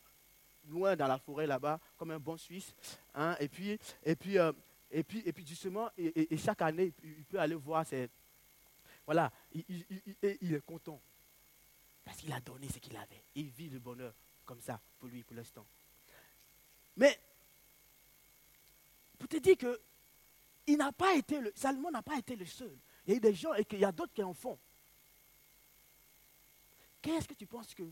loin 0.68 0.94
dans 0.94 1.06
la 1.06 1.18
forêt 1.18 1.46
là-bas, 1.46 1.80
comme 1.96 2.10
un 2.10 2.18
bon 2.18 2.36
Suisse. 2.36 2.74
Hein. 3.14 3.34
et, 3.40 3.48
puis, 3.48 3.78
et, 4.04 4.16
puis, 4.16 4.38
euh, 4.38 4.52
et, 4.90 5.02
puis, 5.02 5.22
et 5.24 5.32
puis, 5.32 5.46
justement, 5.46 5.88
et, 5.96 6.36
chaque 6.36 6.60
année, 6.62 6.92
il 7.02 7.24
peut 7.24 7.40
aller 7.40 7.54
voir. 7.54 7.84
Voilà, 9.06 9.32
il, 9.52 10.54
est 10.54 10.64
content. 10.66 11.00
Parce 12.04 12.18
qu'il 12.18 12.32
a 12.32 12.40
donné 12.40 12.68
ce 12.68 12.78
qu'il 12.78 12.96
avait. 12.96 13.24
Il 13.34 13.48
vit 13.48 13.70
le 13.70 13.78
bonheur 13.78 14.12
comme 14.44 14.60
ça, 14.60 14.80
pour 14.98 15.08
lui, 15.08 15.24
pour 15.24 15.34
l'instant. 15.34 15.66
Mais, 16.96 17.20
pour 19.18 19.28
te 19.28 19.36
dire 19.36 19.56
que 19.56 19.80
il 20.66 20.76
n'a 20.78 20.92
pas 20.92 21.14
été 21.14 21.40
le, 21.40 21.52
Salomon 21.54 21.90
n'a 21.90 22.02
pas 22.02 22.18
été 22.18 22.34
le 22.34 22.44
seul. 22.44 22.76
Il 23.06 23.10
y 23.10 23.14
a 23.14 23.16
eu 23.18 23.20
des 23.20 23.34
gens 23.34 23.54
et 23.54 23.64
qu'il 23.64 23.78
y 23.78 23.84
a 23.84 23.92
d'autres 23.92 24.12
qui 24.12 24.22
en 24.22 24.34
font. 24.34 24.58
Qu'est-ce 27.00 27.28
que 27.28 27.34
tu 27.34 27.46
penses 27.46 27.72
que 27.72 27.84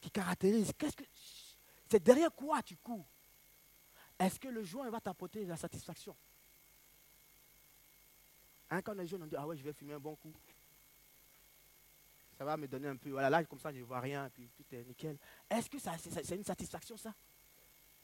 qui 0.00 0.10
caractérise? 0.10 0.72
Qu'est-ce 0.78 0.96
que 0.96 1.04
c'est 1.90 2.02
derrière 2.02 2.32
quoi 2.32 2.62
tu 2.62 2.76
cours? 2.76 3.06
Est-ce 4.18 4.38
que 4.40 4.48
le 4.48 4.62
joint 4.62 4.88
va 4.90 5.00
t'apporter 5.00 5.44
la 5.44 5.56
satisfaction? 5.56 6.16
Hein, 8.70 8.80
Quand 8.82 8.94
les 8.94 9.06
jeunes 9.06 9.22
ont 9.22 9.26
dit 9.26 9.36
ah 9.36 9.46
ouais 9.46 9.56
je 9.56 9.62
vais 9.62 9.72
fumer 9.72 9.94
un 9.94 10.00
bon 10.00 10.16
coup, 10.16 10.32
ça 12.38 12.44
va 12.44 12.56
me 12.56 12.68
donner 12.68 12.86
un 12.86 12.96
peu, 12.96 13.10
voilà, 13.10 13.28
là, 13.28 13.44
comme 13.44 13.58
ça, 13.58 13.72
je 13.72 13.78
ne 13.78 13.82
vois 13.82 13.98
rien, 13.98 14.30
puis 14.30 14.48
tout 14.56 14.64
est 14.70 14.84
nickel. 14.84 15.18
Est-ce 15.50 15.68
que 15.68 15.78
ça, 15.80 15.98
c'est, 15.98 16.36
une 16.36 16.44
satisfaction, 16.44 16.96
ça? 16.96 17.12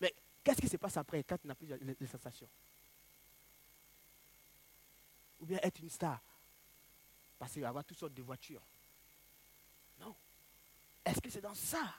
Mais 0.01 0.12
qu'est-ce 0.42 0.61
qui 0.61 0.68
se 0.68 0.77
passe 0.77 0.97
après, 0.97 1.23
quand 1.23 1.38
tu 1.38 1.47
n'as 1.47 1.55
plus 1.55 1.68
les, 1.68 2.07
sensations? 2.09 2.49
Ou 5.38 5.47
bien 5.47 5.61
être 5.62 5.79
une 5.79 5.88
star 5.88 6.21
Parce 7.38 7.52
qu'il 7.52 7.63
va 7.63 7.69
avoir 7.69 7.85
toutes 7.85 7.98
sortes 7.98 8.15
de 8.15 8.23
voitures? 8.23 8.63
Non. 10.00 10.17
Est-ce 11.04 11.21
que 11.21 11.31
c'est 11.31 11.40
dans 11.40 11.54
ça 11.54 11.94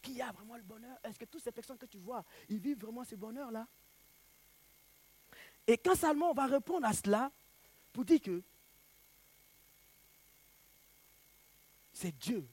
qu'il 0.00 0.14
y 0.14 0.22
a 0.22 0.32
vraiment 0.32 0.56
le 0.56 0.64
bonheur? 0.64 0.98
Est-ce 1.04 1.16
que 1.16 1.26
toutes 1.26 1.44
ces 1.44 1.52
personnes 1.52 1.78
que 1.78 1.86
tu 1.86 1.98
vois, 1.98 2.24
ils 2.48 2.58
vivent 2.58 2.80
vraiment 2.80 3.04
ce 3.04 3.14
bonheur-là? 3.14 3.68
Et 5.68 5.78
quand 5.78 5.94
Salomon 5.94 6.32
va 6.32 6.46
répondre 6.46 6.88
à 6.88 6.92
cela, 6.92 7.30
pour 7.92 8.04
dire 8.04 8.20
que 8.20 8.42
C'est 12.02 12.18
Dieu 12.18 12.48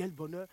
le 0.00 0.10
bonheur. 0.10 0.48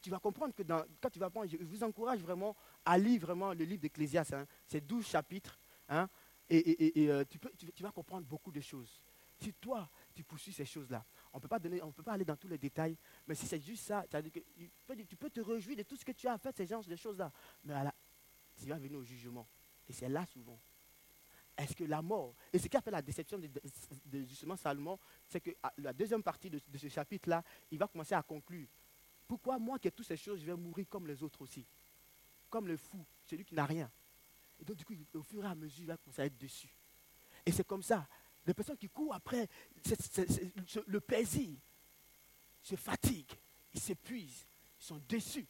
Tu, 0.00 0.10
vas 0.10 0.18
comprendre 0.18 0.54
que 0.54 0.62
quand 0.62 1.10
tu 1.10 1.18
vas 1.18 1.30
prendre, 1.30 1.48
je 1.48 1.56
vous 1.56 1.82
encourage 1.82 2.20
vraiment 2.20 2.54
à 2.84 2.98
lire 2.98 3.20
vraiment 3.20 3.52
le 3.52 3.64
livre 3.64 3.80
d'Ecclésias. 3.80 4.30
Hein. 4.32 4.46
c'est 4.66 4.80
12 4.80 5.04
chapitres. 5.06 5.58
Hein, 5.88 6.08
et, 6.48 7.08
euh, 7.08 7.24
tu, 7.74 7.82
vas 7.82 7.90
comprendre 7.90 8.26
beaucoup 8.26 8.52
de 8.52 8.60
choses. 8.60 9.02
Si 9.40 9.52
toi, 9.54 9.90
tu 10.14 10.22
poursuis 10.22 10.52
ces 10.52 10.64
choses-là, 10.64 11.04
on 11.32 11.38
ne 11.38 11.42
peut 11.42 12.02
pas 12.02 12.12
aller 12.12 12.24
dans 12.24 12.36
tous 12.36 12.46
les 12.46 12.58
détails, 12.58 12.96
mais 13.26 13.34
si 13.34 13.46
c'est 13.46 13.60
juste 13.60 13.84
ça, 13.84 14.04
tu 15.08 15.16
peux 15.16 15.30
te 15.30 15.40
réjouir 15.40 15.76
de 15.76 15.82
tout 15.82 15.96
ce 15.96 16.04
que 16.04 16.12
tu 16.12 16.28
as 16.28 16.38
fait, 16.38 16.56
ces 16.56 16.66
genres 16.66 16.84
de 16.84 16.96
choses-là. 16.96 17.32
Mais 17.64 17.74
tu 18.56 18.68
vas 18.68 18.78
venir 18.78 18.98
au 18.98 19.02
jugement. 19.02 19.48
Et 19.88 19.92
c'est 19.92 20.08
là 20.08 20.24
souvent. 20.26 20.60
Est-ce 21.56 21.76
que 21.76 21.84
la 21.84 22.02
mort, 22.02 22.34
et 22.52 22.58
ce 22.58 22.66
qui 22.66 22.76
a 22.76 22.80
fait 22.80 22.90
la 22.90 23.00
déception 23.00 23.38
de, 23.38 24.24
justement 24.24 24.56
Salomon, 24.56 24.98
c'est 25.28 25.40
que 25.40 25.50
ah, 25.62 25.72
la 25.78 25.92
deuxième 25.92 26.22
partie 26.22 26.50
de, 26.50 26.60
ce 26.76 26.88
chapitre-là, 26.88 27.44
il 27.70 27.78
va 27.78 27.86
commencer 27.86 28.14
à 28.14 28.22
conclure. 28.22 28.66
Pourquoi 29.26 29.58
moi 29.58 29.78
qui 29.78 29.88
ai 29.88 29.92
toutes 29.92 30.06
ces 30.06 30.16
choses, 30.16 30.40
je 30.40 30.46
vais 30.46 30.56
mourir 30.56 30.86
comme 30.88 31.06
les 31.06 31.22
autres 31.22 31.40
aussi? 31.42 31.64
Comme 32.50 32.66
le 32.66 32.76
fou, 32.76 33.04
celui 33.24 33.44
qui 33.44 33.54
n'a 33.54 33.66
rien. 33.66 33.90
Et 34.60 34.64
donc 34.64 34.76
du 34.76 34.84
coup, 34.84 34.94
au 35.14 35.22
fur 35.22 35.44
et 35.44 35.48
à 35.48 35.54
mesure, 35.54 35.84
il 35.84 35.86
va 35.86 35.96
commencer 35.96 36.22
à 36.22 36.26
être 36.26 36.38
dessus. 36.38 36.74
Et 37.46 37.52
c'est 37.52 37.66
comme 37.66 37.82
ça. 37.82 38.06
Les 38.46 38.52
personnes 38.52 38.76
qui 38.76 38.88
courent 38.88 39.14
après 39.14 39.48
le 40.86 41.00
plaisir 41.00 41.56
se 42.60 42.76
fatiguent, 42.76 43.32
ils 43.72 43.80
s'épuisent, 43.80 44.46
ils 44.80 44.84
sont 44.84 45.00
déçus. 45.08 45.46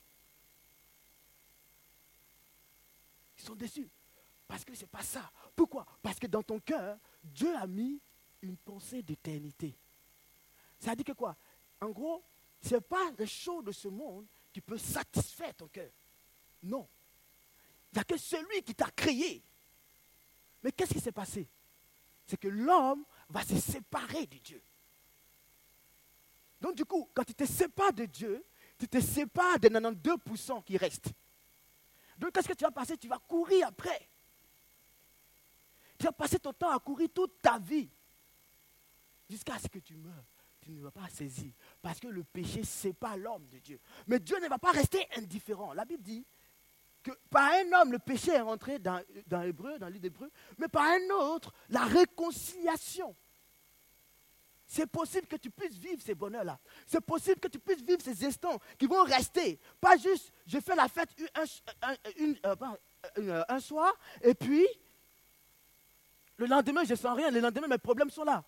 Ils 3.38 3.42
sont 3.42 3.54
déçus. 3.54 3.90
Parce 4.46 4.64
que 4.64 4.74
ce 4.74 4.82
n'est 4.82 4.88
pas 4.88 5.02
ça. 5.02 5.30
Pourquoi? 5.56 5.86
Parce 6.02 6.18
que 6.18 6.26
dans 6.26 6.42
ton 6.42 6.60
cœur, 6.60 6.98
Dieu 7.22 7.54
a 7.56 7.66
mis 7.66 8.00
une 8.42 8.56
pensée 8.56 9.02
d'éternité. 9.02 9.74
Ça 10.78 10.94
dit 10.94 11.04
que 11.04 11.12
quoi? 11.12 11.36
En 11.80 11.90
gros, 11.90 12.22
ce 12.62 12.74
n'est 12.74 12.80
pas 12.80 13.10
les 13.18 13.26
choses 13.26 13.64
de 13.64 13.72
ce 13.72 13.88
monde 13.88 14.26
qui 14.52 14.60
peut 14.60 14.78
satisfaire 14.78 15.54
ton 15.54 15.68
cœur. 15.68 15.90
Non. 16.62 16.86
Il 17.92 17.96
n'y 17.96 18.00
a 18.00 18.04
que 18.04 18.16
celui 18.16 18.62
qui 18.62 18.74
t'a 18.74 18.90
créé. 18.90 19.42
Mais 20.62 20.72
qu'est-ce 20.72 20.94
qui 20.94 21.00
s'est 21.00 21.12
passé? 21.12 21.48
C'est 22.26 22.38
que 22.38 22.48
l'homme 22.48 23.04
va 23.28 23.42
se 23.42 23.58
séparer 23.58 24.26
de 24.26 24.38
Dieu. 24.38 24.62
Donc 26.60 26.74
du 26.74 26.84
coup, 26.84 27.10
quand 27.12 27.24
tu 27.24 27.34
te 27.34 27.44
sépares 27.44 27.92
de 27.92 28.06
Dieu, 28.06 28.44
tu 28.78 28.88
te 28.88 29.00
sépares 29.00 29.58
des 29.58 29.68
92% 29.68 30.64
qui 30.64 30.76
restent. 30.76 31.12
Donc 32.18 32.32
qu'est-ce 32.32 32.48
que 32.48 32.54
tu 32.54 32.64
vas 32.64 32.70
passer? 32.70 32.96
Tu 32.96 33.08
vas 33.08 33.18
courir 33.18 33.68
après. 33.68 34.08
Tu 35.98 36.04
vas 36.04 36.12
passer 36.12 36.38
ton 36.38 36.52
temps 36.52 36.70
à 36.70 36.78
courir 36.78 37.08
toute 37.14 37.40
ta 37.40 37.58
vie 37.58 37.90
jusqu'à 39.28 39.58
ce 39.58 39.68
que 39.68 39.78
tu 39.78 39.96
meurs. 39.96 40.24
Tu 40.60 40.70
ne 40.70 40.80
vas 40.82 40.90
pas 40.90 41.08
saisir 41.10 41.52
parce 41.82 42.00
que 42.00 42.08
le 42.08 42.24
péché 42.24 42.64
sépare 42.64 43.16
l'homme 43.18 43.46
de 43.48 43.58
Dieu. 43.58 43.78
Mais 44.06 44.18
Dieu 44.18 44.38
ne 44.40 44.48
va 44.48 44.58
pas 44.58 44.70
rester 44.72 45.06
indifférent. 45.16 45.74
La 45.74 45.84
Bible 45.84 46.02
dit 46.02 46.26
que 47.02 47.10
par 47.28 47.52
un 47.52 47.80
homme, 47.80 47.92
le 47.92 47.98
péché 47.98 48.32
est 48.32 48.40
rentré 48.40 48.78
dans, 48.78 49.02
dans 49.26 49.42
l'hébreu, 49.42 49.78
dans 49.78 49.88
l'île 49.88 50.00
d'hébreu, 50.00 50.30
mais 50.56 50.68
par 50.68 50.84
un 50.84 51.10
autre, 51.10 51.52
la 51.68 51.84
réconciliation. 51.84 53.14
C'est 54.66 54.86
possible 54.86 55.26
que 55.26 55.36
tu 55.36 55.50
puisses 55.50 55.76
vivre 55.76 56.02
ces 56.02 56.14
bonheurs-là. 56.14 56.58
C'est 56.86 57.02
possible 57.02 57.38
que 57.38 57.48
tu 57.48 57.58
puisses 57.58 57.82
vivre 57.82 58.00
ces 58.00 58.24
instants 58.24 58.58
qui 58.78 58.86
vont 58.86 59.04
rester. 59.04 59.60
Pas 59.80 59.98
juste, 59.98 60.32
je 60.46 60.58
fais 60.58 60.74
la 60.74 60.88
fête 60.88 61.10
un, 61.34 61.94
euh, 62.22 62.56
euh, 63.18 63.44
un 63.48 63.60
soir 63.60 63.92
et 64.22 64.34
puis 64.34 64.66
le 66.36 66.46
lendemain, 66.46 66.84
je 66.84 66.92
ne 66.92 66.96
sens 66.96 67.16
rien. 67.16 67.30
Le 67.30 67.40
lendemain, 67.40 67.68
mes 67.68 67.78
problèmes 67.78 68.10
sont 68.10 68.24
là. 68.24 68.44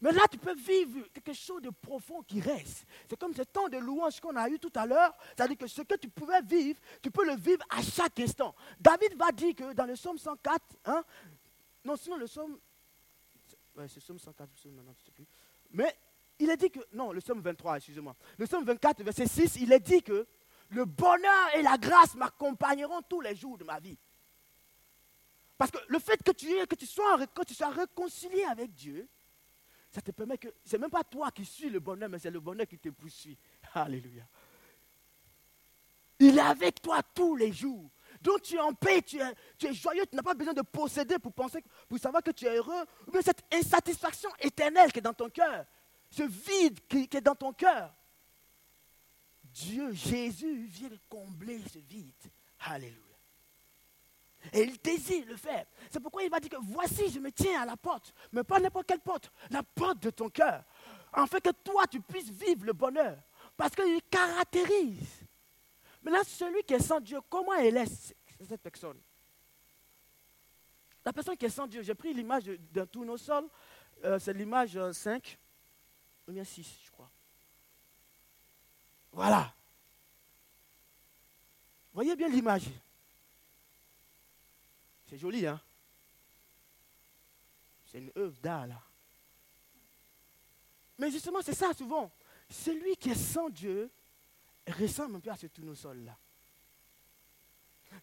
Mais 0.00 0.12
là, 0.12 0.22
tu 0.30 0.36
peux 0.36 0.54
vivre 0.54 1.08
quelque 1.14 1.32
chose 1.32 1.62
de 1.62 1.70
profond 1.70 2.22
qui 2.22 2.40
reste. 2.40 2.84
C'est 3.08 3.18
comme 3.18 3.32
ce 3.32 3.42
temps 3.42 3.68
de 3.68 3.78
louange 3.78 4.20
qu'on 4.20 4.36
a 4.36 4.48
eu 4.48 4.58
tout 4.58 4.72
à 4.74 4.84
l'heure. 4.84 5.16
C'est-à-dire 5.34 5.56
que 5.56 5.66
ce 5.66 5.82
que 5.82 5.94
tu 5.94 6.08
pouvais 6.08 6.42
vivre, 6.42 6.78
tu 7.00 7.10
peux 7.10 7.24
le 7.24 7.36
vivre 7.36 7.64
à 7.70 7.82
chaque 7.82 8.20
instant. 8.20 8.54
David 8.78 9.16
va 9.16 9.32
dire 9.32 9.54
que 9.54 9.72
dans 9.72 9.86
le 9.86 9.94
psaume 9.94 10.18
104, 10.18 10.62
hein, 10.84 11.02
non, 11.84 11.96
sinon 11.96 12.16
le 12.16 12.26
psaume. 12.26 12.58
Ouais, 13.76 13.88
c'est 13.88 13.96
le 13.96 14.00
psaume 14.02 14.18
104, 14.18 14.50
je 14.62 14.68
ne 14.68 14.74
sais 15.04 15.10
plus. 15.12 15.26
Mais 15.70 15.96
il 16.38 16.50
est 16.50 16.56
dit 16.56 16.70
que. 16.70 16.80
Non, 16.92 17.12
le 17.12 17.20
psaume 17.20 17.40
23, 17.40 17.76
excusez-moi. 17.76 18.14
Le 18.36 18.46
psaume 18.46 18.64
24, 18.64 19.02
verset 19.02 19.26
6, 19.26 19.56
il 19.60 19.72
est 19.72 19.80
dit 19.80 20.02
que 20.02 20.26
le 20.68 20.84
bonheur 20.84 21.54
et 21.54 21.62
la 21.62 21.78
grâce 21.78 22.14
m'accompagneront 22.14 23.00
tous 23.02 23.20
les 23.20 23.34
jours 23.34 23.56
de 23.56 23.64
ma 23.64 23.80
vie. 23.80 23.96
Parce 25.56 25.70
que 25.70 25.78
le 25.88 25.98
fait 25.98 26.22
que 26.22 26.32
tu, 26.32 26.48
que 26.66 26.74
tu, 26.74 26.86
sois, 26.86 27.26
que 27.28 27.42
tu 27.42 27.62
réconcilié 27.64 28.44
avec 28.44 28.72
Dieu, 28.74 29.08
ça 29.90 30.00
te 30.00 30.10
permet 30.10 30.36
que. 30.36 30.48
Ce 30.64 30.72
n'est 30.72 30.80
même 30.80 30.90
pas 30.90 31.04
toi 31.04 31.30
qui 31.30 31.44
suis 31.44 31.70
le 31.70 31.80
bonheur, 31.80 32.08
mais 32.08 32.18
c'est 32.18 32.30
le 32.30 32.40
bonheur 32.40 32.66
qui 32.66 32.78
te 32.78 32.88
poursuit. 32.88 33.38
Alléluia. 33.74 34.26
Il 36.18 36.38
est 36.38 36.42
avec 36.42 36.82
toi 36.82 37.02
tous 37.02 37.36
les 37.36 37.52
jours. 37.52 37.90
Donc 38.20 38.42
tu 38.42 38.56
es 38.56 38.60
en 38.60 38.72
paix, 38.72 39.02
tu 39.02 39.18
es, 39.18 39.74
joyeux, 39.74 40.04
tu 40.06 40.16
n'as 40.16 40.22
pas 40.22 40.34
besoin 40.34 40.54
de 40.54 40.62
posséder 40.62 41.18
pour 41.18 41.32
penser, 41.32 41.62
pour 41.88 41.98
savoir 41.98 42.22
que 42.22 42.30
tu 42.30 42.46
es 42.46 42.56
heureux. 42.56 42.84
Mais 43.12 43.22
cette 43.22 43.44
insatisfaction 43.52 44.30
éternelle 44.40 44.92
qui 44.92 45.00
est 45.00 45.02
dans 45.02 45.12
ton 45.12 45.28
cœur, 45.28 45.66
ce 46.10 46.22
vide 46.22 46.80
qui, 46.88 47.08
qui 47.08 47.16
est 47.16 47.20
dans 47.20 47.34
ton 47.34 47.52
cœur, 47.52 47.92
Dieu, 49.42 49.92
Jésus 49.92 50.64
vient 50.66 50.90
combler 51.08 51.60
ce 51.72 51.78
vide. 51.78 52.12
Alléluia. 52.60 53.03
Et 54.52 54.62
il 54.62 54.78
désire 54.78 55.26
le 55.26 55.36
faire. 55.36 55.64
C'est 55.90 56.00
pourquoi 56.00 56.22
il 56.22 56.30
va 56.30 56.38
dire 56.38 56.50
que 56.50 56.56
voici, 56.60 57.08
je 57.10 57.18
me 57.18 57.32
tiens 57.32 57.62
à 57.62 57.66
la 57.66 57.76
porte. 57.76 58.12
Mais 58.32 58.44
pas 58.44 58.60
n'importe 58.60 58.86
quelle 58.86 59.00
porte. 59.00 59.32
La 59.50 59.62
porte 59.62 60.00
de 60.00 60.10
ton 60.10 60.28
cœur. 60.28 60.64
Fait 61.30 61.40
que 61.40 61.50
toi, 61.50 61.86
tu 61.86 62.00
puisses 62.00 62.30
vivre 62.30 62.64
le 62.66 62.72
bonheur. 62.72 63.16
Parce 63.56 63.74
qu'il 63.74 64.00
caractérise. 64.10 65.24
Maintenant, 66.02 66.22
celui 66.26 66.62
qui 66.64 66.74
est 66.74 66.82
sans 66.82 67.00
Dieu, 67.00 67.18
comment 67.30 67.54
elle 67.54 67.76
est 67.76 68.14
cette 68.46 68.60
personne? 68.60 69.00
La 71.04 71.12
personne 71.12 71.36
qui 71.36 71.46
est 71.46 71.50
sans 71.50 71.66
Dieu, 71.66 71.82
j'ai 71.82 71.94
pris 71.94 72.12
l'image 72.12 72.44
d'un 72.44 72.86
tournesol. 72.86 73.48
Euh, 74.04 74.18
c'est 74.18 74.32
l'image 74.32 74.78
5. 74.92 75.38
Ou 76.28 76.32
bien 76.32 76.44
6, 76.44 76.80
je 76.86 76.90
crois. 76.90 77.10
Voilà. 79.12 79.54
Voyez 81.92 82.16
bien 82.16 82.28
l'image. 82.28 82.64
C'est 85.08 85.18
joli, 85.18 85.46
hein? 85.46 85.60
C'est 87.86 87.98
une 87.98 88.12
œuvre 88.16 88.38
d'art, 88.40 88.66
là. 88.66 88.82
Mais 90.98 91.10
justement, 91.10 91.42
c'est 91.42 91.54
ça 91.54 91.72
souvent. 91.74 92.10
Celui 92.48 92.96
qui 92.96 93.10
est 93.10 93.14
sans 93.14 93.48
Dieu 93.48 93.90
ressemble 94.66 95.16
un 95.16 95.20
peu 95.20 95.30
à 95.30 95.36
ce 95.36 95.46
tournesol-là. 95.46 96.16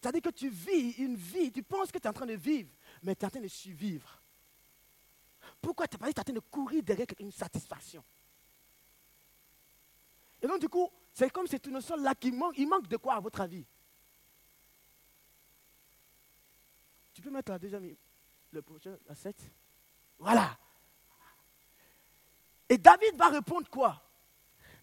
C'est-à-dire 0.00 0.22
que 0.22 0.30
tu 0.30 0.48
vis 0.48 0.92
une 0.92 1.16
vie, 1.16 1.52
tu 1.52 1.62
penses 1.62 1.90
que 1.90 1.98
tu 1.98 2.04
es 2.04 2.08
en 2.08 2.12
train 2.12 2.26
de 2.26 2.34
vivre, 2.34 2.70
mais 3.02 3.14
tu 3.14 3.22
es 3.22 3.26
en 3.26 3.30
train 3.30 3.40
de 3.40 3.48
survivre. 3.48 4.20
Pourquoi 5.60 5.86
tu 5.86 5.96
es 5.96 6.04
en 6.04 6.12
train 6.12 6.32
de 6.32 6.40
courir 6.40 6.82
derrière 6.82 7.06
une 7.18 7.32
satisfaction? 7.32 8.02
Et 10.40 10.46
donc, 10.46 10.60
du 10.60 10.68
coup, 10.68 10.90
c'est 11.12 11.30
comme 11.30 11.46
ce 11.46 11.56
tournesol-là 11.56 12.14
qui 12.14 12.32
manque. 12.32 12.54
Il 12.58 12.68
manque 12.68 12.88
de 12.88 12.96
quoi, 12.96 13.14
à 13.14 13.20
votre 13.20 13.40
avis? 13.40 13.64
Tu 17.14 17.20
peux 17.20 17.30
mettre 17.30 17.52
la 17.52 17.58
deuxième, 17.58 17.94
le 18.50 18.62
prochain, 18.62 18.96
la 19.06 19.14
7 19.14 19.36
Voilà. 20.18 20.56
Et 22.68 22.78
David 22.78 23.16
va 23.16 23.28
répondre 23.28 23.68
quoi? 23.68 24.02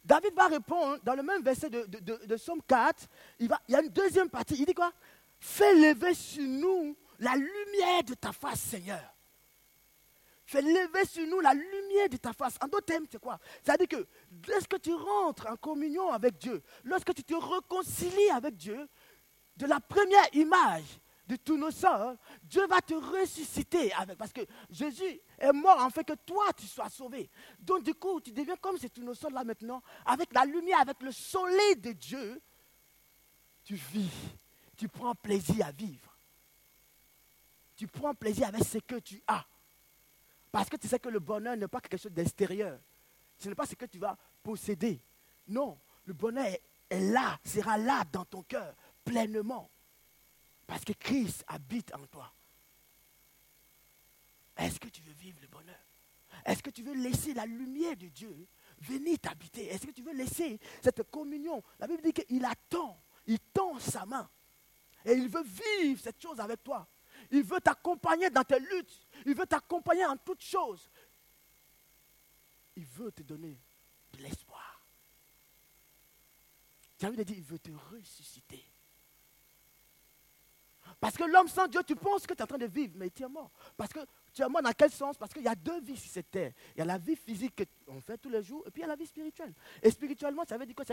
David 0.04 0.34
va 0.34 0.48
répondre 0.48 1.00
dans 1.04 1.16
le 1.16 1.24
même 1.24 1.44
verset 1.44 1.70
de, 1.70 1.86
de, 1.86 2.38
Somme 2.38 2.62
4. 2.68 3.08
Il, 3.40 3.48
va, 3.50 3.60
il 3.68 3.74
y 3.74 3.76
a 3.76 3.82
une 3.82 3.90
deuxième 3.90 4.30
partie. 4.30 4.56
Il 4.56 4.66
dit 4.66 4.74
quoi? 4.74 4.92
Fais 5.40 5.74
lever 5.74 6.14
sur 6.14 6.44
nous 6.44 6.96
la 7.20 7.36
lumière 7.36 8.04
de 8.04 8.14
ta 8.14 8.32
face, 8.32 8.60
Seigneur. 8.60 9.14
Fais 10.46 10.62
lever 10.62 11.06
sur 11.06 11.28
nous 11.28 11.40
la 11.42 11.54
lumière 11.54 12.10
de 12.10 12.18
ta 12.18 12.34
face. 12.34 12.56
En 12.62 12.68
d'autres 12.68 12.86
termes, 12.86 13.06
c'est 13.12 13.20
quoi? 13.20 13.40
C'est-à-dire 13.64 13.88
que 13.88 14.08
lorsque 14.48 14.82
tu 14.82 14.94
rentres 14.94 15.48
en 15.48 15.56
communion 15.58 16.12
avec 16.12 16.38
Dieu, 16.38 16.64
lorsque 16.84 17.14
tu 17.14 17.24
te 17.24 17.36
réconcilies 17.36 18.32
avec 18.32 18.56
Dieu, 18.56 18.88
de 19.58 19.66
la 19.68 19.80
première 19.80 20.34
image 20.34 21.00
de 21.30 21.36
tous 21.36 21.58
nos 21.58 21.70
sorts, 21.70 22.16
Dieu 22.42 22.66
va 22.66 22.82
te 22.82 22.96
ressusciter 22.96 23.94
avec. 23.94 24.18
Parce 24.18 24.34
que 24.34 24.42
Jésus 24.72 25.22
est 25.38 25.54
mort 25.54 25.80
en 25.80 25.92
fait 25.92 26.04
que 26.04 26.14
toi 26.14 26.52
tu 26.58 26.66
sois 26.66 26.90
sauvé. 26.90 27.30
Donc 27.60 27.84
du 27.84 27.94
coup, 27.94 28.20
tu 28.20 28.32
deviens 28.32 28.56
comme 28.56 28.80
ces 28.80 28.90
nos 28.98 29.14
là 29.32 29.44
maintenant, 29.44 29.84
avec 30.06 30.34
la 30.34 30.44
lumière, 30.44 30.80
avec 30.80 31.00
le 31.04 31.12
soleil 31.12 31.76
de 31.76 31.92
Dieu. 31.92 32.42
Tu 33.64 33.76
vis, 33.76 34.10
tu 34.76 34.88
prends 34.88 35.14
plaisir 35.14 35.68
à 35.68 35.72
vivre. 35.72 36.18
Tu 37.76 37.86
prends 37.86 38.16
plaisir 38.16 38.48
avec 38.48 38.64
ce 38.64 38.80
que 38.80 38.96
tu 38.96 39.22
as. 39.28 39.46
Parce 40.52 40.68
que 40.68 40.78
tu 40.78 40.88
sais 40.88 40.98
que 40.98 41.10
le 41.10 41.20
bonheur 41.20 41.56
n'est 41.56 41.68
pas 41.68 41.80
quelque 41.80 42.02
chose 42.02 42.12
d'extérieur. 42.12 42.80
Ce 43.38 43.48
n'est 43.48 43.56
pas 43.56 43.68
ce 43.68 43.76
que 43.76 43.86
tu 43.86 44.00
vas 44.00 44.18
posséder. 44.42 45.00
Non, 45.48 45.78
le 46.06 46.14
bonheur 46.14 46.48
est 46.90 47.00
là, 47.12 47.40
sera 47.46 47.78
là 47.78 48.04
dans 48.12 48.26
ton 48.26 48.42
cœur, 48.42 48.74
pleinement. 49.06 49.70
Parce 50.70 50.86
que 50.86 50.94
Christ 50.94 51.44
habite 51.48 51.92
en 51.96 52.06
toi. 52.06 52.32
Est-ce 54.56 54.80
que 54.80 54.88
tu 54.88 55.02
veux 55.02 55.14
vivre 55.14 55.40
le 55.42 55.48
bonheur? 55.48 55.76
Est-ce 56.46 56.62
que 56.62 56.70
tu 56.70 56.84
veux 56.84 56.94
laisser 56.94 57.34
la 57.34 57.48
lumière 57.48 57.98
de 57.98 58.08
Dieu 58.08 58.48
venir 58.78 59.18
t'habiter? 59.18 59.66
Est-ce 59.66 59.88
que 59.88 59.92
tu 59.92 60.04
veux 60.04 60.14
laisser 60.14 60.60
cette 60.84 61.02
communion? 61.10 61.64
La 61.80 61.88
Bible 61.88 62.04
dit 62.04 62.14
qu'il 62.14 62.46
attend, 62.46 63.02
il 63.26 63.40
tend 63.40 63.80
sa 63.80 64.06
main. 64.06 64.30
Et 65.06 65.14
il 65.14 65.28
veut 65.28 65.44
vivre 65.44 66.00
cette 66.00 66.22
chose 66.22 66.40
avec 66.40 66.64
toi. 66.64 66.88
Il 67.32 67.42
veut 67.42 67.60
t'accompagner 67.60 68.30
dans 68.30 68.44
tes 68.44 68.60
luttes. 68.60 69.08
Il 69.26 69.34
veut 69.34 69.48
t'accompagner 69.48 70.06
en 70.06 70.18
toutes 70.18 70.44
choses. 70.44 70.88
Il 72.76 72.86
veut 72.86 73.12
te 73.12 73.24
donner 73.24 73.60
de 74.12 74.22
l'espoir. 74.22 74.86
J'ai 77.00 77.08
envie 77.08 77.18
de 77.18 77.24
dire, 77.24 77.38
il 77.38 77.44
veut 77.44 77.58
te 77.58 77.72
ressusciter. 77.72 78.64
Parce 81.00 81.16
que 81.16 81.24
l'homme 81.24 81.48
sans 81.48 81.68
Dieu, 81.68 81.82
tu 81.84 81.96
penses 81.96 82.28
que 82.28 82.34
tu 82.34 82.40
es 82.40 82.44
en 82.44 82.48
train 82.48 82.58
de 82.58 82.66
vivre, 82.66 82.94
mais 82.98 83.10
tu 83.10 83.24
es 83.24 83.28
mort. 83.28 83.50
Parce 83.78 83.94
que 83.94 84.00
tu 84.34 84.42
es 84.42 84.50
mort 84.50 84.62
dans 84.62 84.74
quel 84.74 84.92
sens? 84.92 85.18
Parce 85.18 85.34
qu'il 85.34 85.44
y 85.44 85.48
a 85.48 85.56
deux 85.56 85.80
vies 85.80 85.96
sur 85.96 86.12
cette 86.12 86.30
terre. 86.30 86.52
Il 86.76 86.80
y 86.80 86.82
a 86.82 86.86
la 86.86 86.98
vie 86.98 87.16
physique 87.16 87.64
qu'on 87.86 88.02
fait 88.02 88.18
tous 88.18 88.30
les 88.30 88.44
jours, 88.44 88.64
et 88.68 88.72
puis 88.72 88.82
il 88.82 88.84
y 88.84 88.86
a 88.86 88.90
la 88.90 88.98
vie 88.98 89.08
spirituelle. 89.08 89.54
Et 89.82 89.90
spirituellement, 89.92 90.44
ça 90.48 90.58
veut 90.58 90.66
dire 90.66 90.76
que 90.76 90.84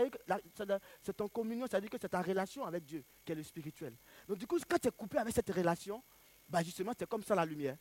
c'est 1.03 1.13
ton 1.13 1.27
communion, 1.27 1.67
ça 1.67 1.77
veut 1.77 1.81
dire 1.81 1.89
que 1.89 1.97
c'est 1.99 2.07
ta 2.07 2.21
relation 2.21 2.63
avec 2.65 2.85
Dieu 2.85 3.03
qui 3.25 3.33
est 3.33 3.35
le 3.35 3.43
spirituel. 3.43 3.93
Donc 4.27 4.37
du 4.37 4.47
coup, 4.47 4.57
quand 4.67 4.79
tu 4.79 4.87
es 4.87 4.91
coupé 4.91 5.17
avec 5.17 5.35
cette 5.35 5.49
relation, 5.49 6.01
bah 6.47 6.63
justement, 6.63 6.93
c'est 6.97 7.09
comme 7.09 7.23
ça 7.23 7.35
la 7.35 7.45
lumière. 7.45 7.77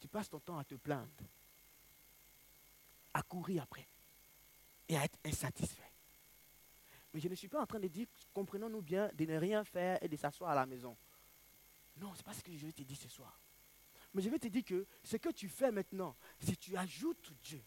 Tu 0.00 0.08
passes 0.08 0.28
ton 0.28 0.40
temps 0.40 0.58
à 0.58 0.64
te 0.64 0.74
plaindre, 0.74 1.06
à 3.14 3.22
courir 3.22 3.62
après, 3.62 3.86
et 4.88 4.96
à 4.96 5.04
être 5.04 5.18
insatisfait. 5.24 5.91
Mais 7.12 7.20
je 7.20 7.28
ne 7.28 7.34
suis 7.34 7.48
pas 7.48 7.60
en 7.60 7.66
train 7.66 7.80
de 7.80 7.88
dire, 7.88 8.06
comprenons-nous 8.32 8.82
bien, 8.82 9.10
de 9.14 9.24
ne 9.24 9.36
rien 9.36 9.64
faire 9.64 10.02
et 10.02 10.08
de 10.08 10.16
s'asseoir 10.16 10.50
à 10.50 10.54
la 10.54 10.66
maison. 10.66 10.96
Non, 11.96 12.12
ce 12.14 12.18
n'est 12.18 12.24
pas 12.24 12.34
ce 12.34 12.42
que 12.42 12.56
je 12.56 12.66
vais 12.66 12.72
te 12.72 12.82
dire 12.82 12.96
ce 12.96 13.08
soir. 13.08 13.38
Mais 14.14 14.22
je 14.22 14.30
vais 14.30 14.38
te 14.38 14.48
dire 14.48 14.64
que 14.64 14.86
ce 15.02 15.16
que 15.16 15.30
tu 15.30 15.48
fais 15.48 15.70
maintenant, 15.70 16.16
si 16.40 16.56
tu 16.56 16.76
ajoutes 16.76 17.32
Dieu, 17.42 17.62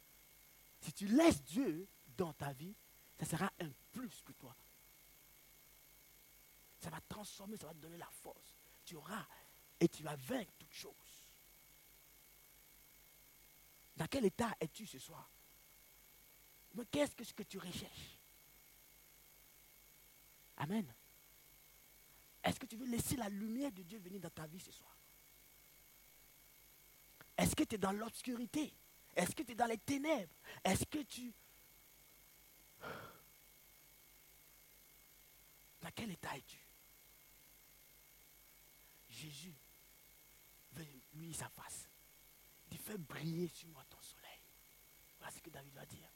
si 0.82 0.94
tu 0.94 1.08
laisses 1.08 1.44
Dieu 1.44 1.88
dans 2.18 2.34
ta 2.34 2.54
vie, 2.54 2.76
ça 3.20 3.26
sera 3.26 3.52
un 3.60 3.70
plus 3.92 4.22
pour 4.22 4.36
toi. 4.36 4.56
Ça 6.80 6.90
va 6.90 7.00
transformer, 7.02 7.58
ça 7.58 7.68
va 7.68 7.74
te 7.74 7.80
donner 7.80 7.98
la 7.98 8.10
force. 8.10 8.56
Tu 8.84 8.96
auras 8.96 9.26
et 9.80 9.88
tu 9.88 10.04
vas 10.04 10.16
vaincre 10.16 10.54
toutes 10.60 10.74
choses. 10.74 10.94
Dans 13.96 14.08
quel 14.08 14.26
état 14.26 14.56
es-tu 14.60 14.86
ce 14.86 15.00
soir? 15.00 15.30
Mais 16.74 16.86
qu'est-ce 16.92 17.16
que, 17.16 17.24
que 17.24 17.44
tu 17.44 17.58
recherches? 17.58 18.15
Amen. 20.58 20.94
Est-ce 22.44 22.60
que 22.60 22.66
tu 22.66 22.76
veux 22.76 22.86
laisser 22.86 23.16
la 23.16 23.30
lumière 23.30 23.72
de 23.72 23.84
Dieu 23.84 24.00
venir 24.00 24.22
dans 24.22 24.30
ta 24.30 24.46
vie 24.46 24.60
ce 24.60 24.72
soir? 24.72 24.96
Est-ce 27.38 27.56
que 27.56 27.64
tu 27.64 27.76
es 27.76 27.78
dans 27.78 27.92
l'obscurité? 27.92 28.74
Est-ce 29.16 29.36
que 29.36 29.44
tu 29.44 29.52
es 29.52 29.56
dans 29.56 29.66
les 29.66 29.78
ténèbres? 29.78 30.34
Est-ce 30.64 30.86
que 30.86 31.02
tu... 31.04 31.34
Dans 35.82 35.92
quel 35.94 36.12
état 36.12 36.36
es-tu? 36.38 36.60
Jésus 39.10 39.56
veut 40.74 40.86
lui 41.14 41.34
sa 41.34 41.50
face. 41.50 41.90
Il 42.72 42.78
fait 42.78 42.98
briller 42.98 43.48
sur 43.48 43.70
moi 43.70 43.84
ton 43.90 44.02
soleil. 44.02 44.42
Voilà 45.20 45.32
ce 45.32 45.42
que 45.42 45.50
David 45.50 45.74
va 45.74 45.86
dire. 45.86 46.10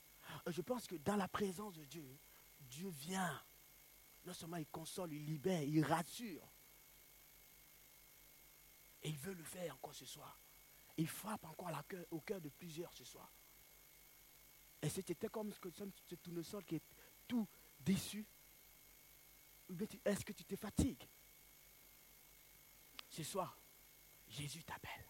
Je 0.46 0.60
pense 0.62 0.86
que 0.86 0.96
dans 0.96 1.16
la 1.16 1.28
présence 1.28 1.74
de 1.74 1.84
Dieu, 1.84 2.18
Dieu 2.60 2.88
vient 2.88 3.42
non 4.24 4.34
seulement 4.34 4.56
il 4.56 4.66
console, 4.66 5.12
il 5.12 5.24
libère, 5.24 5.62
il 5.62 5.84
rassure. 5.84 6.48
Et 9.02 9.08
il 9.08 9.18
veut 9.18 9.32
le 9.32 9.44
faire 9.44 9.74
encore 9.74 9.94
ce 9.94 10.04
soir. 10.04 10.38
Il 10.96 11.08
frappe 11.08 11.44
encore 11.44 11.70
au 12.10 12.20
cœur 12.20 12.40
de 12.40 12.50
plusieurs 12.50 12.92
ce 12.92 13.04
soir. 13.04 13.32
Et 14.82 14.88
c'était 14.88 15.14
comme 15.28 15.52
ce 15.52 16.14
tournesol 16.16 16.64
qui 16.64 16.76
est 16.76 16.82
tout 17.26 17.46
déçu. 17.78 18.26
Est-ce 20.04 20.24
que 20.24 20.32
tu 20.32 20.44
te 20.44 20.56
fatigues? 20.56 21.06
Ce 23.08 23.22
soir, 23.22 23.58
Jésus 24.28 24.62
t'appelle. 24.64 25.06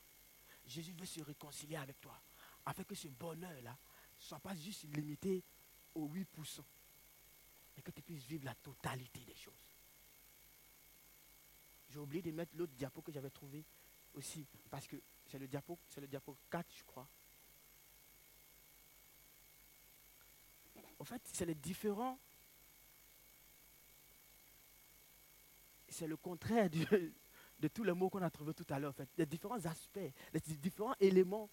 Jésus 0.65 0.93
veut 0.93 1.07
se 1.07 1.21
réconcilier 1.21 1.77
avec 1.77 2.01
toi. 2.01 2.21
Afin 2.65 2.85
que 2.85 2.95
ce 2.95 3.09
bonheur-là 3.09 3.77
ne 4.17 4.23
soit 4.23 4.39
pas 4.39 4.55
juste 4.55 4.85
limité 4.85 5.43
aux 5.95 6.09
8% 6.09 6.63
et 7.77 7.83
que 7.83 7.91
tu 7.91 8.03
puisses 8.03 8.25
vivre 8.25 8.45
la 8.45 8.55
totalité 8.55 9.21
des 9.25 9.35
choses. 9.35 9.55
J'ai 11.91 11.99
oublié 11.99 12.23
de 12.23 12.31
mettre 12.31 12.57
l'autre 12.57 12.73
diapo 12.75 13.03
que 13.03 13.13
j'avais 13.13 13.31
trouvé 13.31 13.65
aussi, 14.15 14.47
parce 14.69 14.87
que 14.87 14.97
c'est 15.27 15.39
le 15.39 15.49
diapo, 15.49 15.79
c'est 15.89 16.01
le 16.01 16.07
diapo 16.07 16.37
4, 16.51 16.67
je 16.77 16.85
crois. 16.85 17.09
En 20.99 21.05
fait, 21.05 21.23
c'est 21.33 21.47
les 21.47 21.55
différents. 21.55 22.19
C'est 25.89 26.07
le 26.07 26.17
contraire 26.17 26.69
de 26.71 27.69
tous 27.69 27.83
les 27.83 27.93
mots 27.93 28.11
qu'on 28.11 28.23
a 28.23 28.31
trouvés 28.31 28.55
tout 28.55 28.67
à 28.69 28.79
l'heure. 28.79 28.91
En 28.91 28.95
fait. 28.95 29.09
Les 29.17 29.27
différents 29.27 29.65
aspects, 29.65 29.99
les 30.33 30.41
différents 30.41 30.95
éléments 31.01 31.51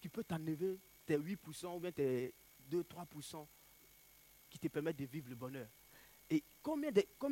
qui 0.00 0.08
peuvent 0.08 0.24
t'enlever 0.24 0.78
tes 1.04 1.18
8% 1.18 1.76
ou 1.76 1.80
bien 1.80 1.92
tes 1.92 2.32
2-3% 2.70 3.46
qui 4.58 4.68
te 4.68 4.72
permettent 4.72 4.98
de 4.98 5.04
vivre 5.04 5.28
le 5.28 5.36
bonheur. 5.36 5.68
Et 6.28 6.42
combien 6.62 6.90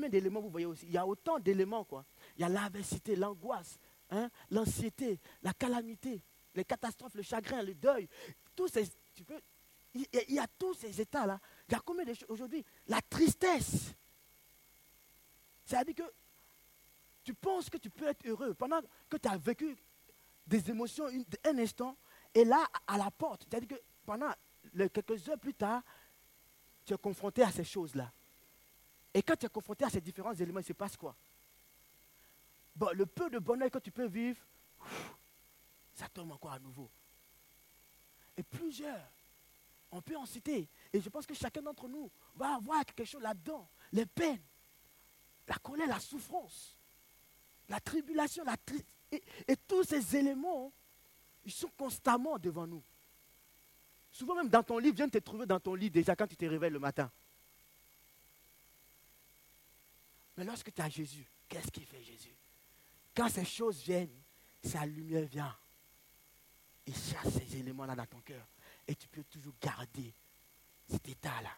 d'éléments 0.08 0.40
vous 0.40 0.50
voyez 0.50 0.66
aussi? 0.66 0.86
Il 0.86 0.92
y 0.92 0.98
a 0.98 1.06
autant 1.06 1.38
d'éléments, 1.38 1.84
quoi. 1.84 2.04
Il 2.36 2.42
y 2.42 2.44
a 2.44 2.48
l'adversité, 2.48 3.16
l'angoisse, 3.16 3.78
hein, 4.10 4.30
l'anxiété, 4.50 5.18
la 5.42 5.52
calamité, 5.52 6.22
les 6.54 6.64
catastrophes, 6.64 7.14
le 7.14 7.22
chagrin, 7.22 7.62
le 7.62 7.74
deuil. 7.74 8.08
Tous 8.54 8.68
ces, 8.68 8.88
tu 9.14 9.24
il, 9.94 10.06
y 10.28 10.38
a 10.38 10.46
tous 10.46 10.74
ces 10.74 11.00
états-là. 11.00 11.40
Il 11.68 11.72
y 11.72 11.74
a 11.76 11.80
combien 11.80 12.04
de 12.04 12.14
choses 12.14 12.28
aujourd'hui? 12.28 12.64
La 12.88 13.00
tristesse. 13.02 13.94
C'est-à-dire 15.64 15.94
que 15.94 16.12
tu 17.22 17.34
penses 17.34 17.70
que 17.70 17.78
tu 17.78 17.90
peux 17.90 18.08
être 18.08 18.26
heureux 18.26 18.54
pendant 18.54 18.80
que 19.08 19.16
tu 19.16 19.28
as 19.28 19.36
vécu 19.36 19.76
des 20.46 20.70
émotions 20.70 21.06
un 21.44 21.58
instant, 21.58 21.96
et 22.34 22.44
là, 22.44 22.66
à 22.86 22.98
la 22.98 23.10
porte, 23.10 23.46
c'est-à-dire 23.48 23.78
que 23.78 23.82
pendant 24.04 24.30
quelques 24.92 25.28
heures 25.28 25.38
plus 25.38 25.54
tard, 25.54 25.82
tu 26.84 26.94
es 26.94 26.98
confronté 26.98 27.42
à 27.42 27.50
ces 27.50 27.64
choses-là. 27.64 28.12
Et 29.12 29.22
quand 29.22 29.36
tu 29.36 29.46
es 29.46 29.48
confronté 29.48 29.84
à 29.84 29.90
ces 29.90 30.00
différents 30.00 30.34
éléments, 30.34 30.60
il 30.60 30.64
se 30.64 30.72
passe 30.72 30.96
quoi? 30.96 31.14
Bon, 32.74 32.90
Le 32.94 33.06
peu 33.06 33.30
de 33.30 33.38
bonheur 33.38 33.70
que 33.70 33.78
tu 33.78 33.90
peux 33.90 34.06
vivre, 34.06 34.40
ça 35.94 36.08
tombe 36.08 36.32
encore 36.32 36.52
à 36.52 36.58
nouveau. 36.58 36.90
Et 38.36 38.42
plusieurs, 38.42 39.08
on 39.92 40.02
peut 40.02 40.16
en 40.16 40.26
citer. 40.26 40.68
Et 40.92 41.00
je 41.00 41.08
pense 41.08 41.24
que 41.26 41.34
chacun 41.34 41.62
d'entre 41.62 41.86
nous 41.86 42.10
va 42.34 42.56
avoir 42.56 42.84
quelque 42.84 43.04
chose 43.04 43.22
là-dedans. 43.22 43.68
Les 43.92 44.06
peines, 44.06 44.42
la 45.46 45.54
colère, 45.56 45.86
la 45.86 46.00
souffrance, 46.00 46.76
la 47.68 47.78
tribulation, 47.78 48.44
la 48.44 48.56
et, 49.12 49.22
et 49.46 49.56
tous 49.56 49.84
ces 49.84 50.16
éléments, 50.16 50.72
ils 51.44 51.52
sont 51.52 51.70
constamment 51.78 52.38
devant 52.38 52.66
nous. 52.66 52.82
Souvent 54.14 54.36
même 54.36 54.48
dans 54.48 54.62
ton 54.62 54.78
lit, 54.78 54.92
viens 54.92 55.08
te 55.08 55.18
trouver 55.18 55.44
dans 55.44 55.58
ton 55.58 55.74
lit 55.74 55.90
déjà 55.90 56.14
quand 56.14 56.28
tu 56.28 56.36
te 56.36 56.44
réveilles 56.44 56.70
le 56.70 56.78
matin. 56.78 57.10
Mais 60.36 60.44
lorsque 60.44 60.72
tu 60.72 60.80
as 60.80 60.88
Jésus, 60.88 61.26
qu'est-ce 61.48 61.68
qu'il 61.72 61.84
fait 61.84 62.02
Jésus? 62.04 62.32
Quand 63.12 63.28
ces 63.28 63.44
choses 63.44 63.82
viennent, 63.82 64.16
sa 64.62 64.86
lumière 64.86 65.26
vient. 65.26 65.56
Il 66.86 66.94
chasse 66.94 67.32
ces 67.32 67.56
éléments-là 67.56 67.96
dans 67.96 68.06
ton 68.06 68.20
cœur. 68.20 68.46
Et 68.86 68.94
tu 68.94 69.08
peux 69.08 69.24
toujours 69.24 69.54
garder 69.60 70.14
cet 70.88 71.08
état-là. 71.08 71.56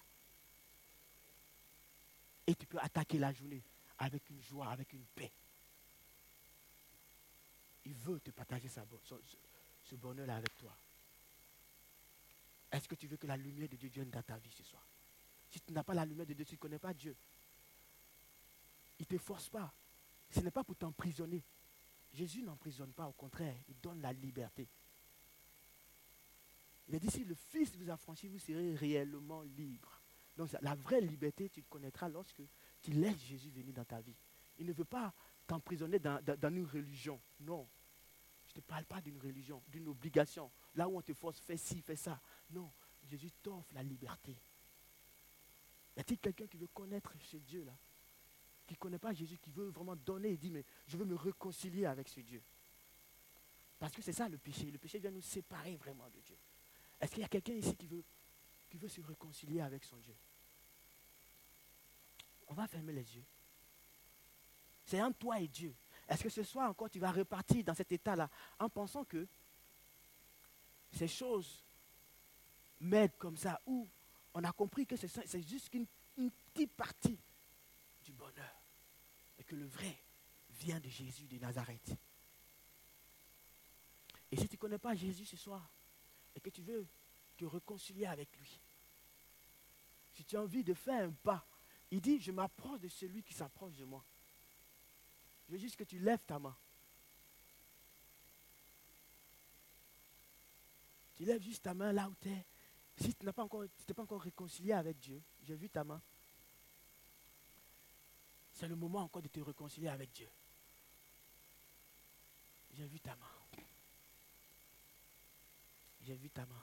Et 2.47 2.55
tu 2.55 2.65
peux 2.65 2.79
attaquer 2.79 3.19
la 3.19 3.35
journée 3.35 3.63
avec 3.99 4.31
une 4.31 4.41
joie, 4.41 4.69
avec 4.69 4.91
une 4.95 5.05
paix. 5.15 5.33
Il 7.85 7.95
veut 7.95 8.19
te 8.21 8.31
partager 8.31 8.71
ce 8.71 9.95
bonheur-là 9.97 10.37
avec 10.37 10.57
toi. 10.57 10.75
Est-ce 12.71 12.89
que 12.89 12.95
tu 12.95 13.07
veux 13.07 13.17
que 13.17 13.27
la 13.27 13.37
lumière 13.37 13.69
de 13.69 13.77
Dieu 13.77 13.89
vienne 13.89 14.11
dans 14.11 14.23
ta 14.23 14.37
vie 14.39 14.51
ce 14.51 14.63
soir? 14.63 14.87
Si 15.49 15.61
tu 15.61 15.73
n'as 15.73 15.85
pas 15.85 15.95
la 15.95 16.05
lumière 16.05 16.27
de 16.27 16.35
Dieu, 16.35 16.45
tu 16.45 16.55
ne 16.55 16.59
connais 16.59 16.79
pas 16.79 16.93
Dieu. 16.93 17.17
Il 18.99 19.03
ne 19.03 19.17
te 19.17 19.19
force 19.19 19.49
pas. 19.49 19.73
Ce 20.31 20.41
n'est 20.41 20.51
pas 20.51 20.65
pour 20.65 20.77
t'emprisonner. 20.77 21.45
Jésus 22.13 22.43
n'emprisonne 22.43 22.93
pas, 22.93 23.07
au 23.07 23.13
contraire, 23.13 23.57
il 23.69 23.79
donne 23.81 24.01
la 24.01 24.13
liberté. 24.13 24.69
Il 26.89 26.95
a 26.95 26.99
dit, 26.99 27.11
si 27.11 27.25
le 27.25 27.35
Fils 27.35 27.77
vous 27.77 27.91
a 27.91 27.97
franchi, 27.97 28.29
vous 28.29 28.39
serez 28.39 28.75
réellement 28.75 29.43
libre. 29.43 30.01
Donc 30.37 30.51
la 30.61 30.75
vraie 30.75 31.01
liberté, 31.01 31.49
tu 31.49 31.63
connaîtras 31.65 32.09
lorsque 32.09 32.43
tu 32.83 32.93
laisses 32.93 33.23
Jésus 33.25 33.51
venir 33.51 33.75
dans 33.75 33.85
ta 33.85 34.01
vie. 34.01 34.17
Il 34.59 34.67
ne 34.67 34.73
veut 34.73 34.85
pas 34.85 35.13
t'emprisonner 35.47 35.99
dans, 35.99 36.21
une 36.43 36.67
religion. 36.67 37.21
Non. 37.41 37.67
Je 38.47 38.53
ne 38.53 38.61
te 38.61 38.67
parle 38.67 38.85
pas 38.85 39.01
d'une 39.01 39.19
religion, 39.19 39.63
d'une 39.69 39.89
obligation. 39.89 40.51
Là 40.75 40.89
où 40.89 40.97
on 40.97 41.03
te 41.03 41.13
force, 41.13 41.41
fais 41.41 41.57
ci, 41.57 41.81
fais 41.81 41.97
ça. 41.97 42.21
Non, 42.51 42.73
Jésus 43.05 43.31
t'offre 43.43 43.73
la 43.73 43.83
liberté. 43.83 44.37
Y 45.97 46.01
a-t-il 46.01 46.19
quelqu'un 46.19 46.47
qui 46.47 46.57
veut 46.57 46.69
connaître 46.69 47.13
ce 47.21 47.37
Dieu-là 47.37 47.77
Qui 48.67 48.75
ne 48.75 48.79
connaît 48.79 48.99
pas 48.99 49.13
Jésus, 49.13 49.39
qui 49.39 49.51
veut 49.51 49.69
vraiment 49.69 49.97
donner 49.97 50.31
et 50.31 50.37
dire, 50.37 50.53
mais 50.53 50.65
je 50.87 50.97
veux 50.97 51.05
me 51.05 51.15
réconcilier 51.15 51.87
avec 51.87 52.09
ce 52.09 52.21
Dieu? 52.21 52.43
Parce 53.79 53.93
que 53.93 54.03
c'est 54.03 54.13
ça 54.13 54.29
le 54.29 54.39
péché. 54.39 54.71
Le 54.71 54.79
péché 54.79 54.99
vient 54.99 55.11
nous 55.11 55.23
séparer 55.23 55.77
vraiment 55.77 56.09
de 56.11 56.21
Dieu. 56.21 56.37
Est-ce 57.01 57.13
qu'il 57.13 57.23
y 57.23 57.25
a 57.25 57.29
quelqu'un 57.29 57.55
ici 57.55 57.77
qui 57.77 57.87
veut, 57.87 58.05
qui 58.69 58.79
veut 58.79 58.89
se 58.89 59.01
réconcilier 59.01 59.61
avec 59.61 59.85
son 59.85 59.97
Dieu? 59.99 60.17
On 62.49 62.55
va 62.55 62.67
fermer 62.67 62.93
les 62.93 63.17
yeux. 63.17 63.25
C'est 64.85 65.03
entre 65.03 65.19
toi 65.19 65.41
et 65.41 65.49
Dieu. 65.49 65.75
Est-ce 66.09 66.23
que 66.23 66.29
ce 66.29 66.43
soir 66.45 66.71
encore 66.71 66.89
tu 66.89 67.01
vas 67.01 67.11
repartir 67.11 67.65
dans 67.65 67.75
cet 67.75 67.91
état-là 67.91 68.31
en 68.59 68.69
pensant 68.69 69.05
que 69.05 69.27
ces 70.93 71.09
choses 71.09 71.66
m'aident 72.81 73.17
comme 73.17 73.37
ça, 73.37 73.61
où 73.67 73.89
on 74.35 74.45
a 74.45 74.53
compris 74.53 74.87
que 74.87 74.97
c'est 74.97 75.43
juste 75.43 75.73
une, 75.75 75.87
petite 76.53 76.73
partie 76.73 77.19
du 78.03 78.13
bonheur. 78.13 78.63
Et 79.39 79.45
que 79.45 79.55
le 79.55 79.67
vrai 79.67 80.03
vient 80.51 80.81
de 80.81 80.89
Jésus 80.89 81.27
de 81.27 81.39
Nazareth. 81.39 81.95
Et 84.31 84.37
si 84.37 84.49
tu 84.49 84.57
ne 84.57 84.61
connais 84.61 84.79
pas 84.79 84.95
Jésus 84.95 85.27
ce 85.27 85.37
soir 85.37 85.71
et 86.35 86.41
que 86.41 86.51
tu 86.51 86.63
veux 86.63 86.87
te 87.37 87.45
réconcilier 87.45 88.07
avec 88.07 88.35
lui, 88.39 88.61
si 90.15 90.25
tu 90.25 90.37
as 90.37 90.43
envie 90.43 90.65
de 90.65 90.75
faire 90.75 91.09
un 91.09 91.13
pas, 91.13 91.47
il 91.91 92.01
dit, 92.01 92.19
je 92.21 92.33
m'approche 92.33 92.81
de 92.81 92.89
celui 92.89 93.23
qui 93.23 93.35
s'approche 93.35 93.77
de 93.77 93.85
moi. 93.85 94.05
Je 95.47 95.53
veux 95.53 95.59
juste 95.59 95.77
que 95.77 95.85
tu 95.85 95.99
lèves 95.99 96.25
ta 96.27 96.39
main. 96.39 96.57
Tu 101.15 101.25
lèves 101.25 101.43
juste 101.43 101.63
ta 101.63 101.75
main 101.75 101.93
là 101.93 102.09
où 102.09 102.15
tu 102.21 102.29
es. 102.29 102.45
Si 102.99 103.15
tu 103.15 103.29
encore, 103.29 103.65
pas 103.95 104.03
encore 104.03 104.23
réconcilié 104.23 104.73
avec 104.73 104.99
Dieu, 104.99 105.23
j'ai 105.43 105.55
vu 105.55 105.69
ta 105.69 105.85
main. 105.85 106.01
C'est 108.53 108.69
le 108.69 108.77
moment 108.77 109.01
encore 109.01 109.21
de 109.23 109.29
te 109.29 109.41
réconcilier 109.41 109.89
avec 109.89 110.13
Dieu. 110.13 110.31
J'ai 112.73 112.87
vu 112.87 113.01
ta 113.01 113.15
main. 113.17 113.31
J'ai 116.01 116.15
vu 116.17 116.31
ta 116.31 116.47
main. 116.47 116.63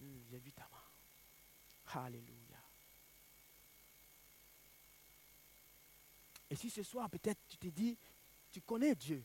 Hmm, 0.00 0.20
j'ai 0.30 0.38
vu 0.38 0.52
ta 0.52 0.68
main. 0.68 2.02
Alléluia. 2.02 2.40
Et 6.50 6.56
si 6.56 6.70
ce 6.70 6.82
soir, 6.82 7.08
peut-être, 7.08 7.40
tu 7.48 7.56
te 7.56 7.68
dis, 7.68 7.96
tu 8.50 8.60
connais 8.60 8.94
Dieu, 8.94 9.24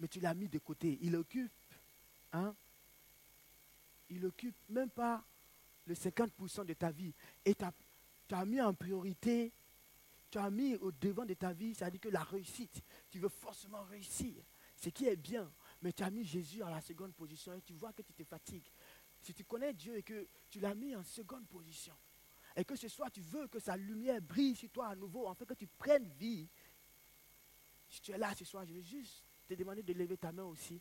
mais 0.00 0.08
tu 0.08 0.20
l'as 0.20 0.34
mis 0.34 0.48
de 0.48 0.58
côté, 0.58 0.98
il 1.00 1.14
occupe, 1.14 1.52
hein, 2.32 2.54
il 4.10 4.24
occupe 4.26 4.56
même 4.68 4.90
pas 4.90 5.24
le 5.86 5.94
50% 5.94 6.64
de 6.64 6.74
ta 6.74 6.90
vie. 6.90 7.14
Et 7.44 7.54
tu 7.54 7.64
as, 8.34 8.44
mis 8.44 8.60
en 8.60 8.74
priorité, 8.74 9.52
tu 10.30 10.38
as 10.38 10.50
mis 10.50 10.76
au 10.76 10.90
devant 10.92 11.24
de 11.24 11.34
ta 11.34 11.52
vie, 11.52 11.74
ça 11.74 11.90
dit 11.90 11.98
que 11.98 12.08
la 12.08 12.22
réussite, 12.22 12.82
tu 13.10 13.18
veux 13.18 13.28
forcément 13.28 13.82
réussir, 13.84 14.34
ce 14.76 14.88
qui 14.88 15.06
est 15.06 15.16
bien, 15.16 15.50
mais 15.82 15.92
tu 15.92 16.02
as 16.02 16.10
mis 16.10 16.24
Jésus 16.24 16.62
en 16.62 16.68
la 16.68 16.80
seconde 16.80 17.14
position 17.14 17.54
et 17.54 17.62
tu 17.62 17.74
vois 17.74 17.92
que 17.92 18.02
tu 18.02 18.12
te 18.12 18.24
fatigues. 18.24 18.68
Si 19.20 19.32
tu 19.32 19.44
connais 19.44 19.72
Dieu 19.72 19.96
et 19.96 20.02
que 20.02 20.28
tu 20.50 20.60
l'as 20.60 20.74
mis 20.74 20.94
en 20.94 21.02
seconde 21.02 21.46
position, 21.46 21.94
et 22.56 22.64
que 22.64 22.76
ce 22.76 22.88
soir 22.88 23.10
tu 23.10 23.20
veux 23.20 23.48
que 23.48 23.58
sa 23.58 23.76
lumière 23.76 24.20
brille 24.20 24.54
sur 24.54 24.70
toi 24.70 24.88
à 24.88 24.94
nouveau, 24.94 25.26
en 25.26 25.34
fait 25.34 25.46
que 25.46 25.54
tu 25.54 25.66
prennes 25.66 26.08
vie, 26.18 26.48
si 27.88 28.00
tu 28.00 28.12
es 28.12 28.18
là 28.18 28.34
ce 28.34 28.44
soir, 28.44 28.64
je 28.66 28.74
vais 28.74 28.82
juste 28.82 29.24
te 29.46 29.54
demander 29.54 29.82
de 29.82 29.92
lever 29.92 30.16
ta 30.16 30.32
main 30.32 30.44
aussi. 30.44 30.80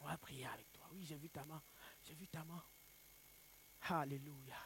On 0.00 0.06
va 0.06 0.16
prier 0.16 0.46
avec 0.46 0.72
toi. 0.72 0.86
Oui, 0.92 1.04
j'ai 1.04 1.16
vu 1.16 1.28
ta 1.30 1.44
main. 1.44 1.62
J'ai 2.04 2.14
vu 2.14 2.26
ta 2.28 2.44
main. 2.44 2.62
Alléluia. 3.82 4.56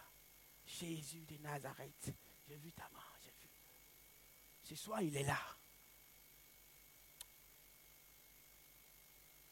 Jésus 0.64 1.24
de 1.26 1.36
Nazareth. 1.38 2.14
J'ai 2.48 2.56
vu 2.56 2.72
ta 2.72 2.88
main. 2.92 3.00
J'ai 3.22 3.30
vu. 3.30 3.48
Ce 4.62 4.74
soir, 4.74 5.00
il 5.02 5.16
est 5.16 5.22
là. 5.24 5.38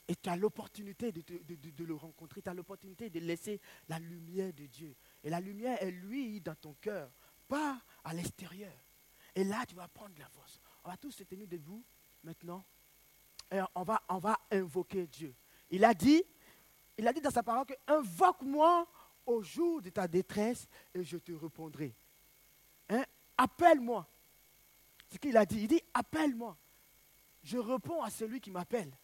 Et 0.08 0.16
tu 0.16 0.28
as 0.28 0.36
l'opportunité 0.36 1.12
de, 1.12 1.84
le 1.84 1.94
rencontrer. 1.94 2.42
Tu 2.42 2.50
as 2.50 2.54
l'opportunité 2.54 3.08
de 3.08 3.20
laisser 3.20 3.60
la 3.88 3.98
lumière 3.98 4.52
de 4.52 4.66
Dieu. 4.66 4.94
Et 5.22 5.30
la 5.30 5.40
lumière 5.40 5.82
est 5.82 5.90
lui 5.90 6.40
dans 6.40 6.54
ton 6.54 6.74
cœur, 6.74 7.10
pas 7.48 7.80
à 8.04 8.12
l'extérieur. 8.12 8.74
Et 9.34 9.44
là, 9.44 9.64
tu 9.66 9.74
vas 9.74 9.88
prendre 9.88 10.14
la 10.18 10.28
force. 10.28 10.60
On 10.84 10.90
va 10.90 10.96
tous 10.96 11.12
se 11.12 11.22
tenir 11.24 11.46
debout 11.46 11.82
maintenant. 12.24 12.64
Et 13.50 13.60
on 13.74 13.82
va, 13.84 14.02
on 14.08 14.18
va 14.18 14.38
invoquer 14.50 15.06
Dieu. 15.06 15.34
Il 15.70 15.84
a 15.84 15.94
dit, 15.94 16.22
il 16.98 17.08
a 17.08 17.12
dit 17.12 17.20
dans 17.20 17.30
sa 17.30 17.42
parole 17.42 17.66
que 17.66 17.74
invoque-moi 17.86 18.86
au 19.26 19.42
jour 19.42 19.80
de 19.80 19.90
ta 19.90 20.06
détresse 20.06 20.68
et 20.94 21.02
je 21.02 21.16
te 21.16 21.32
répondrai. 21.32 21.94
Hein? 22.88 23.04
Appelle-moi. 23.36 24.06
Ce 25.10 25.18
qu'il 25.18 25.36
a 25.36 25.46
dit. 25.46 25.62
Il 25.62 25.68
dit 25.68 25.82
appelle-moi. 25.94 26.56
Je 27.42 27.58
réponds 27.58 28.02
à 28.02 28.10
celui 28.10 28.40
qui 28.40 28.50
m'appelle. 28.50 28.96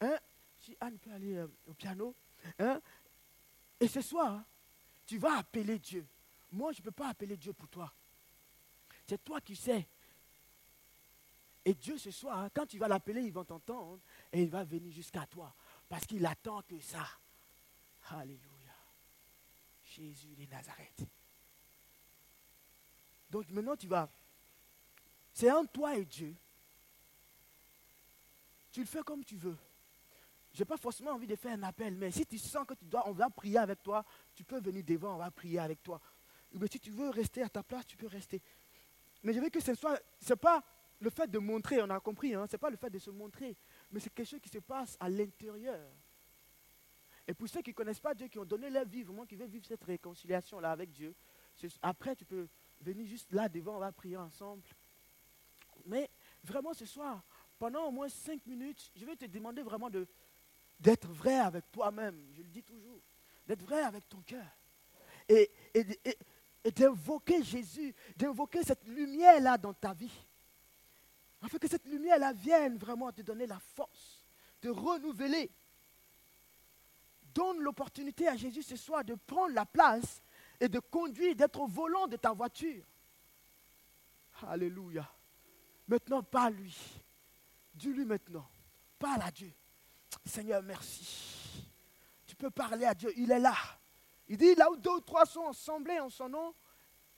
Hein? 0.00 0.16
Si 0.58 0.76
Anne 0.80 0.98
peut 0.98 1.12
aller 1.12 1.36
euh, 1.36 1.48
au 1.66 1.74
piano. 1.74 2.14
Hein? 2.58 2.80
Et 3.78 3.88
ce 3.88 4.00
soir, 4.00 4.42
tu 5.06 5.18
vas 5.18 5.38
appeler 5.38 5.78
Dieu. 5.78 6.06
Moi, 6.50 6.72
je 6.72 6.80
ne 6.80 6.84
peux 6.84 6.92
pas 6.92 7.08
appeler 7.08 7.36
Dieu 7.36 7.52
pour 7.52 7.68
toi. 7.68 7.92
C'est 9.06 9.22
toi 9.22 9.40
qui 9.40 9.56
sais. 9.56 9.86
Et 11.64 11.74
Dieu, 11.74 11.96
ce 11.96 12.10
soir, 12.10 12.38
hein, 12.38 12.50
quand 12.52 12.66
tu 12.66 12.78
vas 12.78 12.88
l'appeler, 12.88 13.22
il 13.22 13.32
va 13.32 13.44
t'entendre 13.44 14.00
et 14.32 14.42
il 14.42 14.50
va 14.50 14.64
venir 14.64 14.92
jusqu'à 14.92 15.26
toi. 15.26 15.54
Parce 15.92 16.06
qu'il 16.06 16.24
attend 16.24 16.62
que 16.62 16.80
ça. 16.80 17.06
Alléluia. 18.12 18.72
Jésus 19.84 20.34
de 20.34 20.46
Nazareth. 20.46 21.04
Donc 23.28 23.50
maintenant, 23.50 23.76
tu 23.76 23.88
vas. 23.88 24.08
C'est 25.34 25.52
entre 25.52 25.70
toi 25.70 25.94
et 25.94 26.06
Dieu. 26.06 26.34
Tu 28.70 28.80
le 28.80 28.86
fais 28.86 29.02
comme 29.02 29.22
tu 29.22 29.36
veux. 29.36 29.58
Je 30.54 30.60
n'ai 30.60 30.64
pas 30.64 30.78
forcément 30.78 31.10
envie 31.10 31.26
de 31.26 31.36
faire 31.36 31.52
un 31.58 31.62
appel, 31.62 31.94
mais 31.94 32.10
si 32.10 32.24
tu 32.24 32.38
sens 32.38 32.66
que 32.66 32.72
tu 32.72 32.86
dois, 32.86 33.06
on 33.06 33.12
va 33.12 33.28
prier 33.28 33.58
avec 33.58 33.82
toi, 33.82 34.02
tu 34.34 34.44
peux 34.44 34.62
venir 34.62 34.82
devant, 34.82 35.16
on 35.16 35.18
va 35.18 35.30
prier 35.30 35.58
avec 35.58 35.82
toi. 35.82 36.00
Mais 36.52 36.68
si 36.68 36.80
tu 36.80 36.90
veux 36.90 37.10
rester 37.10 37.42
à 37.42 37.50
ta 37.50 37.62
place, 37.62 37.84
tu 37.84 37.98
peux 37.98 38.06
rester. 38.06 38.40
Mais 39.22 39.34
je 39.34 39.40
veux 39.40 39.50
que 39.50 39.60
ce 39.60 39.74
soit, 39.74 40.00
ce 40.22 40.32
n'est 40.32 40.36
pas 40.36 40.64
le 41.00 41.10
fait 41.10 41.30
de 41.30 41.38
montrer, 41.38 41.82
on 41.82 41.90
a 41.90 42.00
compris, 42.00 42.34
hein, 42.34 42.46
ce 42.46 42.56
n'est 42.56 42.58
pas 42.58 42.70
le 42.70 42.78
fait 42.78 42.88
de 42.88 42.98
se 42.98 43.10
montrer, 43.10 43.58
mais 43.92 44.00
c'est 44.00 44.12
quelque 44.12 44.28
chose 44.28 44.40
qui 44.40 44.48
se 44.48 44.58
passe 44.58 44.96
à 44.98 45.08
l'intérieur. 45.08 45.92
Et 47.26 47.34
pour 47.34 47.48
ceux 47.48 47.62
qui 47.62 47.70
ne 47.70 47.74
connaissent 47.74 48.00
pas 48.00 48.14
Dieu, 48.14 48.26
qui 48.26 48.38
ont 48.38 48.44
donné 48.44 48.68
leur 48.68 48.84
vie, 48.84 49.02
vraiment 49.02 49.26
qui 49.26 49.36
veulent 49.36 49.48
vivre 49.48 49.66
cette 49.66 49.84
réconciliation-là 49.84 50.72
avec 50.72 50.90
Dieu, 50.90 51.14
après 51.80 52.16
tu 52.16 52.24
peux 52.24 52.48
venir 52.80 53.06
juste 53.06 53.32
là 53.32 53.48
devant, 53.48 53.76
on 53.76 53.80
va 53.80 53.92
prier 53.92 54.16
ensemble. 54.16 54.62
Mais 55.86 56.10
vraiment 56.42 56.74
ce 56.74 56.86
soir, 56.86 57.22
pendant 57.58 57.86
au 57.86 57.90
moins 57.92 58.08
cinq 58.08 58.44
minutes, 58.46 58.90
je 58.96 59.04
vais 59.04 59.14
te 59.14 59.26
demander 59.26 59.62
vraiment 59.62 59.88
de, 59.88 60.08
d'être 60.80 61.08
vrai 61.08 61.38
avec 61.38 61.70
toi-même, 61.70 62.28
je 62.32 62.42
le 62.42 62.48
dis 62.48 62.62
toujours, 62.64 63.00
d'être 63.46 63.62
vrai 63.62 63.82
avec 63.82 64.08
ton 64.08 64.20
cœur. 64.22 64.46
Et, 65.28 65.50
et, 65.74 65.86
et 66.64 66.70
d'invoquer 66.70 67.42
Jésus, 67.42 67.94
d'invoquer 68.16 68.62
cette 68.62 68.86
lumière-là 68.88 69.58
dans 69.58 69.74
ta 69.74 69.92
vie. 69.92 70.26
Afin 71.42 71.58
que 71.58 71.68
cette 71.68 71.86
lumière-là 71.86 72.32
vienne 72.32 72.78
vraiment 72.78 73.10
te 73.10 73.20
donner 73.22 73.46
la 73.46 73.58
force 73.58 74.24
de 74.62 74.70
renouveler. 74.70 75.50
Donne 77.34 77.60
l'opportunité 77.60 78.28
à 78.28 78.36
Jésus 78.36 78.62
ce 78.62 78.76
soir 78.76 79.04
de 79.04 79.14
prendre 79.14 79.54
la 79.54 79.66
place 79.66 80.22
et 80.60 80.68
de 80.68 80.78
conduire, 80.78 81.34
d'être 81.34 81.60
au 81.60 81.66
volant 81.66 82.06
de 82.06 82.16
ta 82.16 82.32
voiture. 82.32 82.84
Alléluia. 84.46 85.10
Maintenant, 85.88 86.22
parle 86.22 86.54
lui. 86.54 86.76
Dis-lui 87.74 88.04
maintenant. 88.04 88.48
Parle 88.98 89.22
à 89.22 89.30
Dieu. 89.30 89.52
Seigneur, 90.24 90.62
merci. 90.62 91.66
Tu 92.26 92.36
peux 92.36 92.50
parler 92.50 92.84
à 92.84 92.94
Dieu. 92.94 93.12
Il 93.16 93.30
est 93.30 93.40
là. 93.40 93.54
Il 94.28 94.36
dit, 94.36 94.54
là 94.54 94.70
où 94.70 94.76
deux 94.76 94.90
ou 94.90 95.00
trois 95.00 95.26
sont 95.26 95.48
assemblés 95.48 95.98
en 95.98 96.08
son 96.08 96.28
nom, 96.28 96.54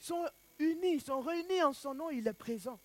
ils 0.01 0.05
sont 0.05 0.27
unis, 0.59 0.95
ils 0.95 1.03
sont 1.03 1.21
réunis 1.21 1.63
en 1.63 1.73
son 1.73 1.95
nom, 1.95 2.11
il 2.11 2.27
est 2.27 2.33
présent. 2.33 2.81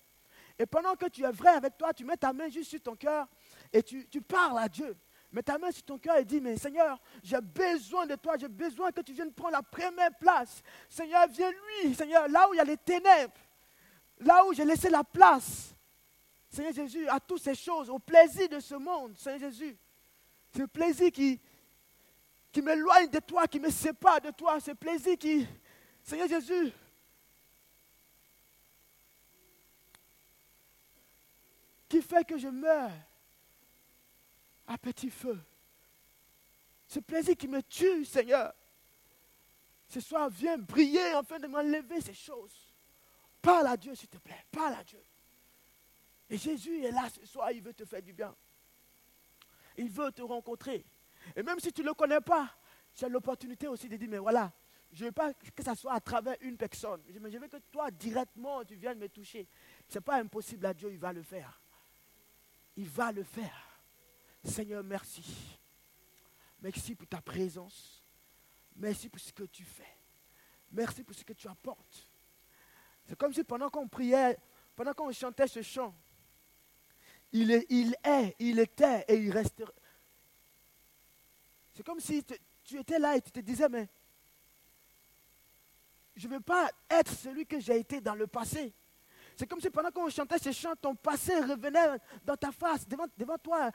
Et 0.60 0.66
pendant 0.66 0.94
que 0.94 1.06
tu 1.06 1.24
es 1.24 1.30
vrai 1.30 1.52
avec 1.52 1.78
toi, 1.78 1.90
tu 1.94 2.04
mets 2.04 2.18
ta 2.18 2.34
main 2.34 2.50
juste 2.50 2.68
sur 2.68 2.82
ton 2.82 2.94
cœur 2.94 3.26
et 3.72 3.82
tu, 3.82 4.04
parles 4.20 4.58
à 4.58 4.68
Dieu. 4.68 4.94
Mets 5.32 5.42
ta 5.42 5.56
main 5.56 5.70
sur 5.70 5.82
ton 5.84 5.98
cœur 5.98 6.18
et 6.18 6.24
dis, 6.26 6.38
mais 6.38 6.58
Seigneur, 6.58 7.00
j'ai 7.22 7.40
besoin 7.40 8.04
de 8.04 8.14
toi, 8.14 8.34
j'ai 8.38 8.46
besoin 8.46 8.92
que 8.92 9.00
tu 9.00 9.14
viennes 9.14 9.32
prendre 9.32 9.54
la 9.54 9.62
première 9.62 10.14
place. 10.18 10.60
Seigneur, 10.86 11.26
viens 11.30 11.50
lui, 11.50 11.94
Seigneur, 11.94 12.28
là 12.28 12.46
où 12.46 12.52
il 12.52 12.58
y 12.58 12.60
a 12.60 12.64
les 12.64 12.76
ténèbres, 12.76 13.32
là 14.18 14.44
où 14.44 14.52
j'ai 14.52 14.66
laissé 14.66 14.90
la 14.90 15.02
place. 15.02 15.74
Seigneur 16.50 16.74
Jésus, 16.74 17.08
à 17.08 17.18
toutes 17.18 17.42
ces 17.42 17.54
choses, 17.54 17.88
au 17.88 17.98
plaisir 17.98 18.46
de 18.50 18.60
ce 18.60 18.74
monde, 18.74 19.16
Seigneur 19.16 19.50
Jésus. 19.50 19.78
Ce 20.54 20.64
plaisir 20.64 21.10
qui, 21.10 21.40
qui 22.52 22.60
m'éloigne 22.60 23.08
de 23.08 23.20
toi, 23.20 23.46
qui 23.46 23.60
me 23.60 23.70
sépare 23.70 24.20
de 24.20 24.30
toi, 24.30 24.60
ce 24.60 24.72
plaisir 24.72 25.16
qui, 25.16 25.46
Seigneur 26.02 26.28
Jésus, 26.28 26.70
qui 31.90 32.00
fait 32.00 32.24
que 32.24 32.38
je 32.38 32.46
meurs 32.46 32.92
à 34.68 34.78
petit 34.78 35.10
feu. 35.10 35.38
Ce 36.86 37.00
plaisir 37.00 37.36
qui 37.36 37.48
me 37.48 37.60
tue, 37.62 38.04
Seigneur. 38.04 38.54
Ce 39.88 40.00
soir, 40.00 40.30
viens 40.30 40.56
briller 40.56 41.10
afin 41.14 41.40
de 41.40 41.48
m'enlever 41.48 42.00
ces 42.00 42.14
choses. 42.14 42.72
Parle 43.42 43.66
à 43.66 43.76
Dieu, 43.76 43.94
s'il 43.96 44.08
te 44.08 44.18
plaît. 44.18 44.46
Parle 44.52 44.74
à 44.74 44.84
Dieu. 44.84 45.02
Et 46.30 46.38
Jésus 46.38 46.84
est 46.84 46.92
là 46.92 47.08
ce 47.10 47.26
soir, 47.26 47.50
il 47.50 47.60
veut 47.60 47.74
te 47.74 47.84
faire 47.84 48.02
du 48.02 48.12
bien. 48.12 48.34
Il 49.76 49.90
veut 49.90 50.12
te 50.12 50.22
rencontrer. 50.22 50.86
Et 51.34 51.42
même 51.42 51.58
si 51.58 51.72
tu 51.72 51.82
ne 51.82 51.88
le 51.88 51.94
connais 51.94 52.20
pas, 52.20 52.54
tu 52.94 53.04
as 53.04 53.08
l'opportunité 53.08 53.66
aussi 53.66 53.88
de 53.88 53.96
dire, 53.96 54.08
mais 54.08 54.18
voilà, 54.18 54.52
je 54.92 55.02
ne 55.02 55.08
veux 55.08 55.12
pas 55.12 55.34
que 55.34 55.64
ça 55.64 55.74
soit 55.74 55.94
à 55.94 56.00
travers 56.00 56.36
une 56.40 56.56
personne. 56.56 57.02
Mais 57.20 57.32
je 57.32 57.38
veux 57.38 57.48
que 57.48 57.56
toi, 57.72 57.90
directement, 57.90 58.64
tu 58.64 58.76
viennes 58.76 58.98
me 59.00 59.08
toucher. 59.08 59.48
Ce 59.88 59.98
n'est 59.98 60.02
pas 60.02 60.18
impossible 60.18 60.66
à 60.66 60.74
Dieu, 60.74 60.92
il 60.92 60.98
va 60.98 61.12
le 61.12 61.22
faire 61.22 61.60
il 62.76 62.88
va 62.88 63.12
le 63.12 63.22
faire. 63.22 63.80
Seigneur, 64.44 64.82
merci. 64.82 65.58
Merci 66.60 66.94
pour 66.94 67.06
ta 67.06 67.20
présence. 67.20 68.04
Merci 68.76 69.08
pour 69.08 69.20
ce 69.20 69.32
que 69.32 69.44
tu 69.44 69.64
fais. 69.64 69.98
Merci 70.72 71.02
pour 71.02 71.14
ce 71.14 71.24
que 71.24 71.32
tu 71.32 71.48
apportes. 71.48 72.08
C'est 73.06 73.16
comme 73.16 73.32
si 73.32 73.42
pendant 73.44 73.68
qu'on 73.68 73.88
priait, 73.88 74.38
pendant 74.76 74.92
qu'on 74.92 75.10
chantait 75.12 75.48
ce 75.48 75.62
chant, 75.62 75.94
il 77.32 77.50
est, 77.50 77.66
il 77.68 77.94
est, 78.04 78.36
il 78.38 78.58
était 78.58 79.04
et 79.08 79.16
il 79.16 79.30
restera. 79.30 79.72
C'est 81.72 81.82
comme 81.84 82.00
si 82.00 82.24
tu 82.62 82.78
étais 82.78 82.98
là 82.98 83.16
et 83.16 83.22
tu 83.22 83.30
te 83.30 83.40
disais, 83.40 83.68
mais 83.68 83.88
je 86.16 86.28
ne 86.28 86.34
veux 86.34 86.40
pas 86.40 86.70
être 86.88 87.12
celui 87.12 87.46
que 87.46 87.58
j'ai 87.58 87.78
été 87.78 88.00
dans 88.00 88.14
le 88.14 88.26
passé. 88.26 88.74
C'est 89.40 89.46
comme 89.46 89.58
si 89.58 89.70
pendant 89.70 89.90
qu'on 89.90 90.10
chantait 90.10 90.36
ces 90.36 90.52
chants, 90.52 90.74
ton 90.78 90.94
passé 90.94 91.34
revenait 91.40 91.96
dans 92.26 92.36
ta 92.36 92.52
face, 92.52 92.86
devant, 92.86 93.06
devant 93.16 93.38
toi, 93.38 93.70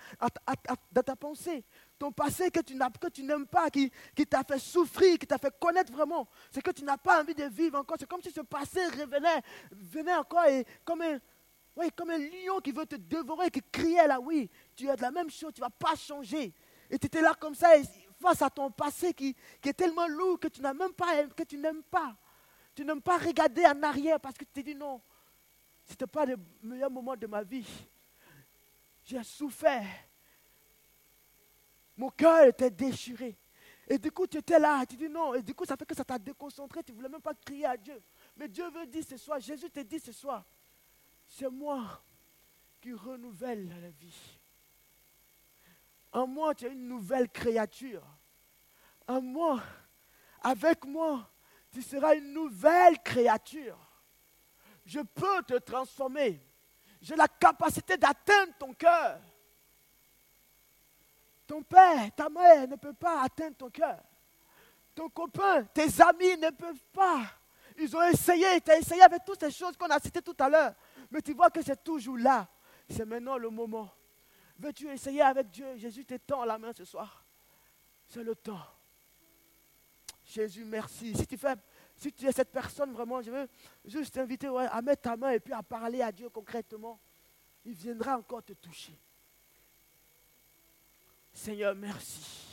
dans 0.92 1.02
ta 1.02 1.16
pensée. 1.16 1.66
Ton 1.98 2.12
passé 2.12 2.52
que 2.52 2.60
tu, 2.60 2.76
n'aimes 3.24 3.48
pas, 3.48 3.72
qui, 3.72 3.92
qui 4.16 4.28
t'a 4.28 4.44
fait 4.44 4.60
souffrir, 4.60 5.18
qui 5.18 5.26
t'a 5.26 5.40
fait 5.40 5.52
connaître 5.60 5.92
vraiment. 5.92 6.28
C'est 6.52 6.62
que 6.62 6.70
tu 6.70 6.84
n'as 6.84 6.98
pas 6.98 7.20
envie 7.20 7.34
de 7.34 7.46
vivre 7.46 7.80
encore. 7.80 7.98
C'est 8.00 8.08
comme 8.08 8.22
si 8.22 8.30
ce 8.30 8.42
passé 8.42 8.80
revenait, 8.86 9.42
venait 9.72 10.14
encore 10.14 10.46
et 10.46 10.68
comme 10.84 11.02
un, 11.02 11.18
oui, 11.76 11.90
comme 11.96 12.12
un 12.12 12.20
lion 12.20 12.60
qui 12.64 12.72
veut 12.72 12.86
te 12.86 12.98
dévorer, 12.98 13.50
qui 13.50 13.64
criait 13.72 14.08
là, 14.08 14.20
oui, 14.20 14.48
tu 14.76 14.88
es 14.88 14.96
de 14.96 15.02
la 15.02 15.10
même 15.10 15.32
chose, 15.32 15.52
tu 15.52 15.62
ne 15.62 15.66
vas 15.66 15.72
pas 15.72 15.96
changer. 15.96 16.54
Et 16.92 17.00
tu 17.00 17.08
étais 17.08 17.22
là 17.22 17.34
comme 17.34 17.56
ça, 17.56 17.70
face 18.22 18.44
à 18.44 18.52
ton 18.52 18.70
passé 18.70 19.16
qui, 19.16 19.36
qui 19.60 19.70
est 19.70 19.74
tellement 19.74 20.06
lourd 20.06 20.40
que 20.40 20.48
tu 20.48 20.62
n'as 20.62 20.76
même 20.76 20.94
pas, 20.94 21.26
que 21.36 21.42
tu 21.42 21.58
n'aimes 21.58 21.82
pas. 21.82 22.16
Tu 22.76 22.86
n'aimes 22.86 23.02
pas 23.02 23.18
regarder 23.18 23.66
en 23.66 23.82
arrière 23.82 24.20
parce 24.20 24.38
que 24.38 24.44
tu 24.44 24.52
t'es 24.52 24.62
dit 24.62 24.76
non, 24.76 25.02
ce 25.86 25.92
n'était 25.92 26.08
pas 26.08 26.26
le 26.26 26.36
meilleur 26.64 26.90
moment 26.90 27.16
de 27.16 27.28
ma 27.28 27.44
vie. 27.44 27.68
J'ai 29.06 29.24
souffert. 29.24 29.86
Mon 31.96 32.10
cœur 32.10 32.46
était 32.48 32.72
déchiré. 32.72 33.38
Et 33.88 34.00
du 34.00 34.12
coup, 34.12 34.26
tu 34.26 34.38
étais 34.38 34.58
là, 34.58 34.84
tu 34.86 34.98
dis 34.98 35.08
non. 35.08 35.36
Et 35.36 35.44
du 35.44 35.54
coup, 35.54 35.64
ça 35.64 35.78
fait 35.78 35.86
que 35.86 35.96
ça 35.96 36.04
t'a 36.04 36.18
déconcentré. 36.18 36.82
Tu 36.84 36.92
ne 36.92 36.98
voulais 36.98 37.10
même 37.10 37.22
pas 37.22 37.36
crier 37.36 37.66
à 37.66 37.78
Dieu. 37.78 38.02
Mais 38.36 38.48
Dieu 38.48 38.68
veut 38.72 38.88
dire 38.88 39.04
ce 39.08 39.16
soir, 39.16 39.40
Jésus 39.40 39.70
te 39.70 39.80
dit 39.82 40.00
ce 40.00 40.12
soir, 40.12 40.44
c'est 41.28 41.50
moi 41.50 42.02
qui 42.82 42.92
renouvelle 42.94 43.70
la 43.70 43.90
vie. 43.92 44.40
En 46.12 46.26
moi, 46.26 46.56
tu 46.56 46.66
es 46.66 46.72
une 46.72 46.88
nouvelle 46.88 47.30
créature. 47.30 48.04
En 49.08 49.22
moi, 49.22 49.62
avec 50.42 50.84
moi, 50.86 51.30
tu 51.72 51.84
seras 51.84 52.16
une 52.16 52.34
nouvelle 52.34 52.98
créature 53.04 53.85
je 54.86 55.00
peux 55.00 55.44
te 55.44 55.56
transformer. 55.56 56.42
J'ai 57.02 57.16
la 57.16 57.28
capacité 57.28 57.98
d'atteindre 57.98 58.54
ton 58.58 58.74
cœur. 58.74 59.20
Ton 61.48 61.62
père, 61.62 62.14
ta 62.16 62.30
mère 62.30 62.68
ne 62.68 62.76
peut 62.76 62.94
pas 62.94 63.22
atteindre 63.24 63.56
ton 63.58 63.70
cœur. 63.70 64.02
Ton 64.94 65.10
copain, 65.10 65.64
tes 65.66 66.02
amis 66.02 66.38
ne 66.38 66.50
peuvent 66.52 66.86
pas. 66.94 67.24
Ils 67.78 67.96
ont 67.96 68.04
essayé, 68.04 68.62
tu 68.62 68.72
as 68.72 68.78
essayé 68.78 69.02
avec 69.02 69.26
toutes 69.26 69.40
ces 69.40 69.52
choses 69.52 69.76
qu'on 69.76 69.90
a 69.90 70.00
citées 70.00 70.22
tout 70.22 70.36
à 70.40 70.50
l'heure. 70.50 70.74
Mais 71.12 71.22
tu 71.22 71.34
vois 71.34 71.50
que 71.50 71.62
c'est 71.62 71.84
toujours 71.84 72.18
là. 72.18 72.48
C'est 72.90 73.06
maintenant 73.06 73.38
le 73.38 73.50
moment. 73.50 73.92
Veux-tu 74.58 74.90
essayer 74.90 75.22
avec 75.22 75.50
Dieu? 75.50 75.76
Jésus 75.76 76.06
t'étend 76.06 76.46
la 76.46 76.58
main 76.58 76.72
ce 76.74 76.86
soir. 76.86 77.26
C'est 78.08 78.24
le 78.24 78.36
temps. 78.36 78.66
Jésus, 80.24 80.64
merci. 80.64 81.14
Si 81.16 81.28
tu 81.28 81.38
fais 81.38 81.56
si 81.98 82.12
tu 82.12 82.28
es 82.28 82.32
cette 82.32 82.52
personne 82.52 82.92
vraiment, 82.92 83.22
je 83.22 83.32
veux 83.32 83.48
juste 83.86 84.14
t'inviter 84.14 84.48
à 84.48 84.82
mettre 84.82 85.04
ta 85.04 85.16
main 85.16 85.32
et 85.32 85.40
puis 85.40 85.54
à 85.54 85.64
parler 85.64 86.02
à 86.02 86.12
Dieu 86.12 86.30
concrètement. 86.30 87.00
Il 87.64 87.74
viendra 87.74 88.18
encore 88.18 88.44
te 88.44 88.54
toucher. 88.54 89.00
Seigneur, 91.34 91.76
merci. 91.76 92.46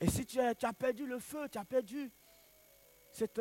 Et 0.00 0.08
si 0.08 0.24
tu 0.24 0.40
as, 0.40 0.54
perdu 0.72 1.06
le 1.06 1.18
feu, 1.18 1.48
tu 1.50 1.58
as 1.58 1.64
perdu 1.64 2.10
cette 3.10 3.40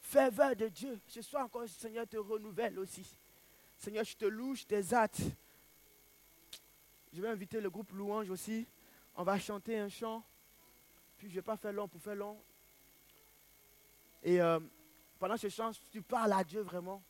ferveur 0.00 0.54
de 0.54 0.68
Dieu, 0.68 1.00
ce 1.06 1.22
soir 1.22 1.44
encore, 1.44 1.68
Seigneur 1.68 2.06
te 2.06 2.16
renouvelle 2.16 2.78
aussi. 2.78 3.18
Seigneur, 3.76 4.04
je 4.04 4.16
te 4.16 4.24
loue, 4.24 4.54
je 4.54 4.64
t'exalte. 4.64 5.20
Je 7.12 7.22
vais 7.22 7.28
inviter 7.28 7.60
le 7.60 7.70
groupe 7.70 7.92
Louange 7.92 8.30
aussi. 8.30 8.66
On 9.14 9.22
va 9.22 9.38
chanter 9.38 9.78
un 9.78 9.88
chant. 9.88 10.24
Puis 11.16 11.28
je 11.28 11.32
ne 11.32 11.36
vais 11.36 11.42
pas 11.42 11.56
faire 11.56 11.72
long 11.72 11.88
pour 11.88 12.00
faire 12.00 12.14
long. 12.14 12.40
Et 14.22 14.40
euh, 14.40 14.58
pendant 15.18 15.36
ce 15.36 15.48
chant, 15.48 15.70
tu 15.90 16.02
parles 16.02 16.32
à 16.32 16.44
Dieu 16.44 16.60
vraiment. 16.60 17.02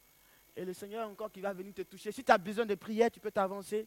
Et 0.55 0.65
le 0.65 0.73
Seigneur 0.73 1.09
encore 1.09 1.31
qui 1.31 1.41
va 1.41 1.53
venir 1.53 1.75
te 1.75 1.83
toucher. 1.83 2.11
Si 2.13 2.25
tu 2.25 2.33
as 2.33 2.39
besoin 2.39 2.67
de 2.67 2.75
prière, 2.75 3.11
tu 3.11 3.21
peux 3.21 3.31
t'avancer. 3.31 3.87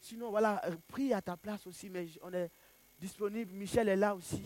Sinon, 0.00 0.30
voilà, 0.30 0.60
euh, 0.66 0.76
prie 0.88 1.12
à 1.12 1.20
ta 1.20 1.36
place 1.36 1.66
aussi. 1.66 1.90
Mais 1.90 2.06
on 2.22 2.32
est 2.32 2.50
disponible. 2.98 3.52
Michel 3.52 3.88
est 3.88 3.96
là 3.96 4.14
aussi. 4.14 4.42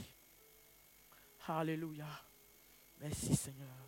Alléluia. 1.48 2.06
Merci 3.00 3.36
Seigneur. 3.36 3.85